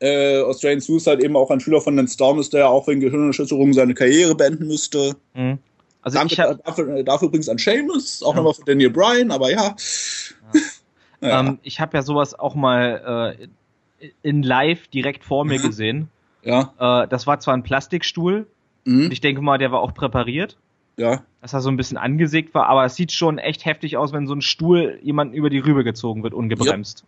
[0.02, 3.00] äh, Australian Suicide eben auch ein Schüler von Lance Storm ist, der ja auch wegen
[3.00, 5.14] Gehirnerschütterung seine Karriere beenden müsste.
[5.34, 5.58] Hm.
[6.02, 8.36] Also Danke ich hab, dafür, äh, dafür übrigens an Seamus, auch Ja.
[8.36, 9.74] nochmal für Daniel Bryan, aber ja.
[11.20, 13.36] Naja, ähm, ich habe ja sowas auch mal
[14.00, 15.62] äh, in live direkt vor mir Mhm.
[15.62, 16.08] gesehen.
[16.42, 16.72] ja.
[16.78, 18.46] Äh, das war zwar ein Plastikstuhl,
[18.86, 19.04] Mhm.
[19.06, 20.56] und ich denke mal, der war auch präpariert,
[20.96, 21.22] ja.
[21.42, 24.26] dass er so ein bisschen angesägt war, aber es sieht schon echt heftig aus, wenn
[24.26, 27.04] so ein Stuhl jemanden über die Rübe gezogen wird, ungebremst.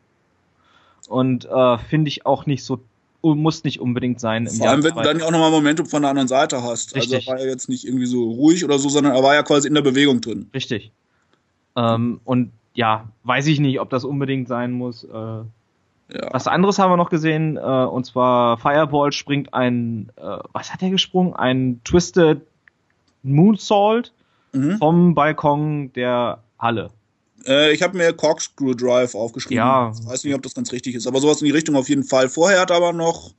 [1.09, 2.81] Und äh, finde ich auch nicht so,
[3.23, 4.47] muss nicht unbedingt sein.
[4.47, 6.95] Im Vor allem, wenn du dann ja auch nochmal Momentum von der anderen Seite hast.
[6.95, 7.15] Richtig.
[7.15, 9.43] Also er war ja jetzt nicht irgendwie so ruhig oder so, sondern er war ja
[9.43, 10.49] quasi in der Bewegung drin.
[10.53, 10.91] Richtig.
[11.77, 15.05] Ähm, und ja, weiß ich nicht, ob das unbedingt sein muss.
[15.05, 15.09] Äh,
[16.15, 16.29] Ja.
[16.33, 20.83] was anderes haben wir noch gesehen, äh, und zwar Fireball springt ein, äh, was hat
[20.83, 21.33] er gesprungen?
[21.35, 22.43] Ein Twisted
[23.23, 24.13] Moonsault
[24.53, 24.77] Mhm.
[24.79, 26.91] vom Balkon der Halle.
[27.47, 29.59] Äh, ich habe mir Corkscrew Drive aufgeschrieben.
[29.59, 29.93] Ja.
[29.99, 32.05] Ich weiß nicht, ob das ganz richtig ist, aber sowas in die Richtung auf jeden
[32.05, 32.29] Fall.
[32.29, 33.33] Vorher hat er aber noch,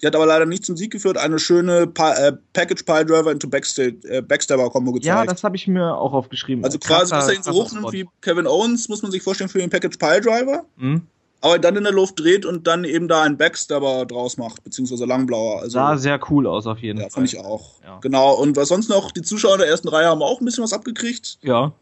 [0.00, 3.30] die hat aber leider nicht zum Sieg geführt, eine schöne pa äh, Package Pile Driver
[3.30, 5.06] into Backsta äh, Backstabber Combo gezeigt.
[5.06, 6.64] Ja, das habe ich mir auch aufgeschrieben.
[6.64, 9.50] also quasi, dass er ihn so krasser hochnimmt wie Kevin Owens, muss man sich vorstellen,
[9.50, 10.64] für den Package Pile Driver.
[10.78, 11.02] Hm?
[11.42, 15.06] Aber dann in der Luft dreht und dann eben da einen Backstabber draus macht, beziehungsweise
[15.06, 15.62] Langblauer.
[15.62, 17.12] Also, Sah sehr cool aus auf jeden ja, Fall.
[17.12, 17.76] fand ich auch.
[17.82, 17.98] Ja.
[18.02, 18.34] Genau.
[18.34, 19.10] Und was sonst noch?
[19.10, 21.38] Die Zuschauer der ersten Reihe haben auch ein bisschen was abgekriegt.
[21.40, 21.72] Ja,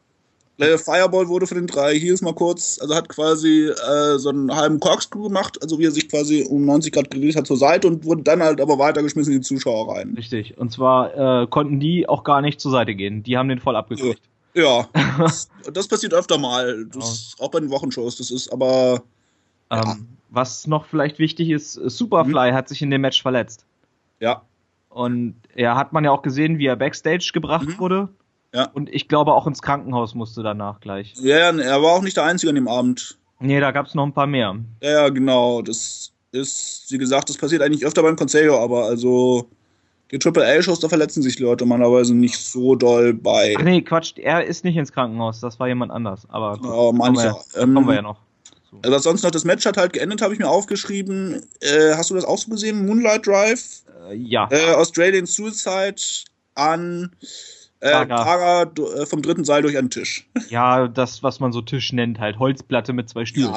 [0.59, 4.81] Fireball wurde für den drei Heels mal kurz, also hat quasi äh, so einen halben
[4.81, 8.05] Corkscrew gemacht, also wie er sich quasi um 90 Grad gedreht hat zur Seite und
[8.05, 10.15] wurde dann halt aber weitergeschmissen in die Zuschauer rein.
[10.17, 10.59] richtig.
[10.59, 13.23] Und zwar äh, konnten die auch gar nicht zur Seite gehen.
[13.23, 14.21] Die haben den voll abgekriegt.
[14.55, 14.89] Ja,
[15.19, 19.03] das, das passiert öfter mal, das, auch bei den Wochenshows, das ist aber,
[19.71, 19.93] Ja.
[19.93, 23.65] Ähm, was noch vielleicht wichtig ist, Superfly hat sich in dem Match verletzt.
[24.21, 24.43] ja,
[24.91, 27.79] Und er hat man ja auch gesehen, wie er Backstage gebracht Mhm.
[27.79, 28.09] wurde.
[28.55, 28.65] Ja.
[28.73, 31.15] Und ich glaube auch ins Krankenhaus musste danach gleich.
[31.21, 33.19] ja, er war auch nicht der Einzige an dem Abend.
[33.41, 34.57] Nee, da gab es noch ein paar mehr.
[34.83, 39.49] Ja, ja, genau, das ist, wie gesagt, das passiert eigentlich öfter beim Consejo, aber also
[40.11, 43.55] die Triple A-Shows, da verletzen sich Leute normalerweise nicht so doll bei.
[43.59, 46.27] Ach nee, Quatsch, er ist nicht ins Krankenhaus, das war jemand anders.
[46.31, 48.19] Aber Genau, kommen, wir, ja, kommen wir ja Ähm, noch.
[48.71, 48.79] zu.
[48.83, 51.43] Also sonst noch, das Match hat halt geendet, habe ich mir aufgeschrieben.
[51.61, 52.87] Äh, hast du das auch so gesehen?
[52.87, 55.97] Moonlight Drive, Äh, ja, äh, Australian Suicide
[56.55, 57.15] an
[57.81, 60.27] äh, du- äh, vom dritten Seil durch einen Tisch.
[60.51, 63.53] ja, das, was man so Tisch nennt, halt Holzplatte mit zwei Stühlen.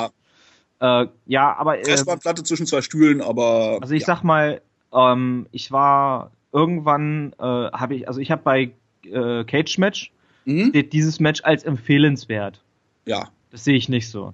[0.82, 4.02] Ja, äh, ja aber äh, es war eine Platte zwischen zwei Stühlen, aber Also ich
[4.02, 4.08] ja.
[4.08, 4.62] sag mal,
[4.94, 8.72] ähm, ich war irgendwann, äh, habe ich, also ich habe bei
[9.10, 10.12] äh, Cage Match
[10.44, 10.72] Mhm.
[10.92, 12.62] dieses Match als empfehlenswert.
[13.06, 13.30] ja.
[13.52, 14.34] Das sehe ich nicht so.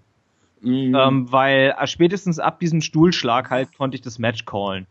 [0.61, 0.95] Mhm.
[0.95, 4.85] Ähm, weil spätestens ab diesem Stuhlschlag halt konnte ich das Match callen.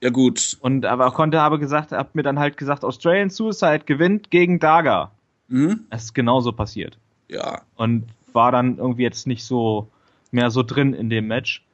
[0.00, 0.56] Ja gut.
[0.60, 5.10] Und aber konnte habe gesagt, hab mir dann halt gesagt, Australian Suicide gewinnt gegen Daga.
[5.48, 5.86] Mhm.
[5.90, 6.98] Es ist genauso passiert.
[7.28, 7.62] Ja.
[7.76, 9.88] Und war dann irgendwie jetzt nicht so
[10.30, 11.64] mehr so drin in dem Match.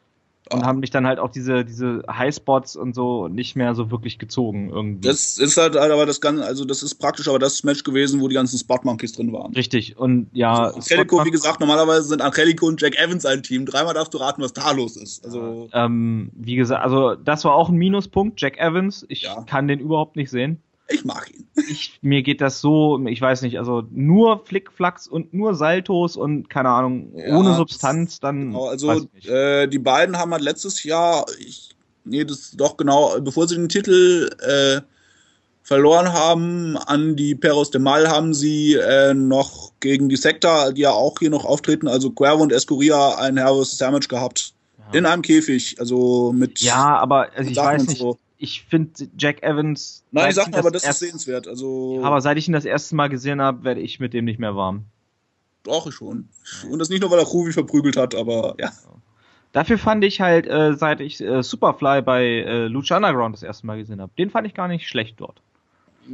[0.52, 4.18] Und haben mich dann halt auch diese, diese Highspots und so nicht mehr so wirklich
[4.18, 5.08] gezogen irgendwie.
[5.08, 8.28] Das ist halt aber das Ganze, also das ist praktisch aber das Match gewesen, wo
[8.28, 9.54] die ganzen Spot Monkeys drin waren.
[9.54, 10.68] Richtig, und ja.
[10.68, 13.64] Angelico, wie gesagt, normalerweise sind Angelico und Jack Evans ein Team.
[13.64, 15.24] Dreimal darfst du raten, was da los ist.
[15.24, 19.06] Also, Ähm, wie gesagt, also das war auch ein Minuspunkt, Jack Evans.
[19.08, 19.42] Ich Ja.
[19.44, 20.62] kann den überhaupt nicht sehen.
[20.88, 21.46] Ich mag ihn.
[21.70, 26.50] Ich, mir geht das so, ich weiß nicht, also nur Flickflacks und nur Saltos und
[26.50, 31.24] keine Ahnung, Ja, ohne Substanz, dann Genau, also äh, die beiden haben halt letztes Jahr,
[31.38, 31.70] ich,
[32.04, 34.82] nee, das doch genau, bevor sie den Titel äh,
[35.64, 36.76] verloren haben.
[36.76, 41.18] An die Perros de Mal haben sie äh, noch gegen die Sekta, die ja auch
[41.18, 44.52] hier noch auftreten, also Cuervo und Escuria, ein Hervus Damage gehabt.
[44.78, 44.98] Ja.
[44.98, 46.60] In einem Käfig, also mit.
[46.60, 47.98] Ja, aber also ich weiß nicht.
[47.98, 48.18] So.
[48.36, 50.04] Ich finde Jack Evans.
[50.10, 51.48] Nein, ich sag mal, aber das erst, ist sehenswert.
[51.48, 54.38] Also aber seit ich ihn das erste Mal gesehen habe, werde ich mit dem nicht
[54.38, 54.86] mehr warm.
[55.62, 56.28] Doch, ich schon.
[56.68, 58.70] Und das nicht nur, weil er Ruby verprügelt hat, aber ja.
[59.52, 63.66] Dafür fand ich halt, äh, seit ich äh, Superfly bei äh, Lucha Underground das erste
[63.66, 65.40] Mal gesehen habe, den fand ich gar nicht schlecht dort.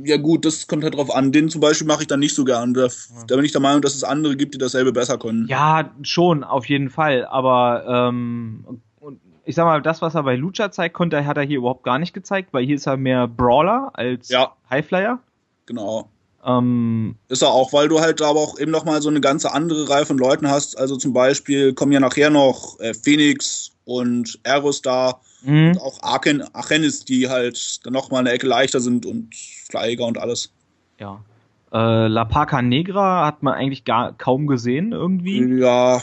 [0.05, 1.33] Ja gut, das kommt halt drauf an.
[1.33, 2.75] Den zum Beispiel mache ich dann nicht so gern.
[2.75, 2.89] Da,
[3.27, 5.47] da, bin ich der Meinung, dass es andere gibt, die dasselbe besser können.
[5.49, 7.25] Ja, schon, auf jeden Fall.
[7.25, 8.83] Aber ähm,
[9.45, 11.99] ich sag mal, das, was er bei Lucha zeigt, konnte, hat er hier überhaupt gar
[11.99, 14.55] nicht gezeigt, weil hier ist er mehr Brawler als ja.
[14.71, 15.19] Highflyer.
[15.67, 16.09] Genau.
[16.45, 19.89] Ähm, ist er auch, weil du halt aber auch eben nochmal so eine ganze andere
[19.89, 20.79] Reihe von Leuten hast.
[20.79, 25.73] Also zum Beispiel kommen ja nachher noch äh, Phoenix und Aerostar mhm.
[25.73, 30.19] und auch Arken, Archenis, die halt dann nochmal eine Ecke leichter sind und Flyeger und
[30.19, 30.53] alles.
[30.99, 31.21] Ja.
[31.73, 35.61] Äh, La Paca Negra hat man eigentlich gar kaum gesehen irgendwie.
[35.61, 36.01] Ja.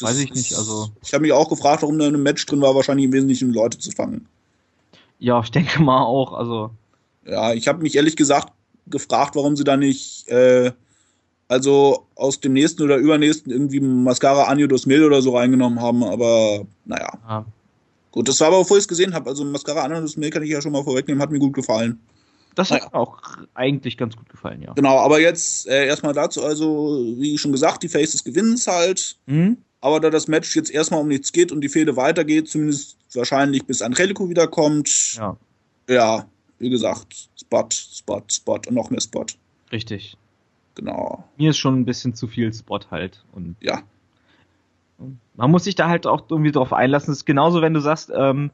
[0.00, 0.90] Weiß ich nicht, also.
[1.02, 3.52] Ich habe mich auch gefragt, warum da in einem Match drin war, wahrscheinlich im Wesentlichen
[3.52, 4.26] Leute zu fangen.
[5.18, 6.70] Ja, ich denke mal auch, also.
[7.24, 8.52] Ja, ich habe mich ehrlich gesagt
[8.86, 10.72] gefragt, warum sie da nicht, äh,
[11.48, 16.04] also aus dem nächsten oder übernächsten irgendwie Mascara Anio dos Mil oder so reingenommen haben,
[16.04, 17.12] aber naja.
[17.26, 17.44] Ah.
[18.12, 19.28] Gut, das war aber, bevor ich es gesehen habe.
[19.28, 22.00] Also Mascara Anio dos Mil kann ich ja schon mal vorwegnehmen, hat mir gut gefallen.
[22.54, 22.94] Das hat naja.
[22.94, 23.18] auch
[23.54, 24.72] eigentlich ganz gut gefallen, ja.
[24.72, 29.16] Genau, aber jetzt äh, erstmal dazu, also wie schon gesagt, die Faces gewinnen es halt.
[29.26, 29.58] Mhm.
[29.80, 33.66] Aber da das Match jetzt erstmal um nichts geht und die Fehde weitergeht, zumindest wahrscheinlich
[33.66, 35.36] bis Angelico wiederkommt, ja.
[35.88, 36.26] ja,
[36.58, 39.26] wie gesagt, Spot, Spot, Spot und noch mehr Spot.
[39.70, 40.16] Richtig.
[40.74, 41.24] Genau.
[41.36, 43.24] Mir ist schon ein bisschen zu viel Spot halt.
[43.32, 43.82] Und ja.
[45.34, 47.12] Man muss sich da halt auch irgendwie drauf einlassen.
[47.12, 48.50] Es ist genauso, wenn du sagst, ähm,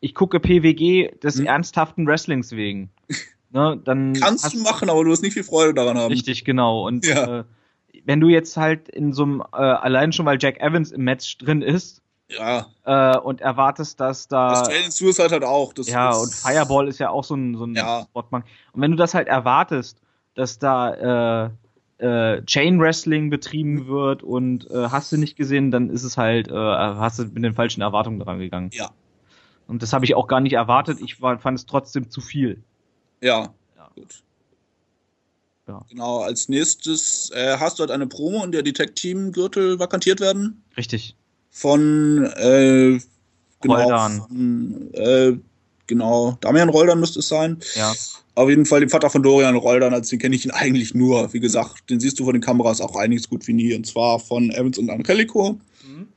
[0.00, 1.46] ich gucke PWG des hm.
[1.46, 2.90] ernsthaften Wrestlings wegen.
[3.52, 6.12] Ne, dann Kannst du machen, aber du wirst nicht viel Freude daran haben.
[6.12, 6.86] Richtig, genau.
[6.86, 7.40] Und ja.
[7.40, 7.44] äh,
[8.04, 11.38] wenn du jetzt halt in so einem, äh, allein schon weil Jack Evans im Match
[11.38, 12.66] drin ist, ja.
[12.84, 14.50] Äh, und erwartest, dass da.
[14.50, 15.72] Das Trail Suicide halt auch.
[15.72, 18.02] Das ja, und Fireball ist ja auch so ein, so ein ja.
[18.02, 18.44] Spotman.
[18.72, 20.00] Und wenn du das halt erwartest,
[20.34, 21.50] dass da äh,
[22.04, 26.48] äh, Chain Wrestling betrieben wird und äh, hast du nicht gesehen, dann ist es halt,
[26.48, 28.70] äh, hast du mit den falschen Erwartungen dran gegangen.
[28.72, 28.90] Ja.
[29.66, 30.98] Und das habe ich auch gar nicht erwartet.
[31.00, 32.62] Ich war, fand es trotzdem zu viel.
[33.20, 33.50] Ja.
[33.76, 33.90] ja.
[33.94, 34.22] Gut.
[35.70, 35.84] Ja.
[35.88, 40.62] Genau, als nächstes äh, hast du halt eine Promo, in der die Tech-Team-Gürtel vakantiert werden.
[40.76, 41.16] Richtig
[41.50, 42.98] von äh,
[43.60, 44.22] genau, Roldan.
[44.28, 45.36] Von, äh,
[45.86, 47.58] genau, Damian Roldan müsste es sein.
[47.74, 47.92] Ja.
[48.36, 51.32] Auf jeden Fall den Vater von Dorian Roldan, als den kenne ich ihn eigentlich nur.
[51.32, 53.74] Wie gesagt, den siehst du von den Kameras auch einiges gut wie nie.
[53.74, 55.58] Und zwar von Evans und Angelico.
[55.84, 56.08] Mhm.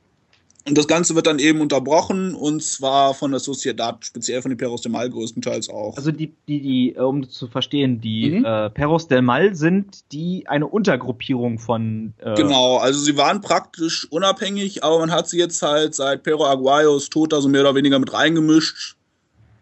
[0.66, 4.56] Und das Ganze wird dann eben unterbrochen und zwar von der Sociedad, speziell von den
[4.56, 5.94] Perros del Mal größtenteils auch.
[5.98, 8.44] Also die, die, die, äh, um zu verstehen, die mhm.
[8.46, 12.14] äh, Perros del Mal sind die eine Untergruppierung von.
[12.18, 16.46] Äh genau, also sie waren praktisch unabhängig, aber man hat sie jetzt halt seit Perro
[16.46, 18.96] Aguayos Tod da so mehr oder weniger mit reingemischt,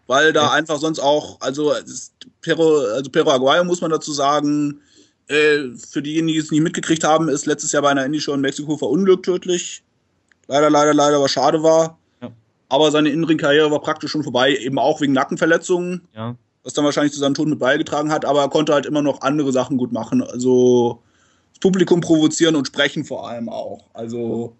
[0.07, 0.51] weil da ja.
[0.53, 1.73] einfach sonst auch, also
[2.41, 4.79] Perro, also Perro Aguayo muss man dazu sagen,
[5.27, 8.41] äh, für diejenigen, die es nicht mitgekriegt haben, ist letztes Jahr bei einer Indie-Show in
[8.41, 9.83] Mexiko verunglückt tödlich
[10.47, 11.97] leider, leider, leider, was schade war.
[12.21, 12.29] Ja.
[12.69, 16.07] Aber seine Innenring-Karriere war praktisch schon vorbei, eben auch wegen Nackenverletzungen.
[16.15, 16.35] Ja.
[16.63, 19.21] Was dann wahrscheinlich zu seinem Tod mit beigetragen hat, aber er konnte halt immer noch
[19.21, 20.23] andere Sachen gut machen.
[20.23, 21.01] Also
[21.51, 23.89] das Publikum provozieren und sprechen vor allem auch.
[23.93, 24.55] Also,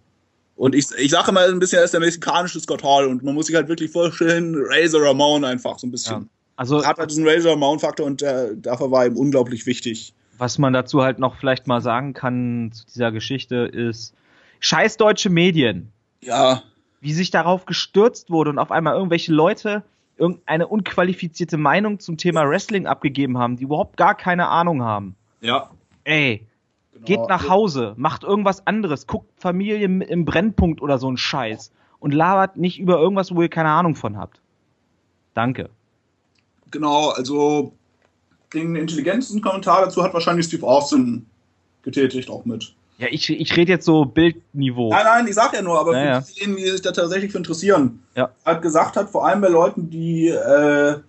[0.56, 3.34] und ich, ich sage mal ein bisschen, er ist der mexikanische Scott Hall und man
[3.34, 6.24] muss sich halt wirklich vorstellen, Razor Ramon einfach so ein bisschen.
[6.24, 6.28] Ja.
[6.58, 10.14] Also, er hat halt diesen Razor Ramon-Faktor und der, dafür war ihm unglaublich wichtig.
[10.38, 14.14] Was man dazu halt noch vielleicht mal sagen kann zu dieser Geschichte ist,
[14.64, 15.92] scheiß deutsche Medien.
[16.22, 16.64] Ja.
[17.02, 19.84] Wie sich darauf gestürzt wurde und auf einmal irgendwelche Leute
[20.18, 25.16] irgendeine unqualifizierte Meinung zum Thema Wrestling abgegeben haben, die überhaupt gar keine Ahnung haben.
[25.42, 25.72] Ja.
[26.06, 26.48] Ey,
[26.94, 27.06] genau.
[27.06, 32.14] geht nach Hause, macht irgendwas anderes, guckt Familie im Brennpunkt oder so ein Scheiß und
[32.14, 34.40] labert nicht über irgendwas, wo ihr keine Ahnung von habt.
[35.34, 35.70] Danke.
[36.72, 37.74] Genau, also
[38.54, 41.26] den intelligentesten Kommentar dazu hat wahrscheinlich Steve Austin
[41.82, 42.76] getätigt, auch mit.
[43.04, 44.90] Ja, ich, ich rede jetzt so Bildniveau.
[44.90, 47.38] Nein, nein, ich sag ja nur, aber ja, für diejenigen, die sich da tatsächlich für
[47.38, 48.02] interessieren.
[48.16, 48.30] Ja.
[48.46, 51.00] Hat gesagt hat, vor allem bei Leuten, die äh,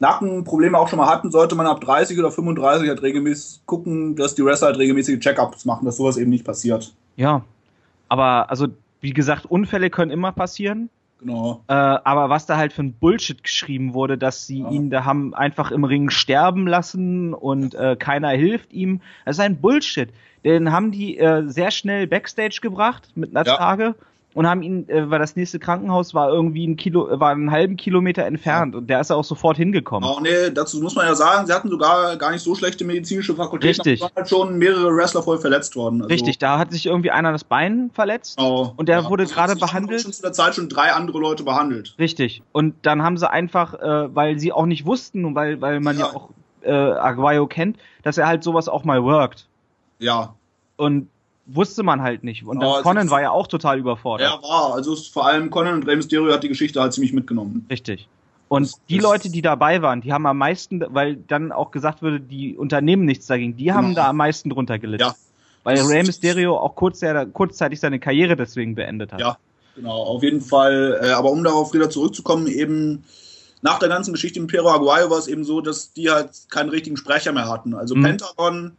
[0.00, 4.34] Nackenprobleme auch schon mal hatten, sollte man ab 30 oder 35 halt regelmäßig gucken, dass
[4.34, 6.92] die Wrestler halt regelmäßige Check-ups machen, dass sowas eben nicht passiert.
[7.14, 7.44] Ja.
[8.08, 8.66] Aber also,
[9.00, 10.90] wie gesagt, Unfälle können immer passieren.
[11.20, 11.62] Genau.
[11.68, 14.70] Äh, aber was da halt für ein Bullshit geschrieben wurde, dass sie ja.
[14.70, 19.40] ihn da haben einfach im Ring sterben lassen und äh, keiner hilft ihm, das ist
[19.40, 20.10] ein Bullshit.
[20.44, 23.56] Den haben die äh, sehr schnell Backstage gebracht mit einer ja.
[23.56, 23.94] Trage
[24.34, 27.50] und haben ihn, äh, weil das nächste Krankenhaus war irgendwie ein Kilo, äh, war einen
[27.50, 30.08] halben Kilometer entfernt und der ist auch sofort hingekommen.
[30.08, 33.34] Auch nee, dazu muss man ja sagen, sie hatten sogar gar nicht so schlechte medizinische
[33.34, 33.80] Fakultäten.
[33.82, 34.00] Richtig.
[34.00, 36.02] Da waren halt schon mehrere Wrestler voll verletzt worden.
[36.02, 38.72] Also, Richtig, da hat sich irgendwie einer das Bein verletzt Genau.
[38.76, 39.10] und der Ja.
[39.10, 40.00] wurde Also, gerade sie haben behandelt.
[40.02, 41.94] Schon zu der Zeit schon drei andere Leute behandelt.
[41.98, 42.42] Richtig.
[42.52, 45.98] Und dann haben sie einfach, äh, weil sie auch nicht wussten und weil, weil man
[45.98, 46.12] ja, Ja.
[46.14, 46.28] auch
[46.62, 49.46] äh, Aguayo kennt, dass er halt sowas auch mal worked.
[49.98, 50.34] Ja,
[50.76, 51.08] Und
[51.46, 52.44] wusste man halt nicht.
[52.44, 54.28] Und Ja, Conan war ja auch total überfordert.
[54.30, 54.74] er war.
[54.74, 57.66] Also vor allem Conan und Rey Mysterio hat die Geschichte halt ziemlich mitgenommen.
[57.70, 58.08] Richtig.
[58.48, 61.70] Und Das- die das- Leute, die dabei waren, die haben am meisten, weil dann auch
[61.70, 64.00] gesagt wurde, die Unternehmen nichts dagegen, die haben Genau.
[64.02, 65.04] da am meisten drunter gelitten.
[65.04, 65.14] Ja.
[65.62, 67.00] Weil Das- Rey Mysterio auch kurz,
[67.32, 69.20] kurzzeitig seine Karriere deswegen beendet hat.
[69.20, 69.36] Ja.
[69.76, 70.98] Genau, auf jeden Fall.
[71.02, 73.04] Äh, aber um darauf wieder zurückzukommen, eben
[73.62, 76.96] nach der ganzen Geschichte im Aguayo war es eben so, dass die halt keinen richtigen
[76.96, 77.74] Sprecher mehr hatten.
[77.74, 78.02] Also Mhm.
[78.02, 78.72] Pentagon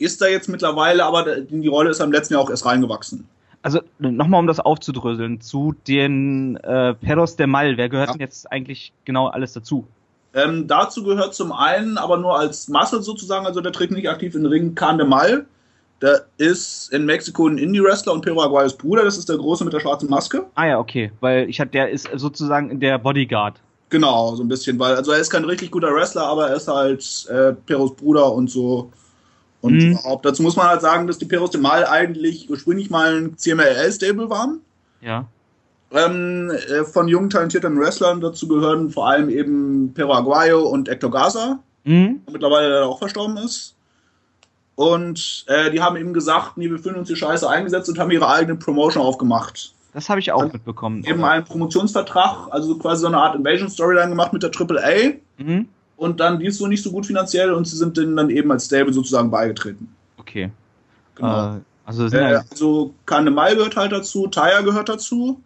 [0.00, 3.28] ist da jetzt mittlerweile, aber die Rolle ist im letzten Jahr auch erst reingewachsen.
[3.62, 8.12] Also nochmal, um das aufzudröseln, zu den äh, Perros de Mal, wer gehört Ja.
[8.14, 9.86] denn jetzt eigentlich genau alles dazu?
[10.32, 14.34] Ähm, dazu gehört zum einen, aber nur als Muscle sozusagen, also der tritt nicht aktiv
[14.34, 15.44] in den Ring, Can de Mal.
[16.00, 19.74] Der ist in Mexiko ein Indie-Wrestler und Pero Aguayos Bruder, das ist der Große mit
[19.74, 20.46] der schwarzen Maske.
[20.54, 23.60] Ah ja, okay, weil ich hatte, der ist sozusagen der Bodyguard.
[23.90, 26.68] Genau, so ein bisschen, weil, also er ist kein richtig guter Wrestler, aber er ist
[26.68, 28.90] halt äh, Peros Bruder und so.
[29.60, 29.92] Und Mhm.
[29.92, 34.30] überhaupt, dazu muss man halt sagen, dass die Peros Mal eigentlich ursprünglich mal ein CMLL-Stable
[34.30, 34.60] waren.
[35.02, 35.26] Ja.
[35.92, 38.20] Ähm, äh, von jungen, talentierten Wrestlern.
[38.20, 42.20] Dazu gehören vor allem eben Pero Aguayo und Hector Gaza, Mhm.
[42.26, 43.74] der mittlerweile auch verstorben ist.
[44.76, 48.10] Und äh, die haben eben gesagt, nee, wir fühlen uns hier scheiße eingesetzt und haben
[48.10, 49.74] ihre eigene Promotion aufgemacht.
[49.92, 51.04] Das habe ich auch Dann mitbekommen.
[51.04, 55.14] Eben einen Promotionsvertrag, also quasi so eine Art Invasion-Storyline gemacht mit der AAA.
[55.38, 55.68] Mhm.
[56.00, 58.50] Und dann lief es so nicht so gut finanziell und sie sind denen dann eben
[58.50, 59.94] als Stable sozusagen beigetreten.
[60.16, 60.50] Okay.
[61.14, 61.56] Genau.
[61.56, 65.42] Äh, also sind Äh, also Kanemal gehört halt dazu, Taya gehört dazu,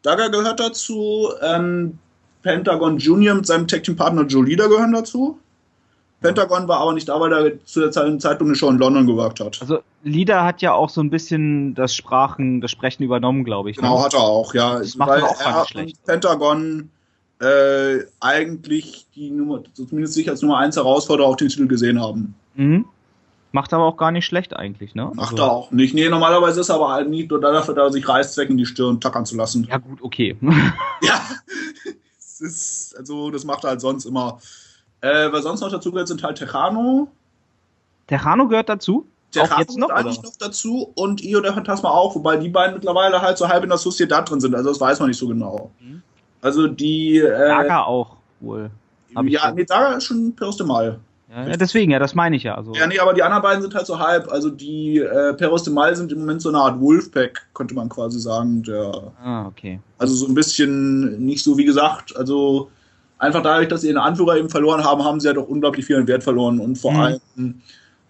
[0.00, 1.98] Dagger gehört dazu, ähm,
[2.40, 5.38] Pentagon Junior mit seinem Tag-Team-Partner Jolida gehören dazu.
[6.22, 9.06] Pentagon war aber nicht da, weil er zu der Zeit- Zeitpunkt eine Show in London
[9.06, 9.60] geworkt hat.
[9.60, 13.76] also Lida hat ja auch so ein bisschen das Sprachen, das Sprechen übernommen, glaube ich.
[13.76, 14.04] Genau, ne?
[14.04, 14.78] hat er auch, ja.
[14.78, 16.04] Das macht weil auch er nicht schlecht.
[16.06, 16.88] Pentagon
[17.40, 22.34] äh, eigentlich die Nummer, zumindest sich als Nummer 1 Herausforderer auf den Titel gesehen haben.
[22.54, 22.86] Mhm.
[23.52, 25.10] Macht aber auch gar nicht schlecht eigentlich, ne?
[25.14, 25.94] Macht Also- er auch nicht.
[25.94, 29.00] Nee, normalerweise ist er aber halt nicht nur dafür da, sich Reißzweck in die Stirn
[29.00, 29.64] tackern zu lassen.
[29.70, 30.36] Ja gut, okay.
[31.02, 31.20] Ja,
[32.18, 34.38] es ist, also das macht er halt sonst immer.
[35.00, 37.08] Äh, was sonst noch dazu gehört, sind halt Tejano.
[38.06, 39.06] Terrano gehört dazu?
[39.30, 40.28] Tejano auch jetzt noch, eigentlich oder?
[40.28, 43.68] noch dazu und Io der Phantasma auch, wobei die beiden mittlerweile halt so halb in
[43.68, 45.70] der Sociedad drin sind, also das weiß man nicht so genau.
[45.80, 46.02] Mhm.
[46.44, 48.70] Also die, äh, Lager auch wohl.
[49.26, 51.00] ja, nee, Daga ist schon Peros de Mal.
[51.34, 52.54] Ja, deswegen, ja, das meine ich ja.
[52.54, 55.64] Also, Ja, nee, aber die anderen beiden sind halt so halb, also die äh, Peros
[55.64, 59.46] de Mal sind im Moment so eine Art Wolfpack, könnte man quasi sagen, der Ah,
[59.46, 59.80] okay.
[59.98, 62.70] Also so ein bisschen nicht so, wie gesagt, also
[63.18, 65.96] einfach dadurch, dass sie ihren Anführer eben verloren haben, haben sie ja doch unglaublich viel
[65.96, 67.00] an Wert verloren und vor Mhm.
[67.00, 67.20] allem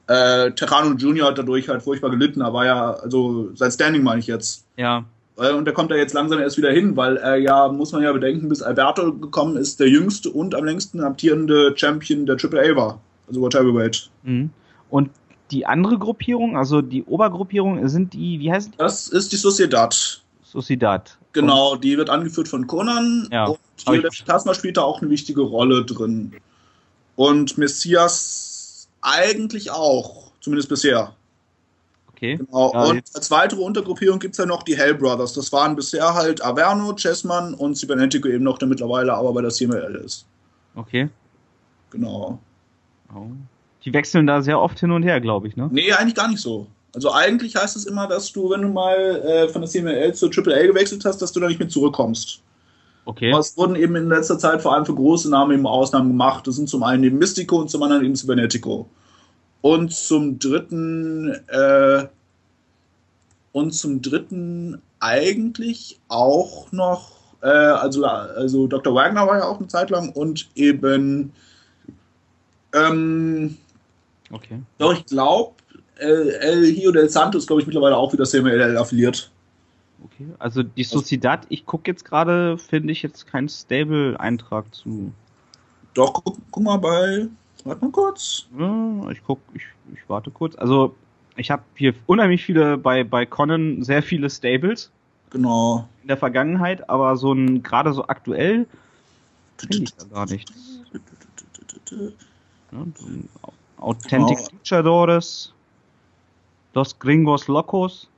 [0.06, 4.26] äh, Terrano Junior hat dadurch halt furchtbar gelitten, aber ja, also sein Standing meine ich
[4.26, 4.66] jetzt.
[4.76, 5.04] Ja.
[5.36, 8.02] Äh, Und der kommt da jetzt langsam erst wieder hin, weil er ja, muss man
[8.02, 12.76] ja bedenken, bis Alberto gekommen ist, der jüngste und am längsten amtierende Champion der AAA
[12.76, 13.00] war.
[13.26, 14.10] Also World Heavyweight.
[14.22, 14.50] Mhm.
[14.90, 15.10] Und
[15.50, 18.78] die andere Gruppierung, also die Obergruppierung, sind die, wie heißt die?
[18.78, 20.22] Das ist die Sociedad.
[20.42, 21.18] Sociedad.
[21.32, 23.46] Genau, die wird angeführt von Conan Ja,
[23.86, 26.32] und der Phantasma spielt da auch eine wichtige Rolle drin.
[27.16, 31.14] Und Messias eigentlich auch, zumindest bisher.
[32.24, 32.38] Okay.
[32.46, 32.72] Genau.
[32.72, 35.32] Ja, und jetzt- als weitere Untergruppierung gibt es ja noch die Hell Brothers.
[35.34, 39.50] Das waren bisher halt Averno, Chessman und Cybernetico eben noch, der mittlerweile aber bei der
[39.50, 40.26] CML ist.
[40.74, 41.08] Okay.
[41.90, 42.38] Genau.
[43.14, 43.26] Oh.
[43.84, 45.68] Die wechseln da sehr oft hin und her, glaube ich, ne?
[45.70, 46.66] Nee, eigentlich gar nicht so.
[46.94, 50.30] Also eigentlich heißt es immer, dass du, wenn du mal äh, von der CML zur
[50.30, 52.40] AAA gewechselt hast, dass du da nicht mehr zurückkommst.
[53.04, 53.30] Okay.
[53.30, 56.46] Aber es wurden eben in letzter Zeit vor allem für große Namen eben Ausnahmen gemacht.
[56.46, 58.88] Das sind zum einen eben Mystico und zum anderen eben Cybernetico.
[59.64, 62.06] Und zum dritten, äh,
[63.52, 68.94] und zum dritten eigentlich auch noch, äh, also, also Dr.
[68.94, 71.32] Wagner war ja auch eine Zeit lang und eben,
[72.74, 73.56] ähm,
[74.30, 74.60] Okay.
[74.76, 75.54] doch, ich glaube,
[75.96, 79.30] El, El Hio del Santo ist, glaube ich, mittlerweile auch wieder CMLL affiliiert.
[80.04, 80.26] Okay.
[80.38, 85.10] Also die Sociedad, ich gucke jetzt gerade, finde ich jetzt keinen Stable-Eintrag zu.
[85.94, 87.28] Doch, guck, guck mal bei,
[87.64, 88.46] warte mal kurz.
[89.12, 89.62] Ich guck, ich,
[89.92, 90.54] ich warte kurz.
[90.56, 90.94] Also
[91.36, 94.90] ich habe hier unheimlich viele bei bei Conan sehr viele Stables
[95.30, 95.88] Genau.
[96.02, 98.66] in der Vergangenheit, aber so ein gerade so aktuell
[99.58, 100.52] finde ich da gar nichts.
[102.72, 103.28] Ja, so ein
[103.78, 104.48] Authentic Genau.
[104.52, 105.52] Luchadores,
[106.72, 108.08] Dos Gringos Locos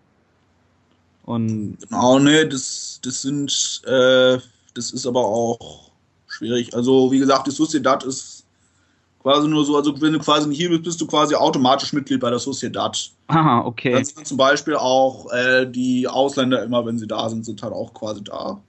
[1.25, 4.39] Und Genau, ne, das, das sind, äh,
[4.75, 5.91] das ist aber auch
[6.29, 6.75] schwierig.
[6.75, 8.36] Also, wie gesagt, die Sociedad ist
[9.27, 12.21] quasi nur so, also wenn du quasi nicht hier bist, bist du quasi automatisch Mitglied
[12.21, 13.11] bei der Sociedad.
[13.27, 13.93] aha, okay.
[13.93, 17.73] Dann sind zum Beispiel auch äh, die Ausländer immer, wenn sie da sind, sind halt
[17.73, 18.61] auch quasi da.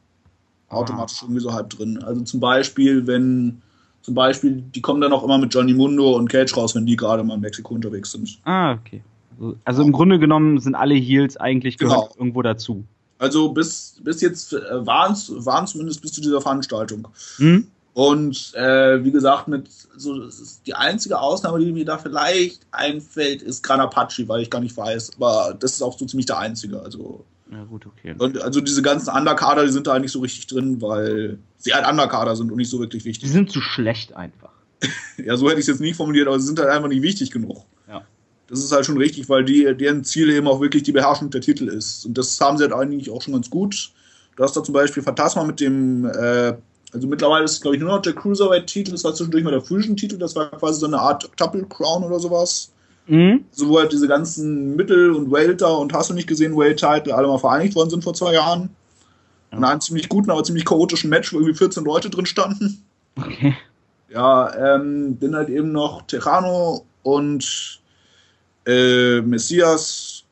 [0.69, 2.01] Automatisch irgendwie so halb drin.
[2.03, 3.61] Also zum Beispiel, wenn,
[4.01, 6.95] zum Beispiel, die kommen dann auch immer mit Johnny Mundo und Cage raus, wenn die
[6.95, 8.39] gerade mal in Mexiko unterwegs sind.
[8.43, 9.03] Ah, okay.
[9.39, 12.09] Also- Also im Grunde genommen sind alle Heels eigentlich Genau.
[12.17, 12.83] irgendwo dazu.
[13.19, 15.27] Also bis, bis jetzt äh, waren es
[15.71, 17.07] zumindest bis zu dieser Veranstaltung.
[17.37, 17.67] Hm?
[17.97, 20.29] Und äh, wie gesagt, mit so
[20.67, 24.77] die einzige Ausnahme, die mir da vielleicht einfällt, ist Gran Apache, weil ich gar nicht
[24.77, 25.13] weiß.
[25.15, 26.79] Aber das ist auch so ziemlich der einzige.
[26.79, 28.13] Also Ja, gut, okay.
[28.19, 31.89] und also diese ganzen Underkader, die sind da nicht so richtig drin, weil sie halt
[31.89, 33.31] Underkader sind und nicht so wirklich Die wichtig.
[33.31, 34.51] sind zu schlecht einfach.
[35.25, 37.31] Ja, so hätte ich es jetzt nicht formuliert, aber sie sind halt einfach nicht wichtig
[37.31, 37.63] genug.
[37.89, 38.03] Ja.
[38.45, 41.41] Das ist halt schon richtig, weil die, deren Ziel eben auch wirklich die Beherrschung der
[41.41, 42.05] Titel ist.
[42.05, 43.89] Und das haben sie halt eigentlich auch schon ganz gut.
[44.35, 46.53] Du hast da zum Beispiel Phantasma mit dem, äh,
[46.97, 49.61] also mittlerweile ist es, glaube ich, nur noch der Cruiserweight-Titel, das war zwischendurch mal der
[49.61, 52.71] Fusion-Titel, das war quasi so eine Art Double Crown oder sowas.
[53.05, 53.45] Hm?
[53.51, 57.27] So wo halt diese ganzen Mittel- und Welter und hast du nicht gesehen, Weight-Titel alle
[57.27, 58.69] mal vereinigt worden sind vor zwei Jahren.
[59.51, 62.83] In einem ziemlich guten, aber ziemlich chaotischen Match, wo irgendwie 14 Leute drin standen.
[63.15, 63.55] Okay.
[64.09, 67.79] Ja, ähm, dann halt eben noch Terrano und
[68.65, 70.23] äh, Messias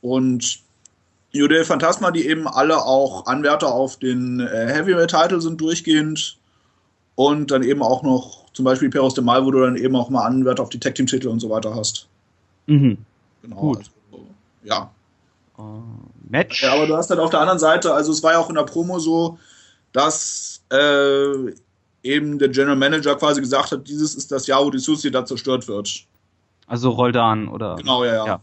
[0.00, 0.60] und
[1.30, 6.38] Judel Phantasma, die eben alle auch Anwärter auf den äh, Heavyweight-Titel sind durchgehend.
[7.14, 10.08] Und dann eben auch noch zum Beispiel Peros de Mal, wo du dann eben auch
[10.08, 12.06] mal Anwärter auf die Tag-Team-Titel und so weiter hast.
[12.66, 12.98] Mhm.
[13.42, 13.56] Genau.
[13.56, 13.90] Gut.
[14.12, 14.26] Also,
[14.62, 14.90] ja.
[15.58, 15.62] Äh,
[16.30, 16.62] Match.
[16.62, 18.54] Ja, aber du hast halt auf der anderen Seite, also es war ja auch in
[18.54, 19.38] der Promo so,
[19.92, 21.52] dass äh,
[22.02, 25.66] eben der General Manager quasi gesagt hat, dieses ist das Jahr, wo die Sociedad zerstört
[25.68, 26.04] wird.
[26.66, 27.76] Also Roldan oder.
[27.76, 28.26] Genau, ja, ja.
[28.26, 28.40] Ja.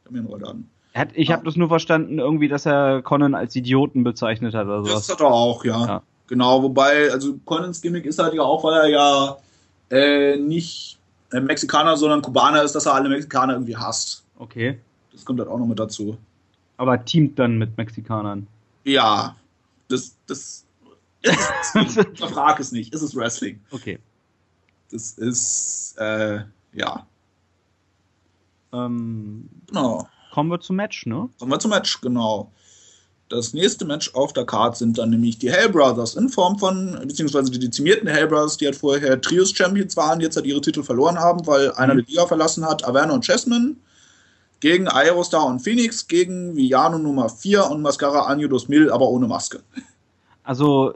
[0.00, 0.70] Ich hab mir einen Rollladen.
[0.94, 4.78] Hat, ich habe das nur verstanden, irgendwie, dass er Conan als Idioten bezeichnet hat oder
[4.82, 5.08] Das sowas.
[5.08, 5.86] hat er auch, ja.
[5.86, 6.02] Ja.
[6.26, 9.36] Genau, wobei, also Conans Gimmick ist halt ja auch, weil er ja
[9.90, 10.98] äh, nicht
[11.32, 14.24] äh, Mexikaner, sondern Kubaner ist, dass er alle Mexikaner irgendwie hasst.
[14.38, 14.78] Okay.
[15.12, 16.16] Das kommt halt auch noch mit dazu.
[16.76, 18.46] Aber teamt dann mit Mexikanern.
[18.84, 19.34] Ja,
[19.88, 20.64] das, das,
[21.22, 21.36] ist,
[22.14, 23.60] ich frage es nicht, es ist Wrestling.
[23.70, 23.98] Okay.
[24.90, 26.40] Das ist, äh,
[26.72, 27.06] ja,
[28.72, 30.08] Ähm, genau.
[30.30, 31.28] Kommen wir zum Match, ne?
[31.38, 32.50] Kommen wir zum Match, genau.
[33.28, 36.98] Das nächste Match auf der Card sind dann nämlich die Hell Brothers in Form von,
[37.06, 41.18] beziehungsweise die dezimierten Hell Brothers, die halt vorher Trios-Champions waren, jetzt halt ihre Titel verloren
[41.18, 42.04] haben, weil einer Mhm.
[42.06, 43.76] die Liga verlassen hat, Averno und Chessman,
[44.58, 49.26] gegen Aerostar und Phoenix, gegen Villano Nummer 4 und Mascara Año dos Mil, aber ohne
[49.28, 49.60] Maske.
[50.42, 50.94] Also,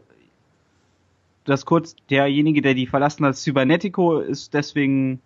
[1.45, 5.20] das kurz, derjenige, der die verlassen hat, Cybernetico, ist deswegen.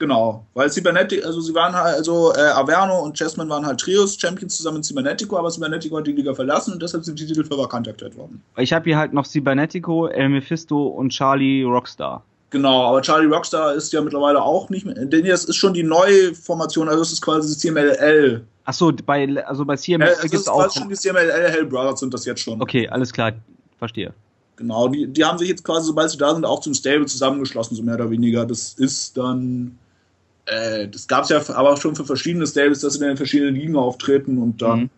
[0.00, 4.56] Genau, weil Cybernetico, also sie waren halt, also äh, Averno und Chessman waren halt Trios-Champions
[4.56, 7.58] zusammen mit Cybernetico, aber Cybernetico hat die Liga verlassen und deshalb sind die Titel für
[7.58, 8.42] vakant erklärt worden.
[8.56, 12.24] Ich habe hier halt noch Cybernetico, El Mephisto und Charlie Rockstar.
[12.48, 14.94] Genau, aber Charlie Rockstar ist ja mittlerweile auch nicht mehr.
[14.94, 18.42] Denn das ist schon die neue Formation, also es ist quasi die CMLL.
[18.64, 20.62] Achso, bei, also bei Äh, CMS es gibt's ist auch.
[20.62, 22.62] quasi schon die CMLL Hell Brothers sind das jetzt schon.
[22.62, 23.32] Okay, alles klar,
[23.78, 24.14] verstehe.
[24.56, 27.76] Genau, die, die haben sich jetzt quasi, sobald sie da sind, auch zum Stable zusammengeschlossen,
[27.76, 28.46] so mehr oder weniger.
[28.46, 29.78] Das ist dann.
[30.46, 33.54] Äh, das gab es ja aber schon für verschiedene Stables, dass sie dann in verschiedenen
[33.54, 34.80] Ligen auftreten und dann.
[34.80, 34.90] Mhm.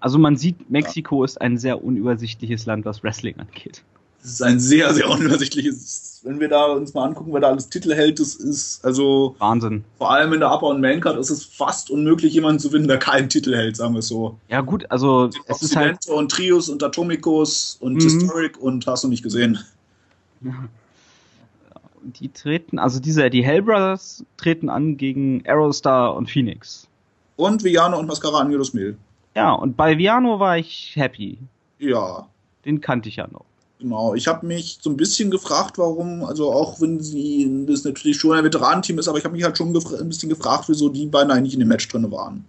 [0.00, 3.82] Also man sieht, Mexiko ist ein sehr unübersichtliches Land, was Wrestling angeht.
[4.22, 6.20] Das ist ein sehr, sehr unübersichtliches.
[6.24, 9.84] Wenn wir da uns mal angucken, wer da alles Titel hält, das ist, also Wahnsinn.
[9.96, 12.98] vor allem in der Upper- und Maincard ist es fast unmöglich, jemanden zu finden, der
[12.98, 14.36] keinen Titel hält, sagen wir es so.
[14.48, 18.00] Ja gut, also es ist halt, und Trios und Atomicos und Mhm.
[18.00, 19.58] Historic und hast du nicht gesehen.
[22.02, 26.86] Die treten, also diese, die Hell Brothers treten an gegen Aerostar und Phoenix.
[27.36, 28.96] Und Viano und Mascara Angelus Mehl.
[29.34, 31.38] Ja, und bei Viano war ich happy.
[31.78, 32.26] Ja,
[32.64, 33.44] Den kannte ich ja noch.
[33.78, 34.14] genau.
[34.14, 38.36] Ich habe mich so ein bisschen gefragt, warum, also auch wenn sie das natürlich schon
[38.36, 41.30] ein Veteranenteam ist, aber ich habe mich halt schon ein bisschen gefragt, wieso die beiden
[41.30, 42.44] eigentlich in dem Match drin waren.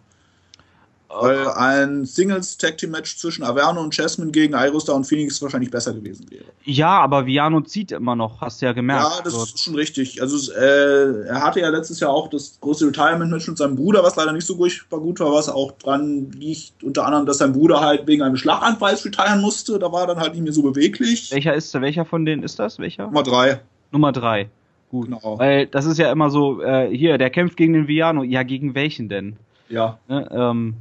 [1.20, 6.46] Weil ein Singles-Tag-Team-Match zwischen Averno und Chessman gegen Aerostar und Phoenix wahrscheinlich besser gewesen wäre.
[6.64, 9.04] Ja, aber Viano zieht immer noch, hast du ja gemerkt.
[9.04, 10.22] Ja, das So, ist schon richtig.
[10.22, 14.16] Also äh, er hatte ja letztes Jahr auch das große Retirement-Match mit seinem Bruder, was
[14.16, 17.82] leider nicht so furchtbar gut war, was auch dran liegt, unter anderem, dass sein Bruder
[17.82, 19.80] halt wegen einem Schlaganfall retiren musste.
[19.80, 21.32] Da war er dann halt nicht mehr so beweglich.
[21.32, 22.80] welcher ist, welcher von denen ist das?
[22.80, 23.06] Welcher?
[23.06, 23.60] Nummer drei.
[23.92, 24.50] Nummer drei.
[24.90, 25.06] Gut.
[25.06, 25.40] Genau.
[25.40, 28.24] Weil das ist ja immer so, äh, hier, der kämpft gegen den Viano.
[28.24, 29.38] Ja, gegen welchen denn?
[29.70, 30.00] Ja.
[30.10, 30.28] Ne?
[30.32, 30.76] Ähm,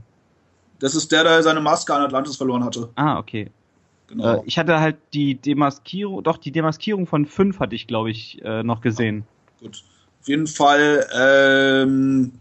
[0.81, 2.89] Das ist der, der seine Maske an Atlantis verloren hatte.
[2.97, 3.51] ah, okay.
[4.11, 4.39] Genau.
[4.39, 8.43] Äh, ich hatte halt die Demaskierung, doch, die Demaskierung von fünf hatte ich, glaube ich,
[8.43, 9.25] äh, noch gesehen.
[9.61, 9.85] Gut.
[10.21, 12.33] Auf jeden Fall, ähm,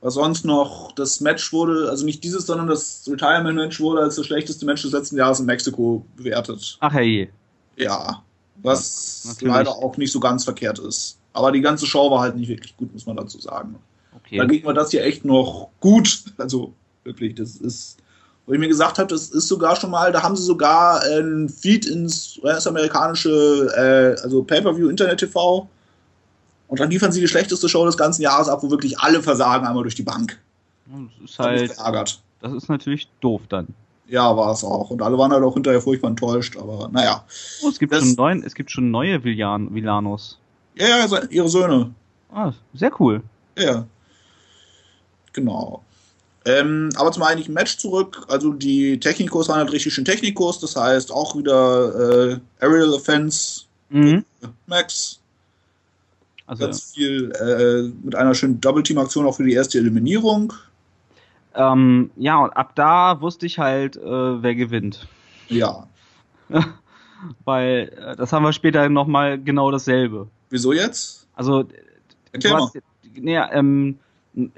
[0.00, 4.26] Was sonst noch, das Match wurde, also nicht dieses, sondern das Retirement-Match wurde als das
[4.26, 6.76] schlechteste Match des letzten Jahres in Mexiko bewertet.
[6.80, 7.30] Ach hey.
[7.76, 8.22] Ja,
[8.56, 11.18] was ja, leider auch nicht so ganz verkehrt ist.
[11.32, 13.76] Aber die ganze Show war halt nicht wirklich gut, muss man dazu sagen.
[14.16, 14.38] Okay.
[14.38, 16.24] Dagegen war das hier echt noch gut.
[16.36, 16.74] Also
[17.08, 17.96] wirklich, das ist,
[18.46, 21.48] wo ich mir gesagt habe, das ist sogar schon mal, da haben sie sogar ein
[21.48, 25.68] Feed ins US-amerikanische, äh, also Pay-Per-View Internet TV.
[26.68, 29.66] Und dann liefern sie die schlechteste Show des ganzen Jahres ab, wo wirklich alle versagen
[29.66, 30.38] einmal durch die Bank.
[30.86, 31.38] Das ist
[31.78, 32.20] halt.
[32.40, 33.68] Das ist natürlich doof dann.
[34.06, 34.90] Ja, war es auch.
[34.90, 37.24] Und alle waren halt auch hinterher furchtbar enttäuscht, aber naja.
[37.62, 40.38] Oh, es gibt, das, schon, neuen, es gibt schon neue Villan, Villanos.
[40.76, 41.90] Ja, ja, ihre Söhne.
[42.32, 43.22] Ah, sehr cool.
[43.58, 43.86] Ja.
[45.32, 45.82] Genau.
[46.48, 48.24] Ähm, aber zum eigentlichen Match zurück.
[48.28, 53.64] Also die Technikos waren halt richtig schön Technikos, das heißt auch wieder äh, Aerial Offense,
[53.90, 54.24] mhm.
[54.66, 55.20] Max.
[56.46, 60.54] Also ganz viel äh, mit einer schönen Double-Team-Aktion auch für die erste Eliminierung.
[61.54, 65.06] Ähm, ja, und ab da wusste ich halt, äh, wer gewinnt.
[65.48, 65.86] Ja.
[67.44, 70.28] Weil äh, das haben wir später nochmal genau dasselbe.
[70.48, 71.26] Wieso jetzt?
[71.34, 71.68] Also,
[72.32, 72.78] Erklär du hast,
[73.14, 73.98] nee, ähm,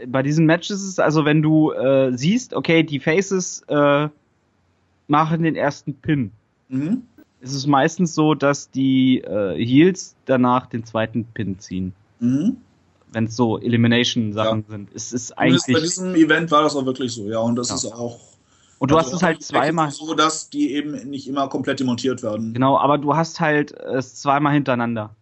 [0.07, 4.09] bei diesen Matches ist es also, wenn du äh, siehst, okay, die Faces äh,
[5.09, 6.33] machen den ersten Pin.
[6.69, 7.03] Mhm.
[7.41, 11.95] Es ist meistens so, dass die äh, Heels danach den zweiten Pin ziehen.
[12.21, 12.59] Mhm.
[13.13, 14.71] Wenn es so Elimination-Sachen ja.
[14.71, 14.91] sind.
[14.95, 15.75] Es ist eigentlich.
[15.75, 17.41] Bei diesem Event war das auch wirklich so, ja.
[17.41, 17.75] Und das ja.
[17.77, 18.21] ist auch.
[18.79, 19.91] Und du also hast es halt zweimal.
[19.91, 22.55] so, dass die eben nicht immer komplett demontiert werden.
[22.55, 25.17] Genau, aber du hast halt es zweimal hintereinander.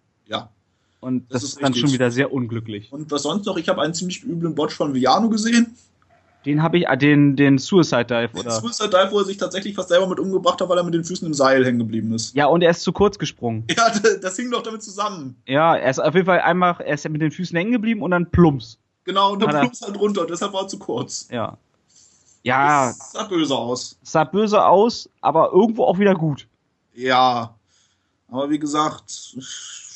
[1.00, 2.92] Und das, das ist, ist dann schon wieder sehr unglücklich.
[2.92, 3.56] Und was sonst noch?
[3.56, 5.76] Ich habe einen ziemlich üblen Botch von Viano gesehen.
[6.44, 8.50] Den habe ich, ah, den, den Suicide Dive, oder?
[8.50, 10.94] Den Suicide Dive, wo er sich tatsächlich fast selber mit umgebracht hat, weil er mit
[10.94, 12.34] den Füßen im Seil hängen geblieben ist.
[12.34, 13.64] Ja, und er ist zu kurz gesprungen.
[13.76, 13.92] Ja,
[14.22, 15.36] das hing doch damit zusammen.
[15.46, 18.12] Ja, er ist auf jeden Fall einmal, er ist mit den Füßen hängen geblieben und
[18.12, 18.78] dann plumps.
[19.04, 21.28] Genau, und dann plumps halt runter, deshalb war er zu kurz.
[21.30, 21.58] Ja.
[22.42, 22.88] Ja.
[22.88, 23.98] Das sah böse aus.
[24.02, 26.46] Sah böse aus, aber irgendwo auch wieder gut.
[26.94, 27.54] Ja.
[28.30, 29.36] Aber wie gesagt,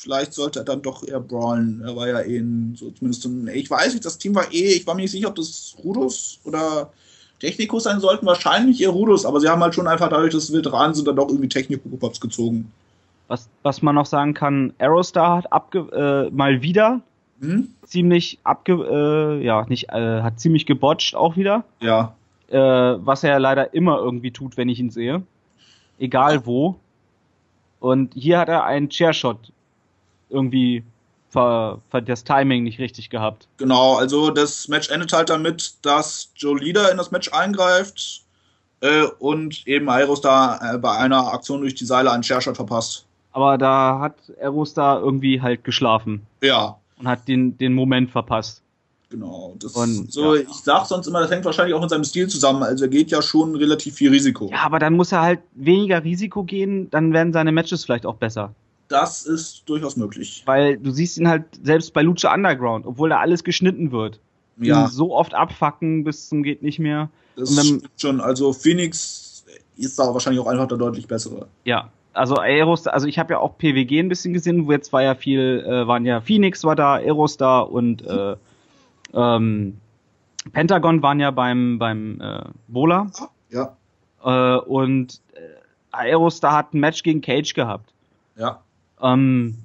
[0.02, 1.82] vielleicht sollte er dann doch eher brawlen.
[1.84, 4.72] Er war ja eh ein, so zumindest ein, ich weiß nicht, das Team war eh,
[4.74, 6.90] ich war mir nicht sicher, ob das Rudus oder
[7.38, 10.94] Technikus sein sollten, wahrscheinlich eher Rudus, aber sie haben halt schon einfach dadurch, dass Veteranen
[10.94, 12.70] sind, dann doch irgendwie Technikus gezogen.
[13.28, 15.78] Was, was man noch sagen kann, Aerostar hat abge,
[16.30, 17.00] äh, mal wieder
[17.40, 17.68] hm?
[17.84, 21.64] ziemlich abge, äh, ja, nicht, äh, hat ziemlich gebotcht auch wieder.
[21.80, 22.14] Ja.
[22.48, 25.22] Äh, was er leider immer irgendwie tut, wenn ich ihn sehe.
[25.98, 26.46] Egal ja.
[26.46, 26.76] wo.
[27.80, 29.52] Und hier hat er einen Chairshot
[30.32, 30.84] irgendwie
[31.32, 33.48] ver, ver, das Timing nicht richtig gehabt.
[33.56, 38.22] Genau, also das Match endet halt damit, dass Joe Leader in das Match eingreift
[38.80, 43.06] äh, und eben Aeros da äh, bei einer Aktion durch die Seile einen Shairshot verpasst.
[43.32, 46.26] Aber da hat Eros da irgendwie halt geschlafen.
[46.42, 46.76] Ja.
[46.98, 48.60] Und hat den, den Moment verpasst.
[49.08, 49.54] Genau.
[49.58, 50.42] Das und, so, ja.
[50.42, 52.62] ich sag sonst immer, das hängt wahrscheinlich auch mit seinem Stil zusammen.
[52.62, 54.50] Also er geht ja schon relativ viel Risiko.
[54.50, 58.16] Ja, aber dann muss er halt weniger Risiko gehen, dann werden seine Matches vielleicht auch
[58.16, 58.54] besser
[58.92, 60.42] das ist durchaus möglich.
[60.46, 64.20] Weil du siehst ihn halt selbst bei Lucha Underground, obwohl da alles geschnitten wird.
[64.58, 64.86] Ja.
[64.86, 67.10] so oft abfacken bis zum geht nicht mehr.
[67.36, 68.20] Das dann, schon.
[68.20, 69.44] Also Phoenix
[69.76, 71.48] ist da wahrscheinlich auch einfach der deutlich bessere.
[71.64, 71.90] Ja.
[72.12, 75.14] Also Aeros, also ich habe ja auch PWG ein bisschen gesehen, wo jetzt war ja
[75.14, 78.36] viel, äh, waren ja Phoenix war da, Aeros da und äh,
[79.14, 79.78] ähm,
[80.52, 83.10] Pentagon waren ja beim beim äh, Bola.
[83.48, 83.76] Ja.
[84.22, 85.40] Äh, und äh,
[85.90, 87.94] Aerostar hat ein Match gegen Cage gehabt.
[88.36, 88.62] Ja.
[89.02, 89.58] Ähm,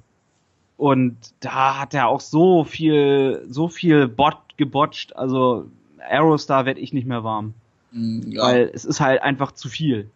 [0.76, 5.16] und da hat er auch so viel, so viel Bot gebotcht.
[5.16, 5.66] Also
[5.98, 7.54] Aerostar werde ich nicht mehr warm.
[7.92, 8.42] Mm, ja.
[8.42, 10.10] Weil es ist halt einfach zu viel.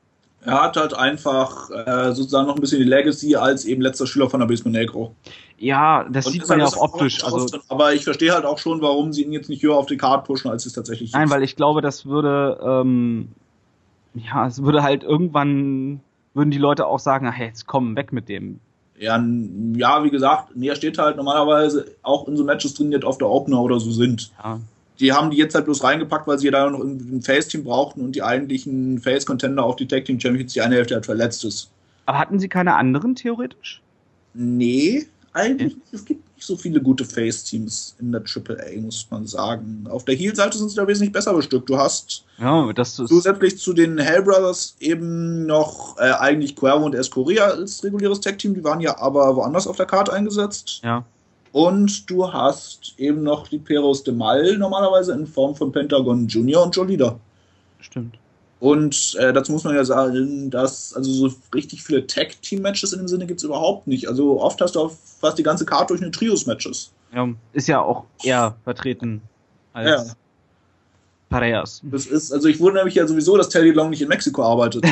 [0.44, 4.28] Er hat halt einfach äh, sozusagen noch ein bisschen die Legacy als eben letzter Schüler
[4.28, 5.14] von Abismo Negro.
[5.56, 7.22] Ja, das und sieht man ja auch optisch.
[7.24, 9.96] Also, aber ich verstehe halt auch schon, warum sie ihn jetzt nicht höher auf die
[9.96, 11.30] Karte pushen, als es tatsächlich Nein, ist.
[11.30, 13.28] weil ich glaube, das würde, ähm,
[14.14, 16.00] ja, es würde halt irgendwann,
[16.34, 18.58] würden die Leute auch sagen, hey, jetzt komm, weg mit dem.
[18.98, 19.22] Ja,
[19.74, 23.18] ja, wie gesagt, Nia steht halt normalerweise auch in so Matches drin, die halt auf
[23.18, 24.30] der Opener oder so sind.
[24.42, 24.60] Ja.
[25.00, 28.14] Die haben die jetzt halt bloß reingepackt, weil sie da noch ein Face-Team brauchten und
[28.14, 31.70] die eigentlichen Face-Contender auf die Tag Team Champions die eine Hälfte halt verletzt ist.
[32.06, 33.82] Aber hatten sie keine anderen theoretisch?
[34.34, 35.92] Nee, eigentlich nicht.
[35.92, 39.86] Es gibt so viele gute Face-Teams in der AAA, muss man sagen.
[39.88, 41.68] Auf der Heel-Seite sind sie da wesentlich besser bestückt.
[41.68, 47.44] Du hast ja, zusätzlich zu den Hell Brothers eben noch äh, eigentlich Cuervo und Escoria
[47.44, 48.54] als reguläres Tag-Team.
[48.54, 50.80] Die waren ja aber woanders auf der Karte eingesetzt.
[50.82, 51.04] Ja.
[51.52, 56.64] Und du hast eben noch die Peros de Mal normalerweise in Form von Pentagon Junior
[56.64, 57.18] und Jolida.
[57.80, 58.16] Stimmt.
[58.62, 63.08] Und äh, dazu muss man ja sagen, dass also so richtig viele Tag-Team-Matches in dem
[63.08, 64.06] Sinne gibt es überhaupt nicht.
[64.06, 64.88] Also oft hast du
[65.20, 66.92] fast die ganze Karte durch eine Trios-Matches.
[67.12, 69.20] Ja, ist ja auch eher vertreten
[69.72, 70.10] als.
[70.10, 70.14] Ja.
[71.28, 71.80] Pareas.
[71.82, 74.84] Das ist, also ich wundere mich ja sowieso, dass Teddy Long nicht in Mexiko arbeitet.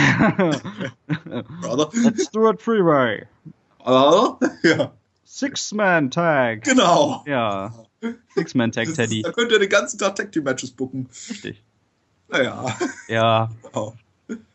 [1.61, 1.91] Brother.
[1.93, 3.25] Let's do it freeway.
[3.85, 4.91] Aber, ja.
[5.27, 6.65] Six-Man-Tag.
[6.65, 7.23] Genau.
[7.25, 7.73] Ja.
[8.35, 9.23] Six-Man-Tag, Teddy.
[9.23, 11.09] Da könnt ihr den ganzen Tag Tag Team Matches booken.
[11.29, 11.63] Richtig.
[12.31, 12.65] Naja.
[13.09, 13.51] Ja.
[13.73, 13.95] Genau.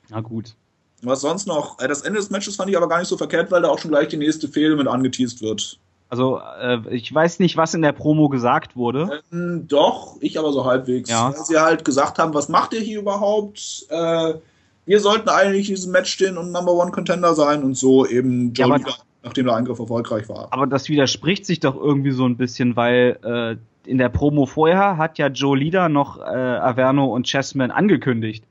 [0.09, 0.53] Na gut.
[1.01, 1.79] Was sonst noch?
[1.79, 3.79] Äh, Das Ende des Matches fand ich aber gar nicht so verkehrt, weil da auch
[3.79, 5.79] schon gleich die nächste Fehde mit angeteased wird.
[6.09, 9.21] Also, äh, ich weiß nicht, was in der Promo gesagt wurde.
[9.33, 11.09] Ähm, doch, ich aber so halbwegs.
[11.09, 11.33] Ja.
[11.33, 13.85] Weil sie halt gesagt haben, was macht ihr hier überhaupt?
[13.89, 14.35] Äh,
[14.85, 18.53] wir sollten eigentlich in diesem Match stehen und Number One Contender sein und so eben
[18.53, 18.91] Ja, Joe Lida,
[19.23, 20.47] nachdem der Eingriff erfolgreich war.
[20.51, 24.97] Aber das widerspricht sich doch irgendwie so ein bisschen, weil äh, in der Promo vorher
[24.97, 28.43] hat ja Joe Lida noch äh, Averno und Chessman angekündigt.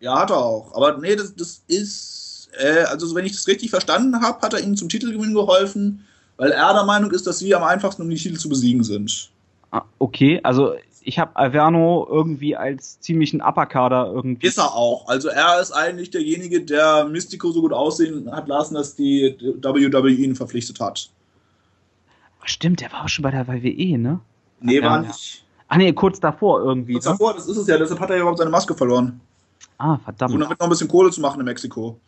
[0.00, 0.74] Ja, hat er auch.
[0.74, 4.60] Aber nee, das, das ist, äh, also wenn ich das richtig verstanden habe, hat er
[4.60, 6.04] ihnen zum Titelgewinn geholfen,
[6.36, 9.30] weil er der Meinung ist, dass sie am einfachsten um die Titel zu besiegen sind.
[9.70, 14.46] Ah, okay, also ich habe Averno irgendwie als ziemlichen Upperkader irgendwie.
[14.46, 15.08] Ist er auch.
[15.08, 20.10] Also er ist eigentlich derjenige, der Mystico so gut aussehen hat lassen, dass die WWE
[20.10, 21.10] ihn verpflichtet hat.
[22.44, 24.20] Stimmt, der war auch schon bei der WWE, ne?
[24.60, 25.44] Nee, war nicht.
[25.68, 26.94] Ah nee, kurz davor irgendwie.
[26.94, 27.12] Kurz Ne?
[27.12, 29.20] davor, das ist es ja, deshalb hat er ja überhaupt seine Maske verloren.
[29.76, 30.34] Ah, Um verdammt.
[30.34, 32.00] damit noch ein bisschen Kohle zu machen in Mexiko.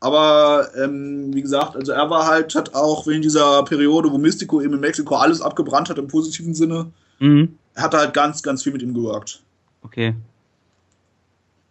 [0.00, 4.60] Aber ähm, wie gesagt, also er war halt, hat auch während dieser Periode, wo Mystico
[4.60, 7.56] eben in Mexiko alles abgebrannt hat im positiven Sinne, Mhm.
[7.74, 9.42] er hat halt ganz, ganz viel mit ihm gewirkt.
[9.82, 10.14] Okay.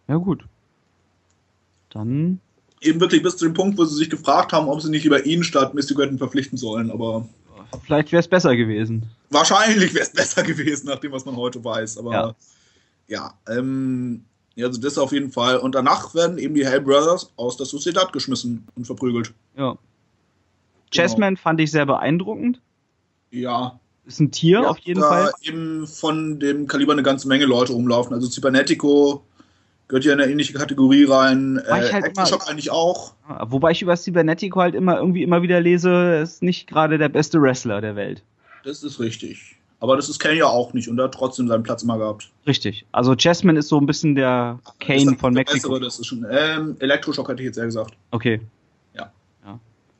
[0.08, 0.44] Ja gut.
[1.90, 2.40] Dann.
[2.80, 5.24] Eben wirklich bis zu dem Punkt, wo sie sich gefragt haben, ob sie nicht lieber
[5.24, 6.90] ihn statt Mystico hätten verpflichten sollen.
[6.90, 7.26] Aber
[7.84, 9.06] Vielleicht wäre es besser gewesen.
[9.30, 11.98] Wahrscheinlich wäre es besser gewesen, nach dem, was man heute weiß.
[11.98, 12.34] Aber Ja.
[13.08, 14.24] ja, ähm,
[14.58, 15.58] also das auf jeden Fall.
[15.58, 19.32] Und danach werden eben die Hell Brothers aus der Sociedad geschmissen und verprügelt.
[19.56, 19.76] Ja.
[20.90, 22.60] Chessman fand ich sehr beeindruckend.
[23.30, 25.32] Ja, Ist ein Tier Ja, auf jeden da Fall.
[25.42, 28.14] eben von dem Kaliber eine ganze Menge Leute rumlaufen.
[28.14, 29.24] Also Cybernetico
[29.88, 31.60] gehört ja in eine ähnliche Kategorie rein.
[31.68, 33.14] War ich Äh, halt Electroshock eigentlich auch.
[33.46, 37.08] Wobei ich über Cybernetico halt immer irgendwie immer wieder lese, er ist nicht gerade der
[37.08, 38.22] beste Wrestler der Welt.
[38.66, 39.56] Das ist richtig.
[39.80, 42.30] Aber das ist Kane ja auch nicht und er hat trotzdem seinen Platz immer gehabt.
[42.46, 42.86] Richtig.
[42.92, 45.68] Also Chessman ist so ein bisschen der Kane von der Mexiko.
[45.68, 46.26] Bessere, das ist schon.
[46.30, 47.94] Ähm, Elektroschock hätte ich jetzt eher gesagt.
[48.10, 48.40] Okay.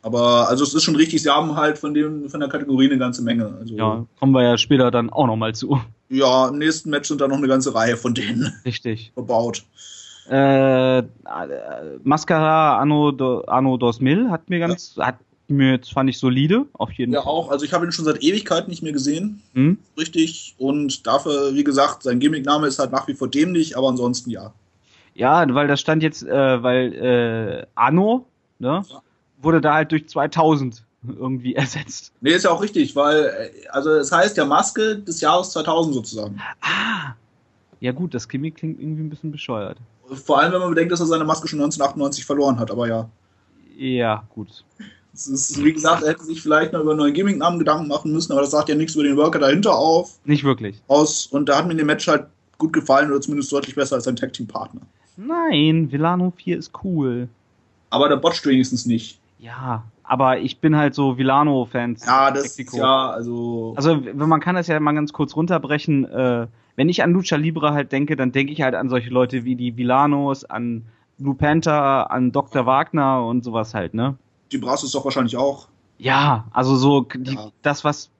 [0.06, 2.96] Aber also es ist schon richtig, sie haben halt von dem von der Kategorie eine
[2.96, 3.52] ganze Menge.
[3.58, 5.80] Also Ja, kommen wir ja später dann auch nochmal zu.
[6.10, 9.10] ja, im nächsten Match sind da noch eine ganze Reihe von denen Richtig.
[9.14, 9.64] verbaut.
[10.30, 11.04] Äh, äh,
[12.04, 15.16] Mascara Anno, do, Anno dos Mil hat mir ganz, hat
[15.48, 17.30] mir jetzt fand ich solide, auf jeden Ja Fall.
[17.32, 19.42] auch, also ich habe ihn schon seit Ewigkeiten nicht mehr gesehen.
[19.54, 19.78] Hm?
[19.98, 20.54] Richtig.
[20.58, 24.52] Und dafür, wie gesagt, sein Gimmickname ist halt nach wie vor dämlich, aber ansonsten ja.
[25.14, 28.26] Ja, weil das stand jetzt, äh, weil äh, Anno,
[28.58, 29.02] ne, Ja.
[29.40, 30.84] wurde da halt durch 2000
[31.18, 32.12] irgendwie ersetzt.
[32.20, 35.94] Nee, ist ja auch richtig, weil, äh, also es heißt ja Maske des Jahres 2000
[35.94, 36.38] sozusagen.
[36.60, 37.14] Ah.
[37.80, 39.78] Ja gut, das Gimmick klingt irgendwie ein bisschen bescheuert.
[40.24, 43.08] Vor allem, wenn man bedenkt, dass er seine Maske schon 1998 verloren hat, aber ja.
[43.76, 44.64] Ja, gut.
[45.16, 48.12] Es ist, wie gesagt, er hätte sich vielleicht noch über einen neuen Gimmicknamen Gedanken machen
[48.12, 50.80] müssen, aber das sagt ja nichts über den Worker dahinter auf, Nicht wirklich.
[50.88, 51.26] aus.
[51.26, 52.26] Und da hat mir in dem Match halt
[52.58, 54.82] gut gefallen oder zumindest deutlich besser als sein Tag-Team-Partner.
[55.16, 57.28] Nein, Villano 4 ist cool.
[57.88, 59.18] Aber der botcht wenigstens nicht.
[59.38, 62.04] Ja, aber ich bin halt so Villano-Fans.
[62.06, 62.76] Ja, das Mexiko.
[62.76, 63.74] ist ja, also.
[63.76, 66.04] Also, man kann das ja mal ganz kurz runterbrechen.
[66.04, 69.44] Äh, wenn ich an Lucha Libre halt denke, dann denke ich halt an solche Leute
[69.44, 70.82] wie die Villanos, an
[71.18, 72.66] Blue Panther, an Dr.
[72.66, 74.16] Wagner und sowas halt, ne?
[74.52, 75.68] Die brauchst du doch wahrscheinlich auch.
[75.98, 77.50] Ja, also so die, Ja.
[77.62, 78.10] das, was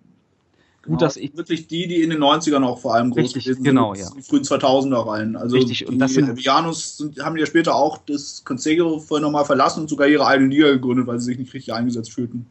[0.83, 1.37] Genau, gut, dass ich.
[1.37, 4.11] wirklich die, die in den 90ern auch vor allem groß Richtig, gewesen genau, sind, ja.
[4.17, 5.37] die frühen 2000er rein.
[5.37, 9.45] Also Richtig, und die das sind- Vianus haben ja später auch das Consejo vorher nochmal
[9.45, 12.47] verlassen und sogar ihre eigene Liga gegründet, weil sie sich nicht richtig eingesetzt fühlten.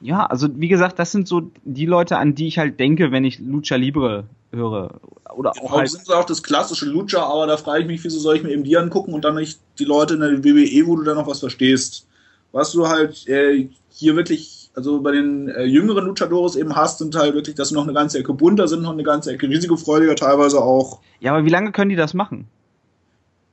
[0.00, 3.24] Ja, also wie gesagt, das sind so die Leute, an die ich halt denke, wenn
[3.24, 5.00] ich Lucha Libre höre.
[5.34, 5.86] Oder auch Genau, halt.
[5.86, 8.50] das sind auch das klassische Lucha, aber da frage ich mich, wieso soll ich mir
[8.50, 11.26] eben die angucken und dann nicht die Leute in der WWE, wo du dann noch
[11.26, 12.06] was verstehst.
[12.52, 17.14] Was du halt äh, hier wirklich, also bei den äh, jüngeren Luchadores eben hast, sind
[17.14, 20.16] halt wirklich, dass sie noch eine ganze Ecke bunter sind, noch eine ganze Ecke risikofreudiger
[20.16, 21.00] teilweise auch.
[21.20, 22.48] Ja, aber wie lange können die das machen?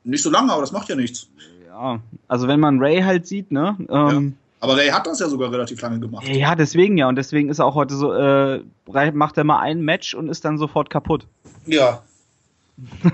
[0.03, 1.27] Nicht so lange, aber das macht ja nichts.
[1.67, 3.75] Ja, also wenn man Ray halt sieht, ne?
[3.89, 6.25] Ähm, Aber Ray hat das ja sogar relativ lange gemacht.
[6.27, 6.55] ja.
[6.55, 7.09] deswegen ja.
[7.09, 8.61] Und deswegen ist er auch heute so, äh,
[9.13, 11.27] macht er mal ein Match und ist dann sofort kaputt.
[11.65, 12.03] Ja.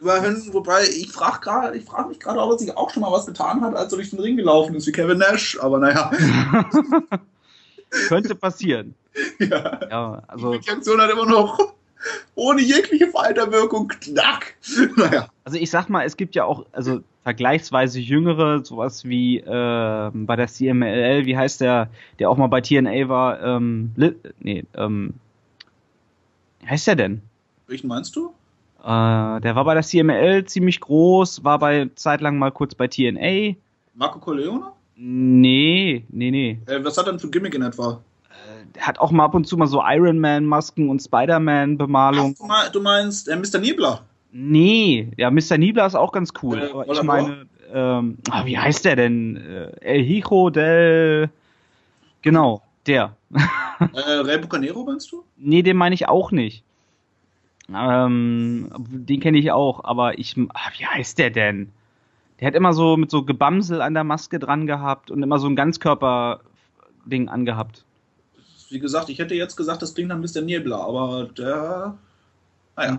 [0.00, 3.12] Immerhin, wobei ich frage gerade, ich frage mich gerade, ob er sich auch schon mal
[3.12, 5.58] was getan hat, als er durch den Ring gelaufen ist wie Kevin Nash.
[5.60, 6.10] Aber naja,
[8.08, 8.94] Könnte passieren.
[9.38, 9.80] ja.
[9.90, 11.74] Ja, also, Die Reaktion hat immer noch
[12.34, 14.54] ohne jegliche Verhalterwirkung knack.
[14.96, 15.28] Naja.
[15.44, 20.36] also ich sag mal, es gibt ja auch, also vergleichsweise jüngere, sowas wie ähm, bei
[20.36, 23.92] der CMLL, wie heißt der, der auch mal bei TNA war, ähm,
[24.38, 25.14] nee, ähm,
[26.60, 27.22] wie heißt der denn?
[27.66, 28.32] Welchen meinst du?
[28.82, 33.56] Äh, der war bei der CML ziemlich groß, war bei zeitlang mal kurz bei TNA.
[33.94, 34.72] Marco Corleone?
[34.96, 36.58] Nee, nee, nee.
[36.66, 38.00] Äh, was hat er denn für Gimmick in etwa?
[38.74, 42.34] Der hat auch mal ab und zu mal so Iron Man Masken und Spider-Man Bemalung.
[42.36, 43.58] Ach, du, mein, du meinst äh, Mr.
[43.58, 44.02] Niebler?
[44.32, 45.58] Nee, ja, Mr.
[45.58, 46.58] Niebler ist auch ganz cool.
[46.58, 49.36] Äh, aber ich meine, ähm, ah, wie heißt der denn?
[49.36, 51.30] Äh, El Hijo del.
[52.22, 53.16] Genau, der.
[53.80, 55.24] äh, Rey Bucanero meinst du?
[55.36, 56.64] Nee, den meine ich auch nicht.
[57.74, 60.36] Ähm, den kenne ich auch, aber ich.
[60.54, 61.70] Ah, wie heißt der denn?
[62.40, 65.46] Der hat immer so mit so Gebamsel an der Maske dran gehabt und immer so
[65.46, 67.84] ein Ganzkörper-Ding angehabt.
[68.70, 70.42] Wie gesagt, ich hätte jetzt gesagt, das klingt nach Mr.
[70.42, 71.98] Niebler, aber der.
[72.76, 72.98] Naja,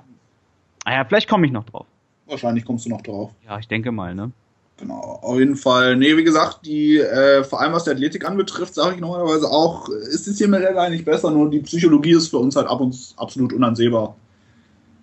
[0.85, 1.88] Naja, vielleicht komme ich noch drauf.
[2.27, 3.31] wahrscheinlich kommst du noch drauf.
[3.48, 4.31] Ja, ich denke mal, ne?
[4.77, 5.95] Genau, auf jeden Fall.
[5.95, 9.89] Nee, wie gesagt, die, äh, vor allem was die Athletik anbetrifft, sage ich normalerweise auch,
[9.89, 13.18] ist die CMLL eigentlich besser, nur die Psychologie ist für uns halt ab und zu
[13.18, 14.15] absolut unansehbar.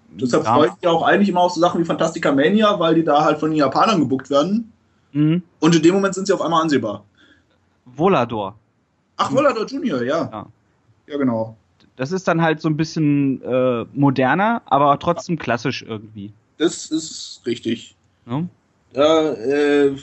[0.08, 0.54] Deshalb Ja.
[0.54, 3.24] freue ich mich auch eigentlich immer auf so Sachen wie Fantastica Mania, weil die da
[3.24, 4.72] halt von den Japanern gebuckt werden.
[5.12, 5.42] Mhm.
[5.60, 7.04] Und in dem Moment sind sie auf einmal ansehbar.
[7.84, 8.54] Volador.
[9.16, 10.28] Ach, Volador Junior, ja.
[10.30, 10.46] Ja.
[11.06, 11.56] Ja, genau.
[11.96, 16.32] Das ist dann halt so ein bisschen äh, moderner, aber trotzdem klassisch irgendwie.
[16.58, 17.96] Das ist richtig.
[18.94, 19.96] Ja, äh,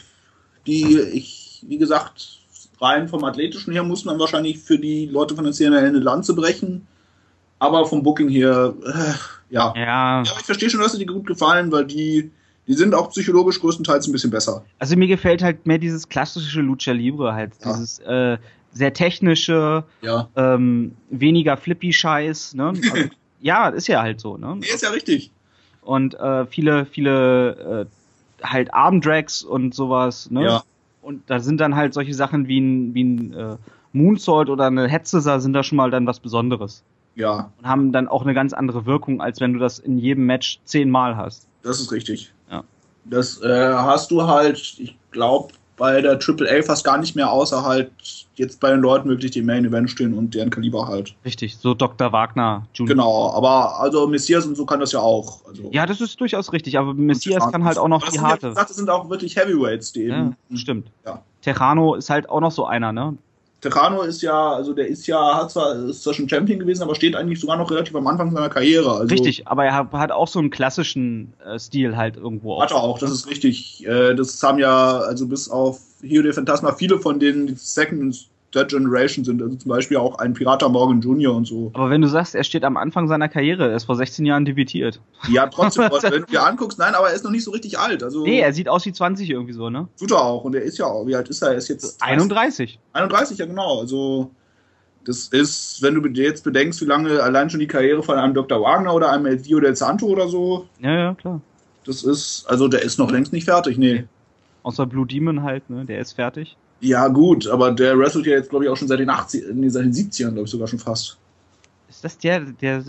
[0.66, 2.40] die, ich, wie gesagt,
[2.82, 6.34] rein vom Athletischen her muss man wahrscheinlich für die Leute von der CNL eine Lanze
[6.34, 6.88] brechen.
[7.60, 9.14] Aber vom Booking her, äh,
[9.56, 9.74] ja.
[9.76, 12.30] Ja, Ja, ich verstehe schon, dass sie dir gut gefallen, weil die,
[12.68, 14.64] die sind auch psychologisch größtenteils ein bisschen besser.
[14.80, 17.72] also mir gefällt halt mehr dieses klassische Lucha Libre halt, Ja.
[17.74, 18.38] dieses äh,
[18.74, 20.28] sehr technische, Ja.
[20.36, 22.74] ähm, weniger Flippy-Scheiß, ne?
[22.92, 23.10] Also,
[23.42, 24.56] ja, ist ja halt so, ne?
[24.60, 25.32] Nee, ist ja richtig.
[25.82, 27.88] Und äh, viele, viele
[28.42, 30.44] äh, halt Armdrags und sowas, ne?
[30.44, 30.64] Ja.
[31.02, 33.56] Und da sind dann halt solche Sachen wie ein, wie ein äh,
[33.94, 36.84] Moonsault oder eine Headschisser sind da schon mal dann was Besonderes.
[37.16, 40.26] Ja, Und haben dann auch eine ganz andere Wirkung, als wenn du das in jedem
[40.26, 41.48] Match zehnmal hast.
[41.64, 42.34] das ist richtig.
[42.52, 42.64] Ja.
[43.06, 47.64] Das äh, hast du halt, ich glaube, bei der AAA fast gar nicht mehr, außer
[47.66, 47.92] halt
[48.36, 51.16] jetzt bei den Leuten wirklich, die Main Event stehen und deren Kaliber halt.
[51.26, 52.12] Richtig, so Dr.
[52.14, 52.88] Wagner Jr.
[52.88, 55.46] Genau, aber also Messias und so kann das ja auch.
[55.46, 58.50] Also, Ja, das ist durchaus richtig, aber Messias kann halt auch noch die ja, harte.
[58.50, 60.58] gesagt, das sind auch wirklich Heavyweights, die Ja, eben.
[60.58, 60.92] stimmt.
[61.06, 61.22] Ja.
[61.42, 63.18] Terrano ist halt auch noch so einer, ne?
[63.70, 66.96] Terrano ist ja, also der ist ja, hat zwar, ist zwar schon Champion gewesen, aber
[66.96, 68.92] steht eigentlich sogar noch relativ am Anfang seiner Karriere.
[68.92, 72.62] Also, Richtig, aber er hat- auch so einen klassischen äh, Stil halt irgendwo.
[72.62, 73.86] Hat er auch, das ist richtig.
[73.86, 78.70] Äh, Das haben ja, also bis auf Hio de Phantasma, viele von die Second Third
[78.70, 79.42] Generation sind.
[79.42, 81.36] Also zum Beispiel auch ein Pirater Morgan Jr.
[81.36, 81.72] und so.
[81.74, 84.46] Aber wenn du sagst, er steht am Anfang seiner Karriere, er ist vor 16 Jahren
[84.46, 85.02] debütiert.
[85.30, 88.02] Ja, trotzdem, wenn du dir anguckst, nein, aber er ist noch nicht so richtig alt.
[88.02, 89.90] Also Nee, er sieht aus wie 20 irgendwie so, ne?
[90.00, 90.46] tut er auch.
[90.46, 91.50] Und er ist ja auch, wie alt ist er?
[91.50, 92.80] Er ist jetzt 31.
[92.94, 93.82] 31, ja genau.
[93.82, 94.32] Also
[95.04, 98.62] das ist, wenn du jetzt bedenkst, wie lange allein schon die Karriere von einem Dr.
[98.62, 101.42] Wagner oder einem El Dio del Santo oder so, Ja, ja, klar.
[101.86, 104.06] das ist, also der ist noch längst nicht fertig, nee.
[104.64, 105.86] Außer Blue Demon halt, ne?
[105.86, 106.58] Der ist fertig.
[106.82, 109.70] Ja, gut, aber der wrestelt ja jetzt, glaube ich, auch schon seit den 80, nee,
[109.70, 111.18] seit den 70ern, glaube ich, sogar schon fast.
[111.90, 112.84] Ist das der, der.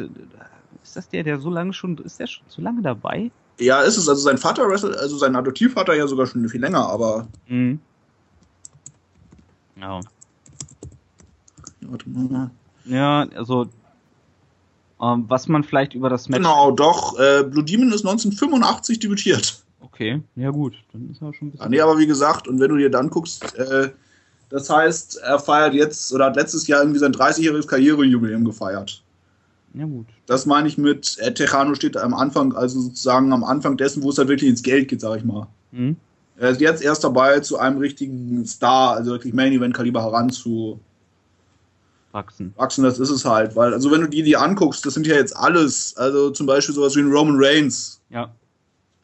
[0.82, 1.96] Ist das der, der so lange schon.
[1.98, 3.30] Ist der schon so lange dabei?
[3.58, 4.08] Ja, ist es.
[4.08, 7.28] Also sein Vater wrestelt, also sein Adoptivvater ja sogar schon viel länger, aber.
[7.46, 7.80] Mhm.
[9.80, 10.00] Ja.
[11.82, 12.50] Warte mal.
[12.84, 13.68] Ja, also.
[15.00, 16.38] Ähm, was man vielleicht über das Match.
[16.38, 17.18] Genau, doch.
[17.18, 19.62] Äh, Blue Demon ist 1985 debütiert.
[19.86, 20.74] Okay, ja gut.
[20.92, 21.70] Dann ist er schon ein bisschen.
[21.70, 23.90] nee, aber wie gesagt, und wenn du dir dann guckst, äh,
[24.48, 29.02] das heißt, er feiert jetzt oder hat letztes Jahr irgendwie sein 30-jähriges Karrierejubiläum gefeiert.
[29.74, 30.06] Ja gut.
[30.26, 34.10] Das meine ich mit, äh, Tejano steht am Anfang, also sozusagen am Anfang dessen, wo
[34.10, 35.48] es halt wirklich ins Geld geht, sag ich mal.
[35.72, 35.96] Mhm.
[36.38, 40.80] Er ist jetzt erst dabei, zu einem richtigen Star, also wirklich Main-Event-Kaliber heranzuwachsen.
[42.56, 42.84] Wachsen.
[42.84, 45.36] Das ist es halt, weil, also wenn du die, die anguckst, das sind ja jetzt
[45.36, 48.00] alles, also zum Beispiel sowas wie ein Roman Reigns.
[48.10, 48.34] Ja.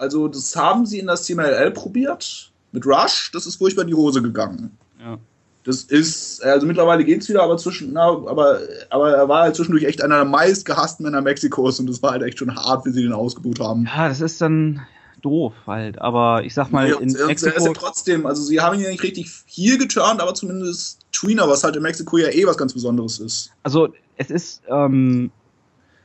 [0.02, 3.94] Also das haben sie in das CMLL probiert, mit Rush, das ist furchtbar in die
[3.94, 4.76] Hose gegangen.
[5.00, 5.16] Ja.
[5.62, 8.58] Das ist, also mittlerweile geht's wieder, aber zwischen, na, aber,
[8.90, 12.24] aber er war halt zwischendurch echt einer der meistgehassten Männer Mexikos und das war halt
[12.24, 13.84] echt schon hart, wie sie den ausgebucht haben.
[13.94, 14.84] Ja, das ist dann
[15.20, 16.00] doof halt.
[16.00, 17.72] Aber ich sag mal, Ja, in und er ist ja Mexiko.
[17.72, 21.76] trotzdem, also sie haben ihn ja nicht richtig hier geturnt, aber zumindest Tweener, was halt
[21.76, 23.52] in Mexiko ja eh was ganz Besonderes ist.
[23.62, 25.30] Also es ist ähm,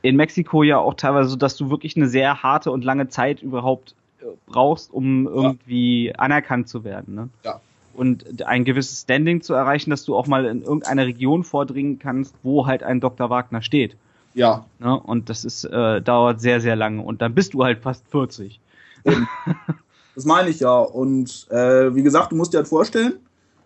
[0.02, 3.42] in Mexiko ja auch teilweise so, dass du wirklich eine sehr harte und lange Zeit
[3.42, 7.14] überhaupt äh, brauchst, um irgendwie anerkannt zu werden.
[7.14, 7.28] Ne?
[7.44, 7.60] Ja.
[7.94, 12.34] Und ein gewisses Standing zu erreichen, dass du auch mal in irgendeine Region vordringen kannst,
[12.42, 13.28] wo halt ein Dr.
[13.28, 13.96] Wagner steht.
[14.34, 14.98] Ja, Ne?
[14.98, 17.02] Und das ist äh, dauert sehr, sehr lange.
[17.02, 18.60] Und dann bist du halt fast 40.
[20.14, 20.78] das meine ich ja.
[20.78, 23.14] Und äh, wie gesagt, du musst dir halt vorstellen,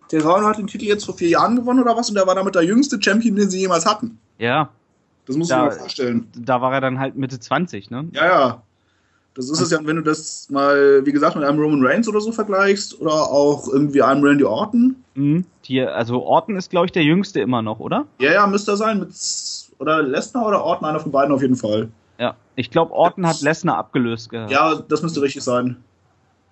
[0.09, 2.54] Terrano hat den Titel jetzt vor vier Jahren gewonnen oder was und er war damit
[2.54, 4.18] der jüngste Champion, den sie jemals hatten.
[4.38, 4.70] Ja,
[5.27, 6.28] Das musst Da- mal vorstellen.
[6.36, 8.09] da war er dann halt Mitte 20, ne?
[8.12, 8.62] Ja, ja.
[9.35, 12.20] Das ist es ja, wenn du das mal, wie gesagt, mit einem Roman Reigns oder
[12.20, 14.97] so vergleichst oder auch irgendwie einem Randy Orton.
[15.15, 15.47] Mhm.
[15.65, 18.05] Die, also Orton ist, glaube ich, der jüngste immer noch, oder?
[18.20, 18.99] Ja, ja, müsste er sein.
[18.99, 19.09] Mit,
[19.78, 21.89] oder Lesnar oder Orton, einer von beiden auf jeden Fall.
[22.19, 24.51] Ja, ich glaube, Orton hat Lesnar abgelöst gehabt.
[24.51, 25.77] Ja, das müsste richtig sein.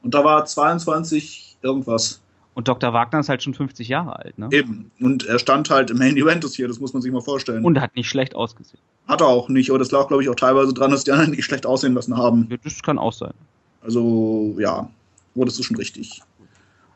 [0.03, 2.23] Und da war 22 irgendwas.
[2.61, 2.93] Und Dr.
[2.93, 4.51] Wagner ist halt schon 50 Jahre alt, ne?
[4.53, 4.91] Eben.
[5.01, 7.65] Und er stand halt im Main Event hier, das muss man sich mal vorstellen.
[7.65, 8.83] Und hat nicht schlecht ausgesehen.
[9.09, 11.31] Hat er auch nicht, aber das lag, glaube ich, auch teilweise dran, dass die anderen
[11.31, 12.49] nicht schlecht aussehen lassen haben.
[12.51, 13.33] Ja, das kann auch sein.
[13.81, 14.91] Also, ja,
[15.37, 16.21] das ist schon richtig.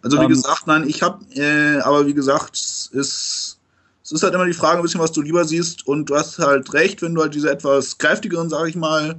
[0.03, 3.59] Also, wie Ähm, gesagt, nein, ich habe, äh, aber wie gesagt, es ist,
[4.03, 5.89] es ist halt immer die Frage, ein bisschen, was du lieber siehst.
[5.89, 9.15] Und du hast halt recht, wenn du halt diese etwas kräftigeren, sag ich mal,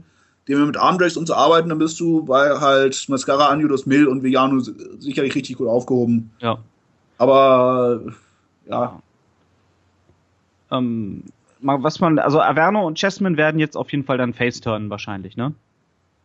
[0.48, 4.08] den wir mit Armdrags und so arbeiten, dann bist du bei halt Mascara, Anjudos Mill
[4.08, 4.60] und Vegano
[5.00, 6.32] sicherlich richtig gut aufgehoben.
[6.40, 6.60] Ja.
[7.18, 8.02] Aber,
[8.68, 9.00] ja,
[10.72, 11.24] Ähm,
[11.62, 15.54] was man, also Averno und Chessman werden jetzt auf jeden Fall dann Face-Turnen wahrscheinlich, ne?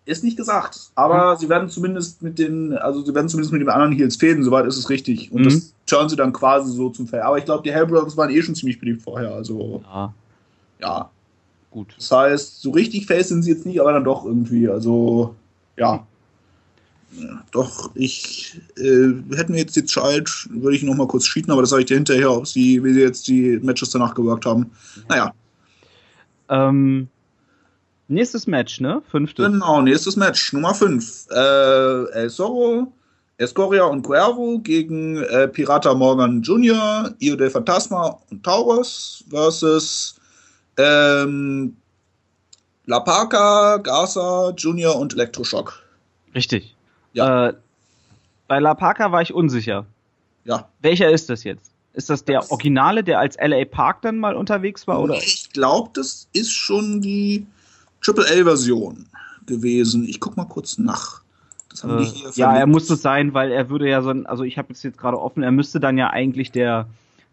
[0.07, 3.69] Ist nicht gesagt, aber sie werden zumindest mit den, also sie werden zumindest mit den
[3.69, 5.31] anderen Heels fäden, soweit ist es richtig.
[5.31, 5.45] Und Mhm.
[5.45, 7.27] das turnen sie dann quasi so zum Fair.
[7.27, 10.15] Aber ich glaube, die Hell Brothers waren eh schon ziemlich beliebt vorher, also Ja,
[10.81, 11.11] ja.
[11.71, 11.95] Gut.
[11.97, 15.35] Das heißt, so richtig Face sind sie jetzt nicht, aber dann doch irgendwie, also
[15.77, 16.07] ja.
[17.13, 21.51] Ja, Doch, ich äh, hätten wir jetzt die Zeit, würde ich noch mal kurz cheaten,
[21.53, 24.47] aber das sage ich dir hinterher, ob sie, wie sie jetzt die Matches danach gewirkt
[24.47, 24.71] haben.
[25.09, 25.33] Naja,
[26.49, 27.09] Ähm,
[28.07, 29.03] nächstes Match, ne?
[29.11, 29.45] Fünftes.
[29.45, 31.27] Genau, nächstes Match, Nummer 5.
[31.31, 32.93] Äh, El Zorro,
[33.39, 40.15] Escoria und Cuervo gegen äh, Pirata Morgan Jr., Io del Fantasma und Taurus versus
[40.81, 41.77] ähm,
[42.87, 44.97] La Parca, Garza Jr.
[44.97, 45.83] und Elektroschock.
[46.35, 46.75] Richtig.
[47.13, 47.49] Ja.
[47.49, 47.55] Äh,
[48.49, 49.87] bei La Parca war ich unsicher.
[50.45, 50.69] Ja.
[50.81, 51.71] Welcher ist das jetzt?
[51.93, 55.15] Ist das der Das- Originale, der als LA Park dann mal unterwegs war, oder?
[55.17, 57.47] Ich glaube, das ist schon die
[58.01, 59.07] Triple A-Version
[59.47, 60.05] gewesen.
[60.09, 61.21] Ich guck mal kurz nach.
[61.69, 64.11] Das haben die Äh, hier ja, er muss es sein, weil er würde ja so
[64.11, 66.87] ein, also ich habe es jetzt gerade offen, er müsste dann ja eigentlich der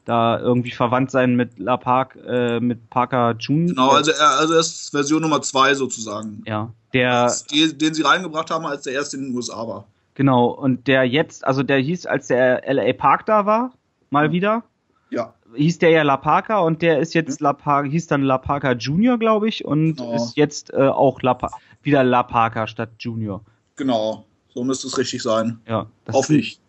[0.08, 3.68] da irgendwie verwandt sein mit La Park, äh, mit Parker June.
[3.68, 6.44] Genau, also er, also er ist Version Nummer 2 sozusagen.
[6.46, 9.86] ja, der den, den sie reingebracht haben, als der erste in den USA war.
[10.16, 13.72] genau und der jetzt, also der hieß, als der LA Park da war,
[14.10, 14.32] mal Ja.
[14.32, 14.64] wieder,
[15.10, 18.38] Ja, hieß der ja La Parka und der ist jetzt La Parka, hieß dann La
[18.38, 20.14] Parka Junior, glaube ich, und Genau.
[20.16, 21.52] ist jetzt äh, auch La Pa-
[21.84, 23.42] wieder La Parka statt Junior.
[23.76, 24.24] genau.
[24.54, 25.60] So müsste es richtig sein.
[25.68, 26.60] Ja, Hoffe sind- ich.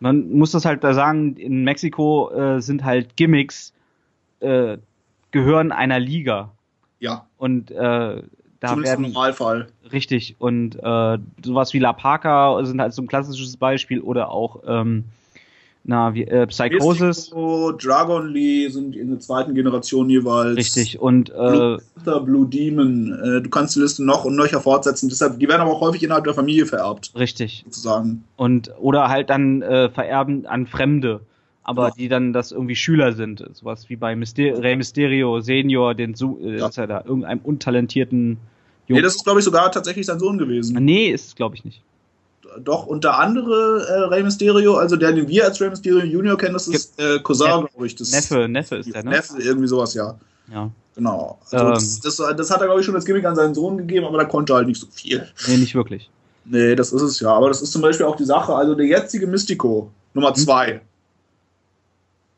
[0.00, 3.72] Man muss das halt da sagen, in Mexiko äh, sind halt Gimmicks
[4.40, 4.78] äh,
[5.30, 6.50] gehören einer Liga.
[7.00, 8.22] Ja, und äh,
[8.60, 9.68] da zumindest im werden Normalfall.
[9.92, 10.36] richtig.
[10.38, 15.04] Und äh, sowas wie La Parka sind halt so ein klassisches Beispiel oder auch ähm,
[15.90, 20.54] na wie äh, Psychosis Mystico, Dragon Lee sind in der zweiten Generation jeweils.
[20.56, 23.18] richtig und äh, Blue, Panther, Blue Demon.
[23.24, 25.08] Äh, du kannst die Liste noch und nöcher fortsetzen.
[25.08, 28.22] Deshalb, die werden aber auch häufig innerhalb der Familie vererbt, richtig sozusagen.
[28.36, 31.20] und oder halt dann äh, vererben an Fremde,
[31.62, 31.94] aber Ja.
[31.96, 36.38] die dann das irgendwie Schüler sind, sowas wie bei Myster Rey Mysterio Senior, den Su
[36.44, 36.68] äh, Ja.
[36.68, 38.36] ist ja da irgendeinem untalentierten
[38.90, 40.82] Nee, das ist, glaube ich, sogar tatsächlich sein Sohn gewesen.
[40.84, 41.82] Nee, ist es glaube ich nicht.
[42.60, 46.36] Doch, und der andere äh, Rey Mysterio, also der, den wir als Rey Mysterio Junior
[46.36, 47.94] kennen, das ist äh, Cousin, glaube ich.
[47.96, 49.10] Das Neffe, Neffe ist der, ne?
[49.10, 50.14] Neffe, irgendwie sowas, ja.
[50.52, 50.70] Ja.
[50.94, 51.38] Genau.
[51.50, 51.74] Also Ähm.
[51.74, 54.18] das, das, das hat er, glaube ich, schon als Gimmick an seinen Sohn gegeben, aber
[54.18, 55.26] da konnte er halt nicht so viel.
[55.46, 56.10] Nee, nicht wirklich.
[56.44, 57.30] Nee, das ist es ja.
[57.32, 58.54] Aber das ist zum Beispiel auch die Sache.
[58.54, 60.80] Also der jetzige Mystico, Nummer 2,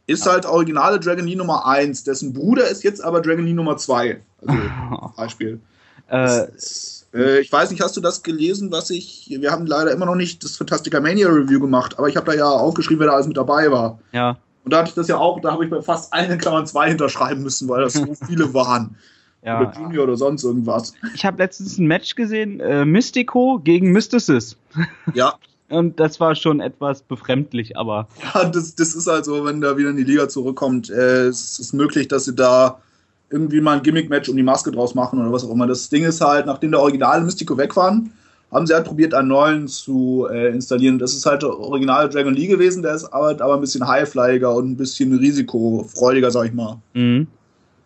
[0.06, 2.04] ist halt originale Dragon Lee Nummer 1.
[2.04, 4.20] Dessen Bruder ist jetzt aber Dragon Lee Nummer 2.
[4.44, 4.58] Also
[5.16, 5.60] Beispiel.
[6.08, 6.46] äh,
[7.14, 9.26] Äh, ich weiß nicht, hast du das gelesen, was ich.
[9.28, 12.36] Wir haben leider immer noch nicht das Fantastica Mania Review gemacht, aber ich habe da
[12.36, 13.98] ja aufgeschrieben, wer da alles mit dabei war.
[14.12, 14.36] ja.
[14.62, 16.66] Und da hatte ich das ja auch, da habe ich bei fast allen in Klammern
[16.66, 18.94] 2 hinterschreiben müssen, weil das so viele waren.
[19.42, 19.58] ja.
[19.58, 20.92] Oder Junior oder sonst irgendwas.
[21.14, 24.56] Ich habe letztens ein Match gesehen, äh, Mystico gegen Mysticis.
[25.14, 25.34] Ja,
[25.70, 29.78] Und das war schon etwas befremdlich, aber Ja, das, das ist halt so, wenn da
[29.78, 32.82] wieder in die Liga zurückkommt, äh, es ist möglich, dass sie da
[33.30, 35.66] irgendwie mal ein Gimmick-Match um die Maske draus machen oder was auch immer.
[35.66, 38.12] Das Ding ist halt, nachdem der originale Mystico weg waren,
[38.50, 40.98] haben sie halt probiert, einen neuen zu äh, installieren.
[40.98, 44.52] Das ist halt der originale Dragon Lee gewesen, der ist halt aber ein bisschen highflyiger
[44.54, 46.78] und ein bisschen risikofreudiger, sag ich mal.
[46.94, 47.26] mh,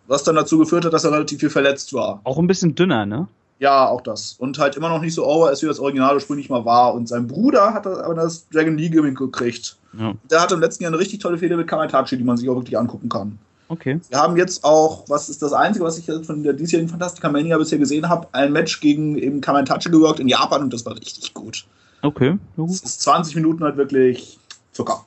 [0.07, 2.19] Was dann dazu geführt hat, dass er relativ viel verletzt war.
[2.23, 3.27] auch ein bisschen dünner, ne?
[3.59, 4.33] Ja, auch das.
[4.37, 6.93] Und halt immer noch nicht so over ist, wie das Original ursprünglich mal war.
[6.93, 9.77] Und sein Bruder hat aber das Dragon Lee Gimmick gekriegt.
[9.97, 10.13] Ja.
[10.29, 12.55] Der hatte im letzten Jahr eine richtig tolle Fehde mit Kamatachi, die man sich auch
[12.55, 13.37] wirklich angucken kann.
[13.67, 13.99] Okay.
[14.09, 17.57] Wir haben jetzt auch, was ist das Einzige, was ich von der diesjährigen Fantastica Mania
[17.57, 21.33] bisher gesehen habe, ein Match gegen eben Kamatachi gewirkt in Japan und das war richtig
[21.33, 21.65] gut.
[22.03, 22.37] Okay.
[22.57, 24.37] Das ist 20 Minuten halt wirklich
[24.71, 25.03] Zucker.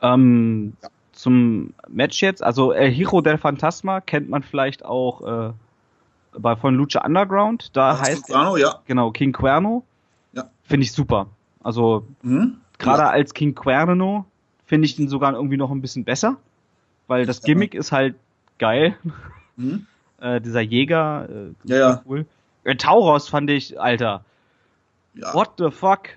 [0.00, 0.88] Ähm, Ja.
[1.14, 5.52] Zum Match jetzt, also El Hiro del Fantasma kennt man vielleicht auch äh,
[6.36, 7.70] bei von Lucha Underground.
[7.76, 8.80] Da heißt er, Cuerno, ja.
[8.86, 9.84] genau King Cuerno.
[10.64, 11.26] finde ich super.
[11.62, 12.56] Also Mhm.
[12.78, 13.10] gerade Ja.
[13.10, 14.24] als King Cuerno
[14.66, 16.36] finde ich den sogar irgendwie noch ein bisschen besser,
[17.12, 17.44] weil das Ja.
[17.44, 18.14] Gimmick ist halt
[18.58, 18.96] geil.
[19.56, 19.86] Mhm.
[20.20, 22.02] Äh, dieser Jäger, äh, Ja, ja.
[22.06, 22.26] cool.
[22.62, 24.24] Äh, Tauros fand ich, Alter,
[25.14, 25.34] ja.
[25.34, 26.10] what the fuck?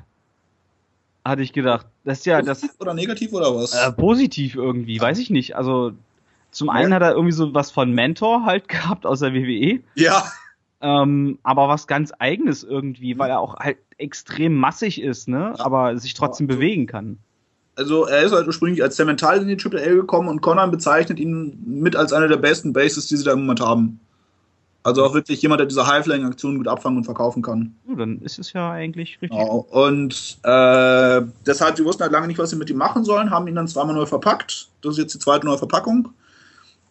[1.24, 1.88] Hatte ich gedacht.
[2.04, 3.74] Das ist ja das Positiv oder negativ oder was?
[3.74, 5.56] äh, positiv irgendwie, weiß ich nicht.
[5.56, 5.94] Also
[6.52, 6.74] zum Ja.
[6.74, 10.24] einen hat er irgendwie so was von Mentor halt gehabt aus der WWE, ja.
[10.82, 15.56] ähm, aber was ganz eigenes irgendwie, weil er auch halt extrem massig ist, ne?
[15.58, 15.66] Ja.
[15.66, 17.18] Aber sich trotzdem Ja, bewegen kann.
[17.76, 21.20] Also er ist halt ursprünglich als Cemental in die Triple A gekommen und Conan bezeichnet
[21.20, 24.00] ihn mit als einer der besten Bases, die sie da im Moment haben.
[24.86, 27.74] Also auch wirklich jemand, der diese High-Flying-Aktionen gut abfangen und verkaufen kann.
[27.90, 29.32] Ja, dann ist es ja eigentlich richtig.
[29.32, 29.66] Genau.
[29.72, 33.48] Und äh, deshalb, sie wussten halt lange nicht, was sie mit ihm machen sollen, haben
[33.48, 34.70] ihn dann zweimal neu verpackt.
[34.84, 36.10] Das ist jetzt die zweite neue Verpackung.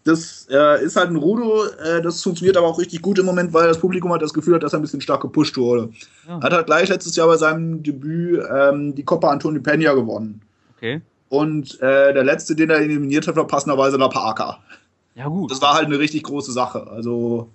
[0.03, 3.55] Das äh, ist halt ein Rudo, äh, das funktioniert aber auch richtig gut im Moment,
[3.55, 5.91] weil das Publikum hat das Gefühl hat, dass er ein bisschen stark gepusht wurde.
[6.27, 6.43] Ja.
[6.43, 10.43] Hat halt gleich letztes Jahr bei seinem Debüt ähm, die Copa Antoni Peña gewonnen.
[10.85, 11.01] Okay.
[11.31, 14.59] Und äh, der letzte, den er eliminiert hat, war passenderweise La Parker.
[15.15, 15.51] Ja, gut.
[15.51, 16.87] Das war halt eine richtig große Sache.
[16.89, 17.49] Also,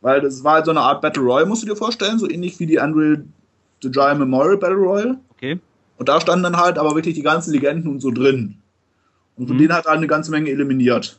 [0.00, 2.60] weil das war halt so eine Art Battle Royale, musst du dir vorstellen, so ähnlich
[2.60, 3.24] wie die Andre
[3.82, 5.18] the Giant Memorial Battle Royale.
[5.32, 5.58] okay.
[5.98, 8.56] Und da standen dann halt aber wirklich die ganzen Legenden und so drin.
[9.36, 9.60] Und von Mhm.
[9.60, 11.18] denen hat er halt eine ganze Menge eliminiert.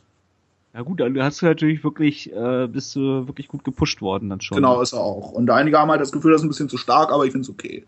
[0.74, 4.40] Ja gut, dann hast du natürlich wirklich, äh, bist du wirklich gut gepusht worden dann
[4.40, 4.56] schon.
[4.56, 5.30] Genau, ist er auch.
[5.32, 7.44] Und einige haben halt das Gefühl, das ist ein bisschen zu stark, aber ich finde
[7.44, 7.84] es okay.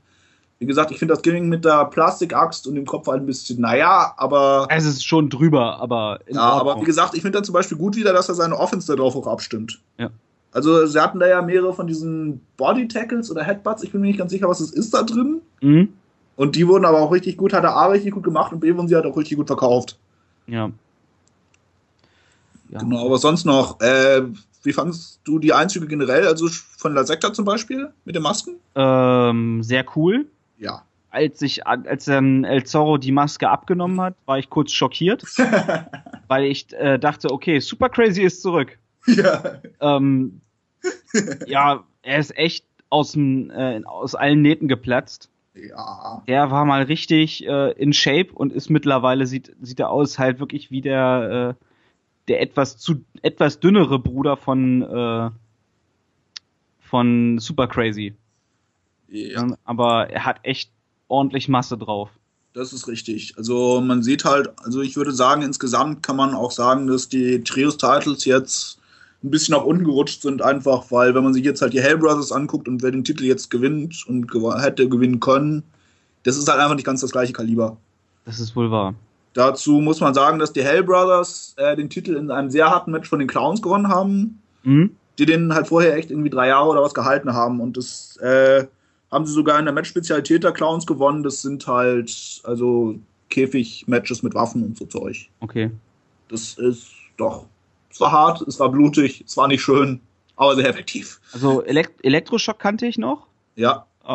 [0.59, 3.61] Wie gesagt, ich finde das Gimmick mit der Plastikaxt und dem Kopf halt ein bisschen,
[3.61, 4.67] naja, aber.
[4.71, 7.97] Es ist schon drüber, aber Ja, aber wie gesagt, ich finde dann zum Beispiel gut
[7.97, 9.81] wieder, dass er seine Offense da drauf auch abstimmt.
[9.99, 10.11] Ja.
[10.53, 14.07] Also, sie hatten da ja mehrere von diesen Body Tackles oder Headbutts, ich bin mir
[14.07, 15.41] nicht ganz sicher, was es ist da drin.
[15.61, 15.93] Mhm.
[16.37, 18.75] Und die wurden aber auch richtig gut, hat er A richtig gut gemacht und B
[18.75, 19.99] wurden sie halt auch richtig gut verkauft.
[20.47, 20.71] Ja.
[22.71, 22.79] ja.
[22.79, 23.81] Genau, was sonst noch?
[23.81, 24.23] Äh,
[24.63, 26.27] wie fandest du die Einzüge generell?
[26.27, 28.57] Also von La Secta zum Beispiel mit den Masken?
[28.75, 30.27] Ähm, sehr cool.
[30.59, 30.83] Ja.
[31.11, 35.23] Als ich, als dann El Zorro die Maske abgenommen hat, war ich kurz schockiert,
[36.29, 38.79] weil ich äh, dachte, okay, Super Crazy ist zurück.
[39.07, 39.61] ja.
[39.81, 40.41] Ähm,
[41.47, 45.31] ja, er ist echt aus, dem, äh, aus allen Nähten geplatzt.
[45.55, 46.23] Ja.
[46.27, 50.41] Der war mal richtig äh, in Shape und ist mittlerweile sieht sieht er aus halt
[50.41, 51.65] wirklich wie der äh,
[52.27, 55.31] der etwas zu etwas dünnere Bruder von äh,
[56.81, 58.15] von Super Crazy.
[59.15, 59.43] Ja.
[59.43, 60.71] Ähm, Aber er hat echt
[61.09, 62.11] ordentlich Masse drauf.
[62.53, 63.35] Das ist richtig.
[63.37, 67.43] Also man sieht halt, also ich würde sagen, insgesamt kann man auch sagen, dass die
[67.43, 68.79] Trios-Titles jetzt
[69.25, 71.99] ein bisschen nach unten gerutscht sind, einfach weil, wenn man sich jetzt halt die Hell
[71.99, 75.63] Brothers anguckt und wer den Titel jetzt gewinnt und gew hätte gewinnen können,
[76.23, 77.77] das ist halt einfach nicht ganz das gleiche Kaliber.
[78.25, 78.95] Das ist wohl wahr.
[79.33, 82.93] Dazu muss man sagen, dass die Hell Brothers äh, den Titel in einem sehr harten
[82.93, 84.95] Match von den Clowns gewonnen haben, Mhm.
[85.19, 87.61] die den halt vorher echt irgendwie drei Jahre oder was gehalten haben.
[87.61, 88.67] Und das äh,
[89.15, 91.23] haben sie sogar in der Match-Spezialität der Clowns gewonnen.
[91.23, 92.97] Das sind halt also
[93.31, 95.29] Käfig-Matches mit Waffen und so Zeug.
[95.41, 95.71] Okay.
[96.29, 97.47] Das ist doch.
[97.91, 100.01] Es war hart, es war blutig, es war nicht schön,
[100.37, 101.21] aber sehr effektiv.
[101.33, 103.27] Also Elekt Elektroschock kannte ich noch.
[103.57, 104.09] Ja, Äh,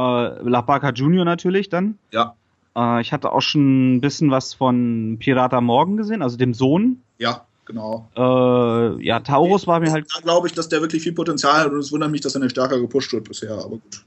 [0.49, 1.97] La Parca Junior natürlich dann.
[2.11, 2.35] ja,
[2.75, 7.01] Äh, ich hatte auch schon ein bisschen was von Pirata Morgan gesehen, also dem Sohn.
[7.19, 8.09] ja, genau.
[8.17, 11.71] Äh, ja, Taurus war mir halt Da glaube ich, dass der wirklich viel Potenzial hat
[11.71, 14.03] und es wundert mich, dass er nicht stärker gepusht wird bisher, aber gut.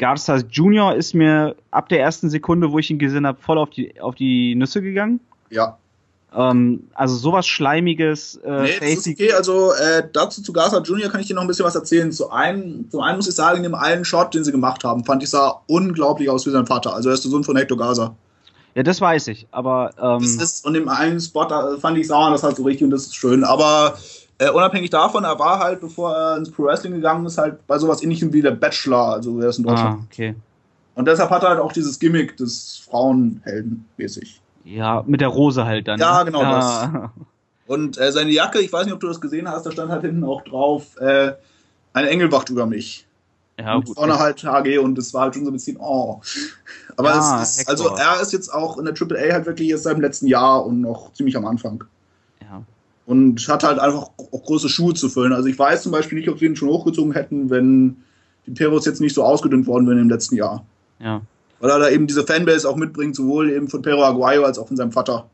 [0.00, 3.68] Garza Junior ist mir ab der ersten Sekunde, wo ich ihn gesehen habe, voll auf
[3.68, 5.20] die, auf die Nüsse gegangen.
[5.50, 5.76] Ja.
[6.34, 9.32] Ähm, also sowas Schleimiges, äh, Nee, das ist okay.
[9.34, 12.10] Also äh, dazu zu Gaza Junior kann ich dir noch ein bisschen was erzählen.
[12.10, 15.04] Zu einem, zum einen muss ich sagen, in dem einen Shot, den sie gemacht haben,
[15.04, 16.94] fand ich sah unglaublich aus wie sein Vater.
[16.94, 18.14] Also er ist der Sohn von Hector Gaza.
[18.74, 22.08] Ja, das weiß ich, aber ähm, Das ist, und im einen Spot da fand ich
[22.08, 23.44] man das halt so richtig und das ist schön.
[23.44, 23.98] Aber
[24.40, 27.78] äh, unabhängig davon, er war halt, bevor er ins Pro Wrestling gegangen ist, halt bei
[27.78, 30.00] sowas ähnlichem wie der Bachelor, also er ist in Deutschland.
[30.00, 30.34] ah, okay.
[30.94, 34.40] Und deshalb hat er halt auch dieses Gimmick des Frauenhelden mäßig.
[34.64, 36.00] Ja, mit der Rose halt dann.
[36.00, 36.24] Ja, ne?
[36.24, 37.12] genau ja.
[37.66, 40.02] Und äh, seine Jacke, ich weiß nicht, ob du das gesehen hast, da stand halt
[40.02, 41.32] hinten auch drauf, äh,
[41.92, 43.06] eine Engel wacht über mich.
[43.58, 43.96] Ja, und gut.
[43.96, 46.20] vorne halt HG und das war halt schon so ein bisschen, oh.
[46.96, 49.68] Aber Ja, es ist, also er ist jetzt auch in der Triple A halt wirklich
[49.68, 51.84] erst seit dem letzten Jahr und noch ziemlich am Anfang.
[53.06, 55.32] Und hat halt einfach auch große Schuhe zu füllen.
[55.32, 57.96] Also ich weiß zum Beispiel nicht, ob sie ihn schon hochgezogen hätten, wenn
[58.46, 60.64] die Peros jetzt nicht so ausgedünnt worden wären im letzten Jahr.
[60.98, 61.22] ja.
[61.60, 64.66] Weil er da eben diese Fanbase auch mitbringt, sowohl eben von Pero Aguayo als auch
[64.66, 65.28] von seinem Vater.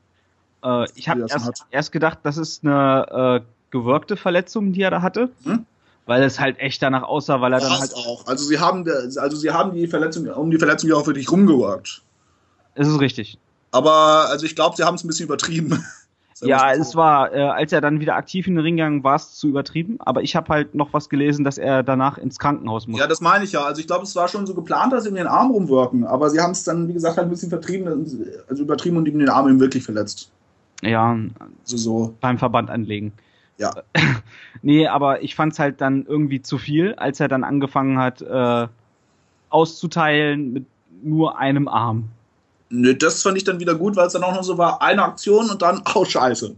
[0.64, 4.90] Äh, ich habe das erst, erst gedacht, das ist eine äh, gewirkte Verletzung, die er
[4.90, 5.30] da hatte.
[5.44, 5.64] Hm?
[6.04, 7.94] Weil es halt echt danach aussah, weil er dann War's halt.
[7.94, 8.26] auch.
[8.26, 8.84] Also sie haben,
[9.18, 12.02] also sie haben die Verletzung, um die Verletzung ja auch wirklich rumgeworkt.
[12.74, 13.38] Es ist richtig.
[13.70, 15.84] Aber also ich glaube, sie haben es ein bisschen übertrieben.
[16.42, 19.34] Ja, es war, äh, als er dann wieder aktiv in den Ring gegangen war, es
[19.34, 19.96] zu übertrieben.
[20.00, 23.00] Aber ich habe halt noch was gelesen, dass er danach ins Krankenhaus muss.
[23.00, 23.64] Ja, das meine ich ja.
[23.64, 26.04] Also ich glaube, es war schon so geplant, dass sie ihm den Arm rumwirken.
[26.04, 27.88] Aber sie haben es dann, wie gesagt, halt ein bisschen vertrieben,
[28.48, 30.30] also übertrieben und ihm den Arm eben wirklich verletzt.
[30.82, 31.16] Ja,
[31.62, 32.14] Also so.
[32.20, 33.12] beim Verband anlegen.
[33.58, 33.72] Ja.
[34.62, 38.68] nee, aber ich fand's halt dann irgendwie zu viel, als er dann angefangen hat, äh,
[39.48, 40.66] auszuteilen mit
[41.02, 42.10] nur einem Arm.
[42.68, 45.04] Nö, das fand ich dann wieder gut, weil es dann auch noch so war, eine
[45.04, 46.54] Aktion und dann, oh scheiße.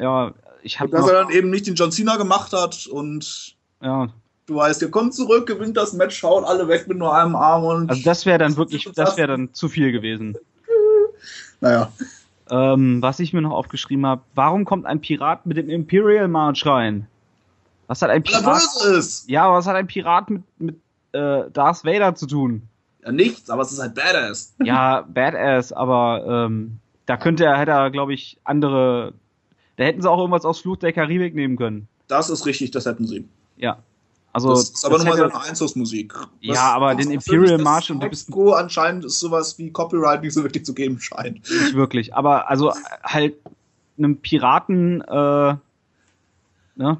[0.00, 0.32] Ja,
[0.62, 4.08] ich habe dass er dann eben nicht den John Cena gemacht hat und ja,
[4.46, 7.64] du weißt, der kommt zurück, gewinnt das Match, haut alle weg mit nur einem Arm
[7.64, 7.90] und.
[7.90, 10.36] also das wäre dann wirklich, das wäre dann zu viel gewesen.
[11.60, 11.92] naja.
[12.50, 16.64] Ähm, was ich mir noch aufgeschrieben habe, warum kommt ein Pirat mit dem Imperial March
[16.64, 17.06] rein?
[17.88, 18.62] Was hat ein Pirat?
[19.26, 20.76] Ja, was hat ein Pirat mit, mit
[21.12, 22.62] äh, Darth Vader zu tun?
[23.12, 24.54] Nichts, aber es ist halt badass.
[24.62, 29.12] Ja, Badass, aber ähm, da könnte er, hätte er, glaube ich, andere.
[29.76, 31.88] Da hätten sie auch irgendwas aus Fluch der Karibik nehmen können.
[32.08, 33.26] Das ist richtig, das hätten sie.
[33.56, 33.78] Ja.
[34.32, 36.14] Also, das ist aber das nur mal hätte- seine Einzugsmusik.
[36.40, 40.64] Ja, aber den Imperial March und Mexico anscheinend ist sowas wie Copyright nicht so wirklich
[40.64, 41.36] zu geben scheint.
[41.50, 42.14] nicht wirklich.
[42.14, 42.72] Aber also
[43.02, 43.34] halt
[43.96, 45.54] einem Piraten, äh,
[46.76, 46.98] ne?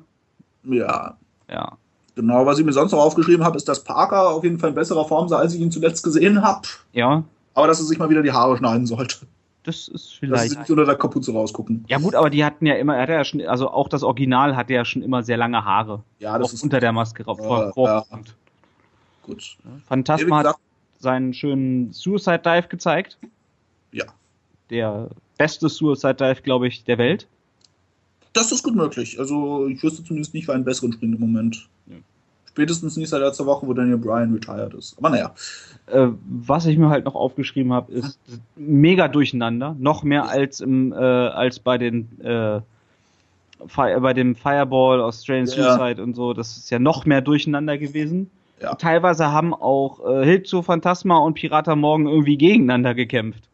[0.65, 1.17] Ja,
[1.51, 1.77] Ja.
[2.19, 2.45] Genau.
[2.47, 5.05] Was ich mir sonst noch aufgeschrieben habe, ist, dass Parker auf jeden Fall in besserer
[5.05, 6.63] Form sei, als ich ihn zuletzt gesehen habe.
[6.93, 7.23] Ja,
[7.55, 9.19] Aber dass er sich mal wieder die Haare schneiden sollte.
[9.63, 10.59] das ist Dass sie vielleicht.
[10.59, 11.85] nicht unter der Kapuze rausgucken.
[11.89, 14.57] Ja gut, aber die hatten ja immer, er hatte ja schon, also auch das Original
[14.57, 16.03] hatte ja schon immer sehr lange Haare.
[16.19, 17.39] Ja, auch das ist unter der Maske drauf.
[17.41, 18.05] Ja, ja.
[19.23, 19.57] gut.
[19.87, 20.57] Phantasma hat
[20.99, 23.17] seinen schönen Suicide Dive gezeigt.
[23.93, 24.07] Ja.
[24.71, 25.09] Der
[25.39, 27.29] beste Suicide Dive, glaube ich, der Welt.
[28.33, 29.19] Das ist gut möglich.
[29.19, 31.69] Also ich wüsste zumindest nicht für einen besseren Sprint im Moment.
[31.87, 31.97] Ja.
[32.47, 34.97] Spätestens nicht seit letzter Woche, wo Daniel Bryan retired ist.
[34.99, 35.35] Aber naja.
[35.87, 38.19] Äh, was ich mir halt noch aufgeschrieben habe, ist
[38.57, 39.77] mega durcheinander.
[39.79, 42.61] Noch mehr als im, äh, als bei den äh,
[43.67, 45.77] Fi- bei dem Fireball, Australian Ja.
[45.77, 46.33] Suicide und so.
[46.33, 48.31] Das ist ja noch mehr durcheinander gewesen.
[48.61, 48.75] Ja.
[48.75, 53.45] Teilweise haben auch äh, Hilzo Phantasma und Pirata Morgen irgendwie gegeneinander gekämpft.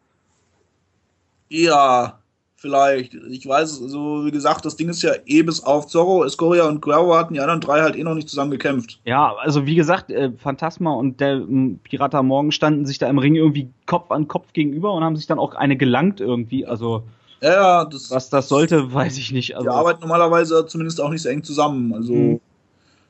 [1.49, 2.17] Ja,
[2.65, 3.13] vielleicht.
[3.29, 6.67] Ich weiß es, also wie gesagt, das Ding ist ja eh bis auf Zorro, Escoria
[6.67, 8.99] und Guerrero hatten die anderen drei halt eh noch nicht zusammen gekämpft.
[9.05, 13.19] Ja, also wie gesagt, äh, Phantasma und der ähm, Pirata Morgen standen sich da im
[13.19, 16.65] Ring irgendwie Kopf an Kopf gegenüber und haben sich dann auch eine gelangt irgendwie.
[16.65, 17.03] Also
[17.41, 19.49] Ja, ja, das, was das sollte, weiß ich nicht.
[19.49, 21.93] die Also, arbeiten normalerweise zumindest auch nicht so eng zusammen.
[21.93, 22.39] Also, Mhm.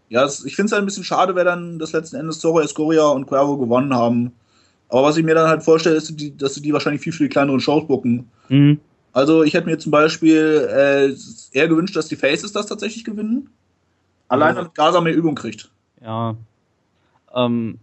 [0.09, 2.59] ja, es, ich finde es halt ein bisschen schade, wer dann das letzten Endes Zorro,
[2.59, 4.33] Escoria und Guerrero gewonnen haben.
[4.89, 7.29] Aber was ich mir dann halt vorstelle, ist, die, dass sie die wahrscheinlich viel, viel
[7.29, 8.29] kleineren Shows bucken.
[8.49, 8.79] Mhm.
[9.15, 13.49] Also ich hätte mir zum Beispiel äh, eher gewünscht, dass die Faces das tatsächlich gewinnen.
[14.27, 15.71] Allein damit Gaza mehr Übung kriegt.
[16.03, 16.35] Ja.
[17.33, 17.79] Ähm,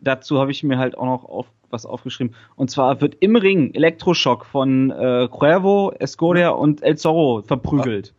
[0.00, 2.34] dazu habe ich mir halt auch noch auf, was aufgeschrieben.
[2.56, 8.12] Und zwar wird im Ring Elektroschock von äh, Cuervo, Escoria und El Zorro verprügelt.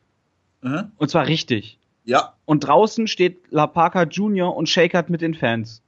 [0.63, 0.91] Mhm.
[0.97, 1.77] Und zwar richtig.
[2.05, 4.55] Ja, Und draußen steht La Parca Jr.
[4.55, 5.84] und shakert mit den Fans.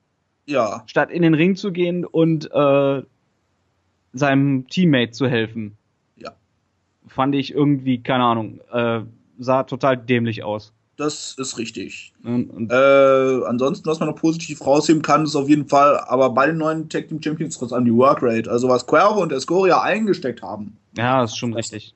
[0.46, 0.84] ja.
[0.86, 3.02] Statt in den Ring zu gehen und äh,
[4.14, 5.76] seinem Teammate zu helfen.
[7.08, 9.02] Fand ich irgendwie, keine Ahnung, äh,
[9.40, 10.72] sah total dämlich aus.
[10.96, 12.14] Das ist richtig.
[12.24, 16.30] Und, und Äh, ansonsten, was man noch positiv rausheben kann, ist auf jeden Fall, aber
[16.30, 18.50] bei den neuen Tag Team Champions trotz allem die Workrate.
[18.50, 20.78] Also was Cuervo und Escoria eingesteckt haben.
[20.96, 21.96] ja, ist schon richtig.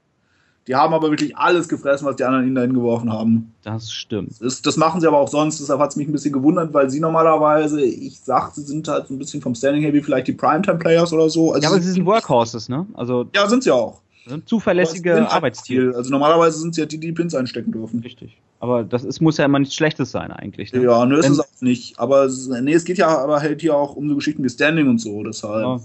[0.67, 3.53] Die haben aber wirklich alles gefressen, was die anderen ihnen dahin geworfen haben.
[3.63, 4.33] Das stimmt.
[4.41, 6.89] Das, das machen sie aber auch sonst, deshalb hat es mich ein bisschen gewundert, weil
[6.89, 10.27] sie normalerweise, ich sag, sie sind halt so ein bisschen vom Standing her wie vielleicht
[10.27, 11.53] die Primetime-Players oder so.
[11.53, 12.85] Also Ja, aber sie sind Workhorses, ne?
[12.95, 14.01] Also Ja, sind sie auch.
[14.27, 15.95] Sind zuverlässige Arbeitstiere.
[15.95, 17.99] Also normalerweise sind sie ja die, die Pins einstecken dürfen.
[18.01, 18.37] Richtig.
[18.59, 20.73] Aber das ist, muss ja immer nichts Schlechtes sein, eigentlich.
[20.73, 20.81] Ne?
[20.83, 21.99] Ja, nö, ist Wenn- es auch nicht.
[21.99, 24.87] Aber es- nee, es geht ja aber halt hier auch um so Geschichten wie Standing
[24.89, 25.23] und so.
[25.23, 25.81] Deshalb,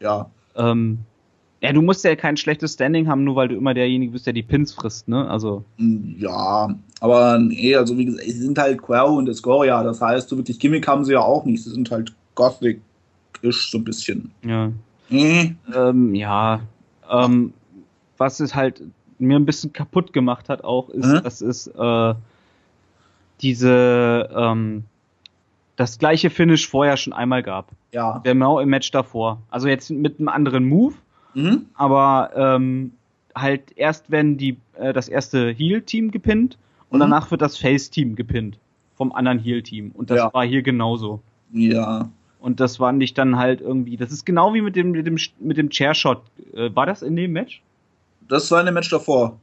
[0.00, 0.26] Ja.
[0.56, 0.70] ja.
[0.70, 0.98] Ähm,
[1.60, 4.32] ja, du musst ja kein schlechtes Standing haben, nur weil du immer derjenige bist, der
[4.32, 5.30] die Pins frisst, ne?
[5.30, 5.64] Also,
[6.18, 9.84] Ja, aber nee, also wie gesagt, sie sind halt Quell und Escoria.
[9.84, 11.62] Das heißt, so wirklich Gimmick haben sie ja auch nicht.
[11.62, 14.30] Sie sind halt Gothic-isch so ein bisschen.
[14.44, 14.72] ja.
[15.08, 15.54] Nee.
[15.76, 16.60] Ähm, ja.
[17.10, 17.52] Ähm,
[18.22, 18.80] was es halt
[19.18, 21.22] mir ein bisschen kaputt gemacht hat auch, ist, Mhm.
[21.22, 22.14] dass es äh,
[23.40, 24.84] diese ähm,
[25.76, 27.70] das gleiche Finish vorher schon einmal gab.
[27.92, 28.20] Ja.
[28.24, 29.40] Genau im Match davor.
[29.50, 30.94] Also jetzt mit einem anderen Move,
[31.34, 31.66] Mhm.
[31.74, 32.92] aber ähm,
[33.34, 36.58] halt erst wenn die äh, das erste Heal-Team gepinnt
[36.90, 37.02] und Mhm.
[37.02, 38.58] danach wird das Face-Team gepinnt
[38.96, 39.92] vom anderen Heal-Team.
[39.94, 40.34] Und das Ja.
[40.34, 41.20] war hier genauso.
[41.52, 42.08] Ja.
[42.38, 43.96] Und das war nicht dann halt irgendwie.
[43.96, 46.20] Das ist genau wie mit dem mit dem mit dem Chairshot.
[46.54, 47.62] Äh, war das in dem Match?
[48.28, 49.38] Das war in dem Match davor.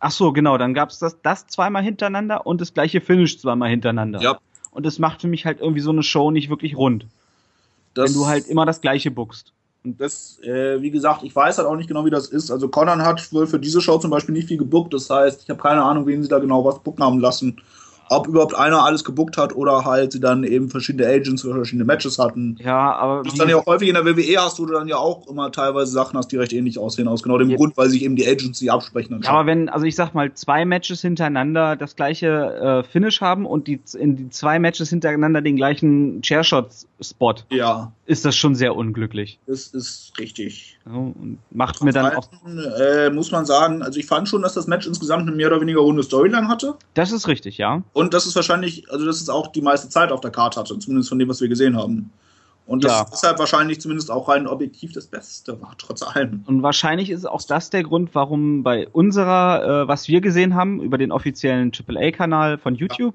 [0.00, 0.58] Ach so, genau.
[0.58, 4.20] Dann gab's das das zweimal hintereinander und das gleiche Finish zweimal hintereinander.
[4.20, 4.38] Ja.
[4.70, 7.06] Und das macht für mich halt irgendwie so eine Show nicht wirklich rund,
[7.94, 9.52] Das, wenn du halt immer das gleiche buckst.
[9.82, 12.50] Das, äh, wie gesagt, ich weiß halt auch nicht genau, wie das ist.
[12.50, 14.92] Also Conan hat wohl für diese Show zum Beispiel nicht viel gebuckt.
[14.92, 17.60] Das heißt, ich habe keine Ahnung, wen sie da genau was bucken haben lassen
[18.10, 21.84] ob überhaupt einer alles gebuckt hat oder halt sie dann eben verschiedene Agents für verschiedene
[21.84, 22.56] Matches hatten.
[22.60, 23.22] Ja, aber.
[23.22, 25.50] Das dann ja auch häufig in der WWE hast, wo du dann ja auch immer
[25.52, 28.26] teilweise Sachen hast, die recht ähnlich aussehen, aus genau dem Grund, weil sich eben die
[28.26, 29.20] Agents die absprechen.
[29.22, 33.46] Ja, aber wenn, also ich sag mal, zwei Matches hintereinander das gleiche äh, Finish haben
[33.46, 36.22] und die in die zwei Matches hintereinander den gleichen
[36.98, 37.92] Chairshot-Spot, ja.
[38.06, 39.38] ist das schon sehr unglücklich.
[39.46, 40.78] Das ist richtig.
[40.86, 42.28] Ja, und macht mir dann auch.
[42.46, 45.60] Äh, muss man sagen, also ich fand schon, dass das Match insgesamt eine mehr oder
[45.60, 46.74] weniger runde Storyline hatte.
[46.94, 47.82] Das ist richtig, ja.
[47.92, 50.78] Und das ist wahrscheinlich, also das ist auch die meiste Zeit auf der Karte hatte,
[50.78, 52.10] zumindest von dem, was wir gesehen haben.
[52.66, 53.06] Und das Ja.
[53.10, 56.42] deshalb wahrscheinlich zumindest auch rein objektiv das Beste war, trotz allem.
[56.46, 60.82] Und wahrscheinlich ist auch das der Grund, warum bei unserer, äh, was wir gesehen haben,
[60.82, 63.14] über den offiziellen AAA-Kanal von YouTube,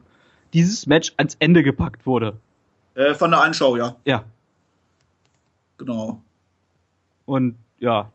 [0.53, 2.37] dieses Match ans Ende gepackt wurde.
[2.95, 4.23] Äh, von der einen Show, ja, Ja.
[5.77, 6.21] genau.
[7.25, 8.11] Und ja,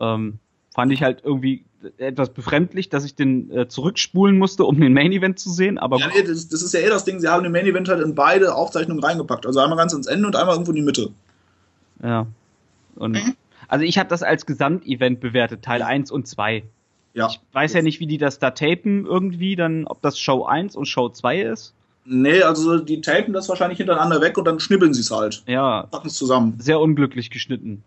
[0.00, 0.38] ähm,
[0.74, 1.64] fand ich halt irgendwie
[1.98, 5.78] etwas befremdlich, dass ich den äh, zurückspulen musste, um den Main Event zu sehen.
[5.78, 7.88] Aber Ja, nee, das, das ist ja eh das Ding, sie haben den Main Event
[7.88, 9.46] halt in beide Aufzeichnungen reingepackt.
[9.46, 11.10] Also einmal ganz ans Ende und einmal irgendwo in die Mitte.
[12.02, 12.26] ja.
[12.94, 13.34] Und Mhm.
[13.68, 16.62] also ich habe das als Gesamtevent bewertet, Teil 1 und 2.
[17.14, 17.28] Ja.
[17.28, 20.76] Ich weiß ja nicht, wie die das da tapen irgendwie, dann ob das Show 1
[20.76, 21.72] und Show 2 ist.
[22.04, 25.42] Nee, also die tapen das wahrscheinlich hintereinander weg und dann schnibbeln sie es halt.
[25.46, 26.54] Ja, Packen es zusammen.
[26.58, 27.84] sehr unglücklich geschnitten,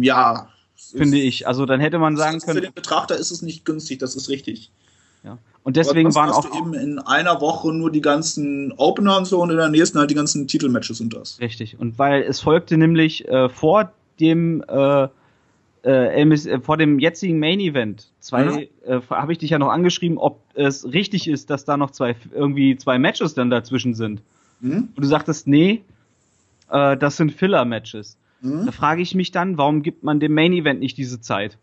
[0.00, 0.48] Ja.
[0.92, 1.48] finde ist- ich.
[1.48, 2.62] Also dann hätte man sagen Für können.
[2.62, 4.70] den Betrachter ist es nicht günstig, das ist richtig.
[5.22, 5.38] Ja.
[5.62, 9.24] Und deswegen Aber waren auch du eben in einer Woche nur die ganzen Opener und
[9.24, 11.40] so und in der nächsten halt die ganzen Titelmatches und das.
[11.40, 11.78] Richtig.
[11.80, 15.08] Und weil es folgte nämlich äh, vor dem äh,
[15.84, 18.68] äh, MS, äh, vor dem jetzigen Main Event zwei Mhm.
[18.86, 22.16] äh, habe ich dich ja noch angeschrieben, ob es richtig ist, dass da noch zwei
[22.34, 24.22] irgendwie zwei Matches dann dazwischen sind.
[24.60, 24.88] Hm?
[24.94, 25.82] Und du sagtest, nee,
[26.70, 28.16] äh, das sind Filler Matches.
[28.40, 28.66] Hm?
[28.66, 31.58] Da frage ich mich dann, warum gibt man dem Main Event nicht diese Zeit?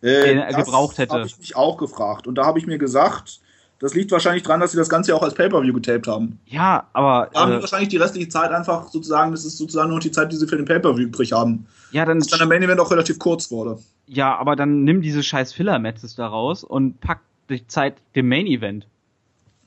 [0.00, 1.12] Äh, den er gebraucht hätte.
[1.14, 2.26] habe ich mich auch gefragt.
[2.26, 3.40] Und da habe ich mir gesagt,
[3.80, 6.38] das liegt wahrscheinlich dran, dass sie das Ganze ja auch als Pay-Per-View getaped haben.
[6.46, 10.00] Ja, aber Da haben äh, wahrscheinlich die restliche Zeit einfach sozusagen, das ist sozusagen nur
[10.00, 11.66] die Zeit, die sie für den Pay-Per-View übrig haben.
[11.92, 13.78] ja dann Dass dann der Main Event auch relativ kurz wurde.
[14.06, 18.28] ja, aber dann nimm diese scheiß Filler Matches da raus und pack die Zeit dem
[18.28, 18.86] Main Event.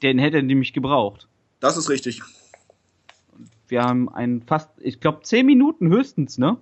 [0.03, 1.27] Den hätte er nämlich gebraucht.
[1.59, 2.21] Das ist richtig.
[3.67, 6.57] Wir haben einen fast, ich glaube, 10 Minuten höchstens, ne?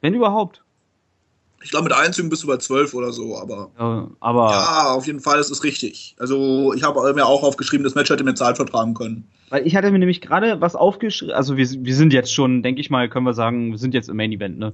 [0.00, 0.62] Wenn überhaupt.
[1.62, 3.70] Ich glaube, mit Einzügen bist du bei 12 oder so, aber.
[3.78, 6.16] Äh, aber Ja, auf jeden Fall, es ist richtig.
[6.18, 9.28] Also, ich habe mir auch aufgeschrieben, das Match hätte mir Zeit vertragen können.
[9.50, 12.80] weil ich hatte mir nämlich gerade was aufgeschrieben, also wir, wir sind jetzt schon, denke
[12.80, 14.72] ich mal, können wir sagen, wir sind jetzt im Main Event, ne?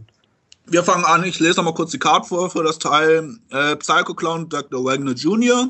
[0.69, 3.37] Wir fangen an, ich lese nochmal kurz die Card vor für das Teil.
[3.51, 4.85] Äh, Psycho Clown Dr.
[4.85, 5.69] Wagner Jr.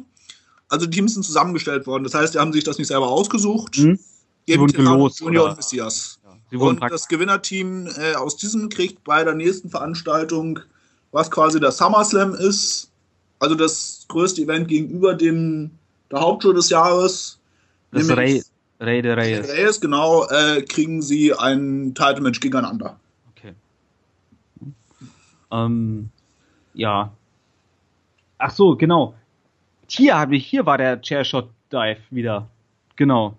[0.68, 2.04] Also, die Teams sind zusammengestellt worden.
[2.04, 3.76] Das heißt, die haben sich das nicht selber ausgesucht.
[3.76, 3.98] Hm?
[4.46, 5.50] Sie wurden gelost, Junior oder?
[5.52, 6.18] und Messias.
[6.52, 10.60] Wurden Und das Gewinnerteam äh, aus diesem kriegt bei der nächsten Veranstaltung,
[11.16, 12.90] was quasi der SummerSlam ist,
[13.38, 15.70] also das größte Event gegenüber dem
[16.10, 17.38] der Hauptshow des Jahres,
[17.90, 18.42] das Ray,
[18.80, 19.48] Ray de Reyes.
[19.48, 23.00] Reyes, genau, äh, kriegen sie ein Title-Match gegeneinander.
[23.34, 23.54] Okay.
[25.50, 26.10] Ähm,
[26.74, 27.10] ja.
[28.36, 29.14] Ach so, genau.
[29.88, 32.46] Hier habe ich, hier war der Chairshot Dive wieder.
[32.96, 33.38] Genau.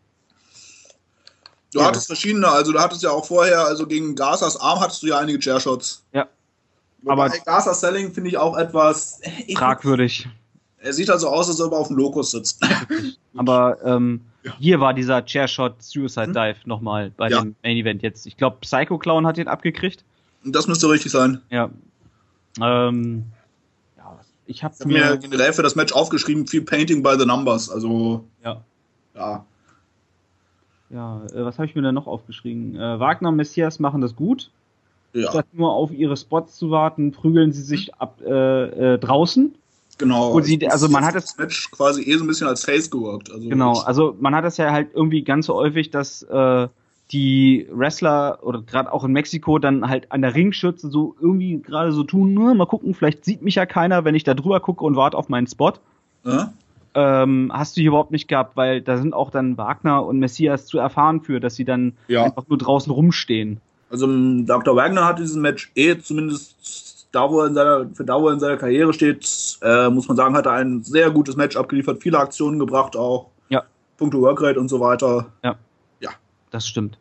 [1.73, 1.85] Du Ja.
[1.85, 5.19] hattest verschiedene, also du hattest ja auch vorher, also gegen Garsas Arm hattest du ja
[5.19, 6.03] einige Chairshots.
[6.11, 6.27] Ja.
[7.05, 9.21] Aber Garsas Selling finde ich auch etwas.
[9.45, 10.27] Ich, Fragwürdig.
[10.79, 12.61] er sieht also aus, als ob er auf dem Lokus sitzt.
[13.35, 14.53] Aber ähm, Ja.
[14.59, 16.33] hier war dieser Chairshot Suicide Hm?
[16.33, 17.41] Dive nochmal bei Ja.
[17.41, 18.25] dem Main Event jetzt.
[18.25, 20.03] Ich glaube, Psycho Clown hat den abgekriegt.
[20.43, 21.41] Das müsste richtig sein.
[21.49, 21.69] Ja.
[22.61, 23.25] Ähm,
[23.97, 27.69] ja, ich habe habe mir generell für das Match aufgeschrieben, viel Painting by the Numbers.
[27.69, 28.63] Also, Ja.
[29.15, 29.45] ja.
[30.89, 32.75] Ja, äh, was habe ich mir da noch aufgeschrieben?
[32.75, 34.51] Äh, Wagner und Messias machen das gut.
[35.13, 39.55] Ja, Statt nur auf ihre Spots zu warten, prügeln sie sich ab äh, äh, draußen.
[39.97, 40.39] genau.
[40.41, 43.31] Sie- also man hat das Match quasi eh so ein bisschen als Face geworkt.
[43.31, 46.67] Also Genau, also man hat das ja halt irgendwie ganz so häufig, dass äh,
[47.11, 51.93] die Wrestler oder gerade auch in Mexiko dann halt an der Ringschürze so irgendwie gerade
[51.93, 54.83] so tun, "Na, mal gucken, vielleicht sieht mich ja keiner, wenn ich da drüber gucke
[54.83, 55.71] und warte auf meinen Spot.
[56.25, 56.51] Ja?
[56.93, 60.65] Ähm, hast du hier überhaupt nicht gehabt, weil da sind auch dann Wagner und Messias
[60.65, 62.23] zu erfahren für, dass sie dann Ja.
[62.23, 63.61] einfach nur draußen rumstehen.
[63.89, 64.75] Also ähm, Dr.
[64.75, 68.33] Wagner hat dieses Match eh zumindest da, wo er in seiner, für da, wo er
[68.33, 72.01] in seiner Karriere steht, äh, muss man sagen, hat er ein sehr gutes Match abgeliefert,
[72.03, 73.31] viele Aktionen gebracht auch.
[73.49, 73.63] Ja.
[73.97, 75.27] Punkte Workrate und so weiter.
[76.49, 76.97] Das stimmt.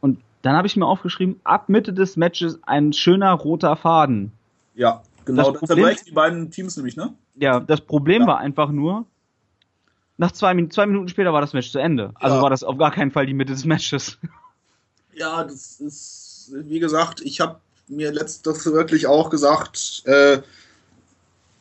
[0.00, 4.32] Und dann habe ich mir aufgeschrieben, ab Mitte des Matches ein schöner roter Faden.
[4.74, 5.50] Ja, genau.
[5.50, 7.12] Das Das zerbrechen die beiden Teams nämlich, ne?
[7.34, 8.28] Ja, das Problem Ja.
[8.28, 9.04] war einfach nur,
[10.16, 12.12] nach zwei, zwei Minuten später war das Match zu Ende.
[12.14, 12.42] Also Ja.
[12.42, 14.18] war das auf gar keinen Fall die Mitte des Matches.
[15.18, 20.38] Ja, das ist, wie gesagt, ich habe mir letztes wirklich auch gesagt, äh,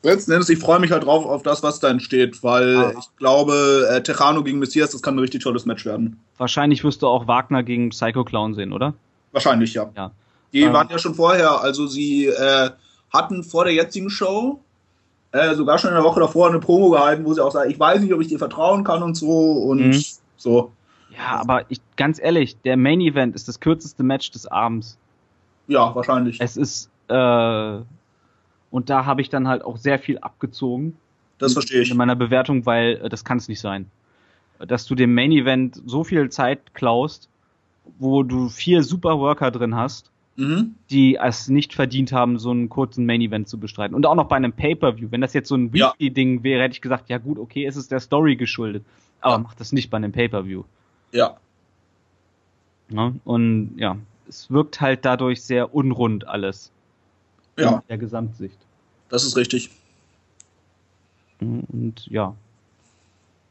[0.03, 2.93] letzten Endes, ich freue mich halt drauf auf das, was da entsteht, weil ah.
[2.97, 6.19] ich glaube, äh, Tejano gegen Messias, das kann ein richtig tolles Match werden.
[6.37, 8.93] Wahrscheinlich wirst du auch Wagner gegen Psycho Clown sehen, oder?
[9.31, 9.89] Wahrscheinlich, ja.
[9.95, 10.11] ja.
[10.53, 10.73] Die ähm.
[10.73, 12.69] waren ja schon vorher, also sie äh,
[13.11, 14.61] hatten vor der jetzigen Show
[15.31, 17.79] äh, sogar schon in der Woche davor eine Promo gehalten, wo sie auch sagen, ich
[17.79, 20.03] weiß nicht, ob ich dir vertrauen kann und so und mhm.
[20.37, 20.71] so.
[21.17, 24.97] Ja, aber ich, ganz ehrlich, der Main Event ist das kürzeste Match des Abends.
[25.67, 26.39] Ja, wahrscheinlich.
[26.39, 27.79] Es ist, äh,
[28.71, 30.97] und da habe ich dann halt auch sehr viel abgezogen.
[31.39, 31.91] Das verstehe ich.
[31.91, 33.89] In meiner Bewertung, weil äh, das kann es nicht sein.
[34.59, 37.29] Dass du dem Main Event so viel Zeit klaust,
[37.99, 40.75] wo du vier super Worker drin hast, mhm.
[40.89, 43.95] die es nicht verdient haben, so einen kurzen Main Event zu bestreiten.
[43.95, 45.07] Und auch noch bei einem Pay-Per-View.
[45.11, 47.91] Wenn das jetzt so ein Weekly-Ding wäre, hätte ich gesagt, ja gut, okay, es ist
[47.91, 48.83] der Story geschuldet.
[49.21, 49.39] Aber ja.
[49.39, 50.63] mach das nicht bei einem Pay-Per-View.
[51.11, 51.37] Ja.
[52.89, 53.13] ja.
[53.23, 53.97] Und ja,
[54.27, 56.71] es wirkt halt dadurch sehr unrund alles.
[57.57, 57.77] Ja.
[57.77, 58.57] In der Gesamtsicht.
[59.09, 59.71] Das ist richtig.
[61.39, 62.35] Und ja.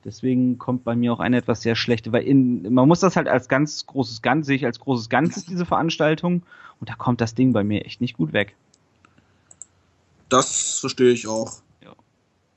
[0.05, 3.27] Deswegen kommt bei mir auch eine etwas sehr schlechte, weil in, man muss das halt
[3.27, 6.43] als ganz großes Ganzes, sehe ich als großes Ganzes, diese Veranstaltung.
[6.79, 8.55] Und da kommt das Ding bei mir echt nicht gut weg.
[10.29, 11.61] Das verstehe ich auch.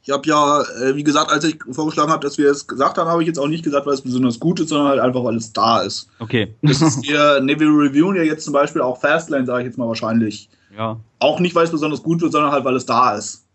[0.01, 3.09] Ich habe ja, äh, wie gesagt, als ich vorgeschlagen habe, dass wir es gesagt haben,
[3.09, 5.35] habe ich jetzt auch nicht gesagt, weil es besonders gut ist, sondern halt einfach, weil
[5.35, 6.09] es da ist.
[6.19, 6.55] Okay.
[6.61, 9.77] Das ist wir, ne, wir reviewen ja jetzt zum Beispiel auch Fastlane, sage ich jetzt
[9.77, 10.49] mal wahrscheinlich.
[10.75, 10.99] Ja.
[11.19, 13.45] Auch nicht, weil es besonders gut wird, sondern halt, weil es da ist.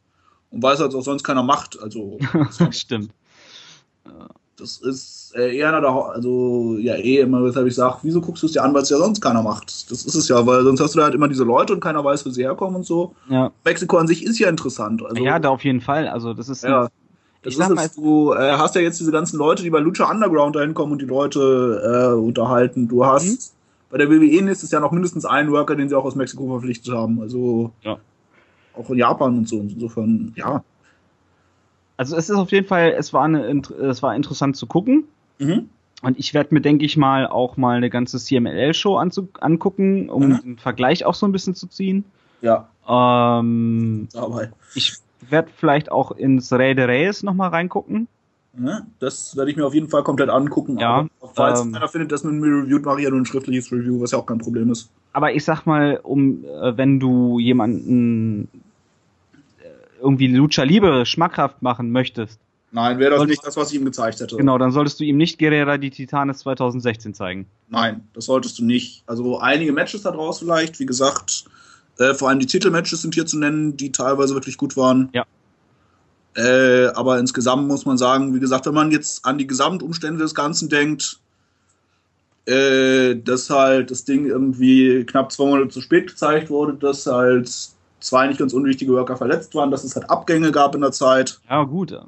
[0.51, 1.81] Und weil es halt auch sonst keiner macht.
[1.81, 2.19] Also.
[2.71, 3.11] Stimmt.
[4.57, 8.47] Das ist äh, eher der, also ja eh immer, weshalb ich sage, wieso guckst du
[8.47, 9.91] es dir an, weil es ja sonst keiner macht.
[9.91, 12.05] Das ist es ja, weil sonst hast du da halt immer diese Leute und keiner
[12.05, 13.15] weiß, wo sie herkommen und so.
[13.29, 13.51] Ja.
[13.65, 15.05] Mexiko an sich ist ja interessant.
[15.05, 16.09] Also, ja, da auf jeden Fall.
[16.09, 16.89] Also das ist ja.
[17.43, 19.81] Das ich ist sag mal, du äh, hast ja jetzt diese ganzen Leute, die bei
[19.81, 22.89] Lucha Underground dahin kommen und die Leute äh, unterhalten.
[22.89, 23.91] Du hast mhm.
[23.91, 26.49] bei der WWE ist es ja noch mindestens einen Worker, den sie auch aus Mexiko
[26.49, 27.21] verpflichtet haben.
[27.21, 27.99] Also ja.
[28.79, 29.59] auch in Japan und so.
[29.61, 30.63] Insofern, ja
[31.97, 35.05] also es ist auf jeden Fall, es war, eine, es war interessant zu gucken.
[35.39, 35.69] Mhm.
[36.03, 40.41] Und ich werde mir, denke ich mal, auch mal eine ganze CMLL-Show angucken, um mhm.
[40.43, 42.05] den Vergleich auch so ein bisschen zu ziehen.
[42.43, 42.69] Ja.
[42.87, 44.51] Ähm, Dabei.
[44.75, 44.95] Ich
[45.31, 48.09] werde vielleicht auch ins Rey de Reyes nochmal reingucken.
[48.63, 50.79] Ja, das werde ich mir auf jeden Fall komplett angucken.
[50.79, 53.27] Ja, aber falls ähm, einer findet, dass man mir reviewt, mache ich ja nur ein
[53.27, 54.91] schriftliches Review, was ja auch kein Problem ist.
[55.13, 58.49] Aber ich sag mal, um äh, wenn du jemanden
[60.05, 62.39] irgendwie Lucha Libre schmackhaft machen möchtest.
[62.71, 64.37] Nein, wäre das nicht das, was ich ihm gezeigt hätte.
[64.37, 67.47] Genau, dann solltest du ihm nicht Guerrera die Titanes 2016 zeigen.
[67.69, 69.05] Nein, das solltest du nicht.
[69.07, 71.45] Also einige Matches da draus vielleicht, wie gesagt,
[71.99, 75.09] äh, vor allem die Titelmatches sind hier zu nennen, die teilweise wirklich gut waren.
[75.13, 75.25] Ja.
[76.37, 80.35] Äh, aber insgesamt muss man sagen, wie gesagt, wenn man jetzt an die Gesamtumstände des
[80.35, 81.21] Ganzen denkt,
[82.47, 87.49] äh, dass halt das Ding irgendwie knapp zwei Monate zu spät gezeigt wurde, dass halt
[88.05, 91.41] zwei nicht ganz unwichtige Worker verletzt waren, dass es halt Abgänge gab in der Zeit.
[91.49, 91.99] Ja, gut.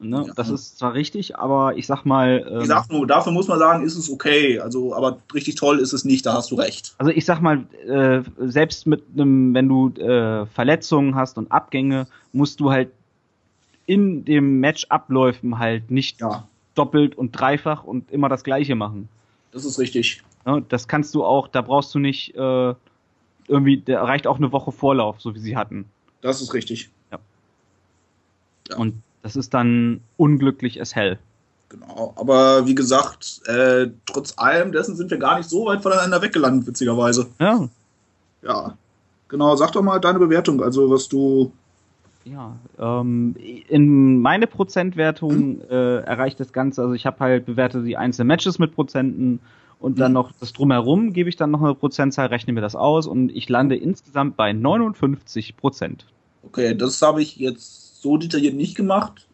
[0.00, 0.24] Ne?
[0.26, 0.32] Ja.
[0.34, 2.46] Das ist zwar richtig, aber ich sag mal.
[2.50, 4.58] Ähm, ich sag nur, dafür muss man sagen, ist es okay.
[4.58, 6.94] Also, aber richtig toll ist es nicht, da hast du recht.
[6.98, 12.06] Also ich sag mal, äh, selbst mit einem, wenn du äh, Verletzungen hast und Abgänge,
[12.32, 12.90] musst du halt
[13.86, 16.46] in dem Match-Abläufen halt nicht ja.
[16.74, 19.08] doppelt und dreifach und immer das Gleiche machen.
[19.52, 20.22] Das ist richtig.
[20.46, 22.74] Ja, das kannst du auch, da brauchst du nicht äh,
[23.48, 25.86] irgendwie, der reicht auch eine Woche Vorlauf, so wie sie hatten.
[26.20, 26.90] Das ist richtig.
[27.10, 27.18] Ja.
[28.70, 28.76] ja.
[28.76, 31.18] Und das ist dann unglücklich as hell.
[31.68, 36.22] Genau, aber wie gesagt, äh, trotz allem dessen sind wir gar nicht so weit voneinander
[36.22, 37.26] weggelandet, witzigerweise.
[37.40, 37.68] Ja.
[38.42, 38.76] Ja.
[39.28, 41.52] Genau, sag doch mal deine Bewertung, also was du.
[42.24, 43.34] Ja, ähm,
[43.68, 48.58] in meine Prozentwertung äh, erreicht das Ganze, also ich habe halt bewerte die einzelnen Matches
[48.58, 49.40] mit Prozenten
[49.84, 50.14] und dann mhm.
[50.14, 53.50] noch das drumherum gebe ich dann noch eine Prozentzahl, rechne mir das aus und ich
[53.50, 56.06] lande insgesamt bei 59 Prozent.
[56.42, 59.28] Okay, das habe ich jetzt so detailliert nicht gemacht,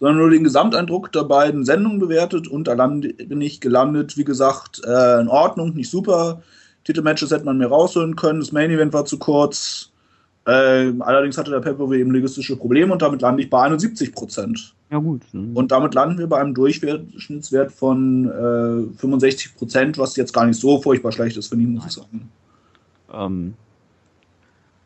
[0.00, 4.82] sondern nur den Gesamteindruck der beiden Sendungen bewertet und da bin ich gelandet, wie gesagt,
[4.84, 6.42] äh, in Ordnung, nicht super.
[6.82, 9.92] Titelmatches hätte man mehr rausholen können, das Main Event war zu kurz.
[10.46, 14.74] Äh, allerdings hatte der Pepper eben logistische Probleme und damit lande ich bei 71 Prozent.
[14.90, 15.22] Ja, gut.
[15.32, 20.60] Und damit landen wir bei einem Durchschnittswert von äh, 65 Prozent, was jetzt gar nicht
[20.60, 22.28] so furchtbar schlecht ist, finde ich, muss ich sagen.
[23.12, 23.54] Ähm,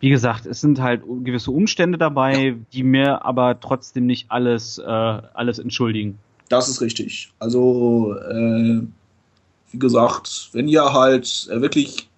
[0.01, 2.55] wie gesagt, es sind halt gewisse Umstände dabei, ja.
[2.73, 6.19] die mir aber trotzdem nicht alles, äh, alles entschuldigen.
[6.49, 7.33] Das ist richtig.
[7.39, 8.81] Also, äh,
[9.71, 12.10] wie gesagt, wenn ihr halt äh, wirklich,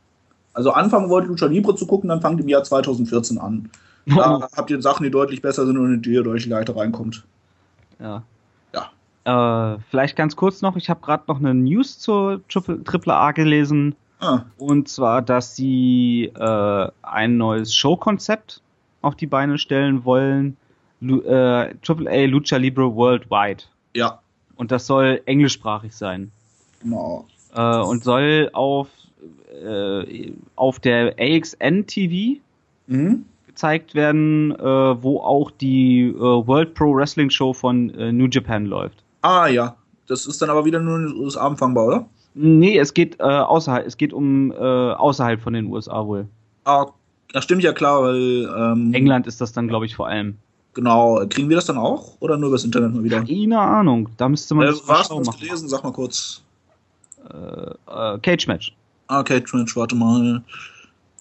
[0.55, 3.70] also anfangen wollt, Lucha Libre zu gucken, dann fangt im Jahr 2014 an.
[4.07, 7.23] Da habt ihr Sachen, die deutlich besser sind und in die ihr die Leiter reinkommt.
[8.01, 8.23] Ja.
[8.74, 9.74] Ja.
[9.74, 13.95] Äh, vielleicht ganz kurz noch, ich habe gerade noch eine News zur Triple A gelesen.
[14.19, 14.43] Ah.
[14.59, 18.61] Und zwar, dass sie äh, ein neues Showkonzept
[19.03, 20.57] auf die Beine stellen wollen.
[21.01, 23.65] Lu äh, AAA Lucha Libre Worldwide.
[23.95, 24.20] Ja.
[24.55, 26.31] Und das soll englischsprachig sein.
[26.81, 27.27] Genau.
[27.55, 28.89] Äh, und soll auf,
[29.65, 32.40] äh, auf der AXN TV
[32.86, 33.24] mhm.
[33.47, 34.62] gezeigt werden, äh,
[35.03, 39.03] wo auch die äh, World Pro Wrestling Show von äh, New Japan läuft.
[39.23, 39.77] Ah ja,
[40.09, 42.07] das ist dann aber wieder nur in den USA empfangbar, oder?
[42.35, 46.27] Nee, es geht äh, außerhalb, es geht um außerhalb von den USA wohl.
[46.65, 46.86] Ah,
[47.32, 50.36] das stimmt ja klar, weil ähm, England ist das dann, glaube ich, vor allem.
[50.74, 53.23] Genau, kriegen wir das dann auch oder nur übers Internet mal wieder?
[53.23, 54.69] Keine Ahnung, da müsste man.
[54.69, 55.69] Äh, was hast du gelesen?
[55.69, 56.43] Sag mal kurz.
[57.31, 58.74] Äh, äh, Cage Match.
[59.22, 60.43] Cage Match, warte mal.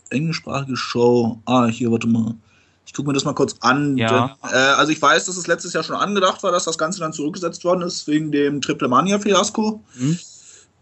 [0.09, 1.39] Englischsprachige Show.
[1.45, 2.35] Ah, hier, warte mal.
[2.85, 3.97] Ich gucke mir das mal kurz an.
[3.97, 4.35] Ja.
[4.43, 6.99] Denn, äh, also ich weiß, dass es letztes Jahr schon angedacht war, dass das Ganze
[6.99, 9.81] dann zurückgesetzt worden ist wegen dem Triple Mania Fiasko.
[9.95, 10.17] Mhm.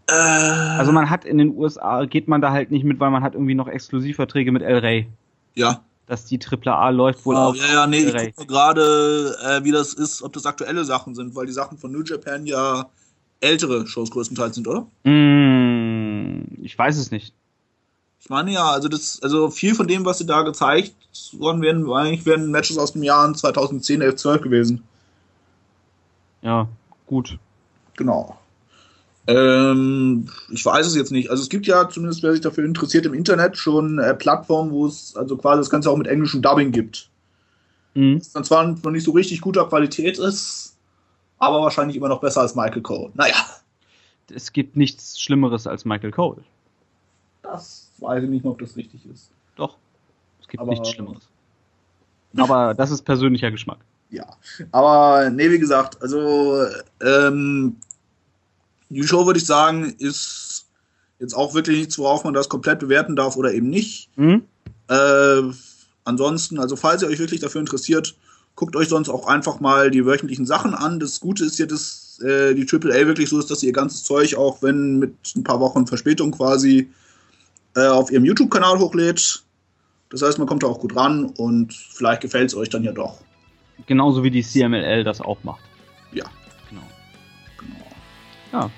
[0.08, 3.22] Äh, also man hat in den USA, geht man da halt nicht mit, weil man
[3.22, 5.08] hat irgendwie noch Exklusivverträge mit El Rey.
[5.54, 5.82] Ja.
[6.06, 7.54] Dass die Triple A läuft wohl oh, auch.
[7.54, 11.36] Ja, ja, nee, ich gucke gerade, äh, wie das ist, ob das aktuelle Sachen sind,
[11.36, 12.86] weil die Sachen von New Japan ja
[13.40, 14.86] ältere Shows größtenteils sind, oder?
[15.04, 15.69] Mm,
[16.62, 17.34] ich weiß es nicht.
[18.20, 20.94] Ich meine ja, also das, also viel von dem, was sie da gezeigt
[21.32, 24.82] worden werden, eigentlich wären Matches aus dem Jahr 2010, 11, 12 gewesen.
[26.42, 26.68] Ja,
[27.06, 27.38] gut.
[27.96, 28.38] Genau.
[29.26, 31.30] Ähm, ich weiß es jetzt nicht.
[31.30, 34.86] Also es gibt ja zumindest, wer sich dafür interessiert, im Internet schon äh, Plattformen, wo
[34.86, 37.10] es also quasi das Ganze auch mit englischem Dubbing gibt.
[37.94, 38.18] Mhm.
[38.18, 40.76] Das dann zwar noch nicht so richtig guter Qualität ist,
[41.38, 43.10] aber wahrscheinlich immer noch besser als Michael Cole.
[43.14, 43.36] Naja.
[44.30, 46.42] Es gibt nichts Schlimmeres als Michael Cole.
[47.42, 49.30] Das weiß ich nicht mehr, ob das richtig ist.
[49.56, 49.76] Doch.
[50.40, 51.28] Es gibt aber, nichts Schlimmeres.
[52.36, 53.78] Aber das ist persönlicher Geschmack.
[54.10, 54.26] Ja.
[54.72, 56.64] Aber, nee, wie gesagt, also
[57.00, 57.76] ähm,
[58.88, 60.66] die Show, würde ich sagen, ist
[61.20, 64.10] jetzt auch wirklich nichts, worauf man das komplett bewerten darf oder eben nicht.
[64.16, 64.42] Mhm.
[64.88, 65.42] Äh,
[66.04, 68.16] ansonsten, also falls ihr euch wirklich dafür interessiert,
[68.56, 70.98] guckt euch sonst auch einfach mal die wöchentlichen Sachen an.
[70.98, 71.66] Das Gute ist ja,
[72.20, 75.14] dass äh, die AAA wirklich so ist, dass sie ihr ganzes Zeug, auch wenn mit
[75.36, 76.90] ein paar Wochen Verspätung quasi,
[77.76, 79.42] äh, auf ihrem YouTube-Kanal hochlädt.
[80.10, 82.92] Das heißt, man kommt da auch gut ran und vielleicht gefällt es euch dann ja
[82.92, 83.20] doch.
[83.86, 85.62] Genauso wie die CMLL das auch macht.
[86.12, 86.24] Ja.
[86.68, 86.82] Genau.
[87.58, 87.86] Genau.
[88.52, 88.70] Ja.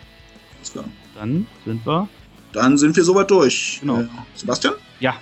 [0.59, 0.85] Alles klar.
[1.15, 2.09] Dann sind wir.
[2.53, 3.79] Dann sind wir soweit durch.
[3.81, 4.03] Genau.
[4.03, 4.75] Äh, Sebastian?
[5.01, 5.15] Ja.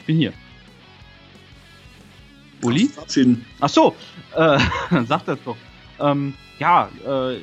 [0.00, 0.32] Ich bin hier.
[2.62, 2.88] Uli?
[2.88, 3.46] Verabschieden.
[3.60, 3.94] Ach so,
[4.34, 4.58] äh,
[5.06, 5.56] sag das doch.
[6.00, 7.38] Ähm, ja, äh,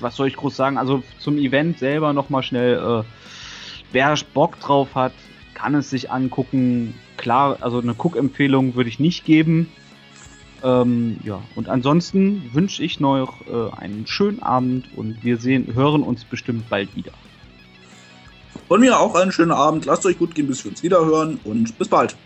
[0.00, 0.78] was soll ich groß sagen?
[0.78, 2.74] Also zum Event selber nochmal schnell.
[2.74, 3.04] Äh,
[3.92, 5.12] wer Bock drauf hat,
[5.54, 6.94] kann es sich angucken.
[7.16, 9.68] Klar, also eine Cook-Empfehlung würde ich nicht geben.
[10.64, 16.02] Ähm, ja, und ansonsten wünsche ich noch äh, einen schönen Abend und wir sehen, hören
[16.02, 17.12] uns bestimmt bald wieder.
[18.68, 19.84] Von mir auch einen schönen Abend.
[19.86, 22.16] Lasst euch gut gehen, bis wir uns wieder hören und bis bald.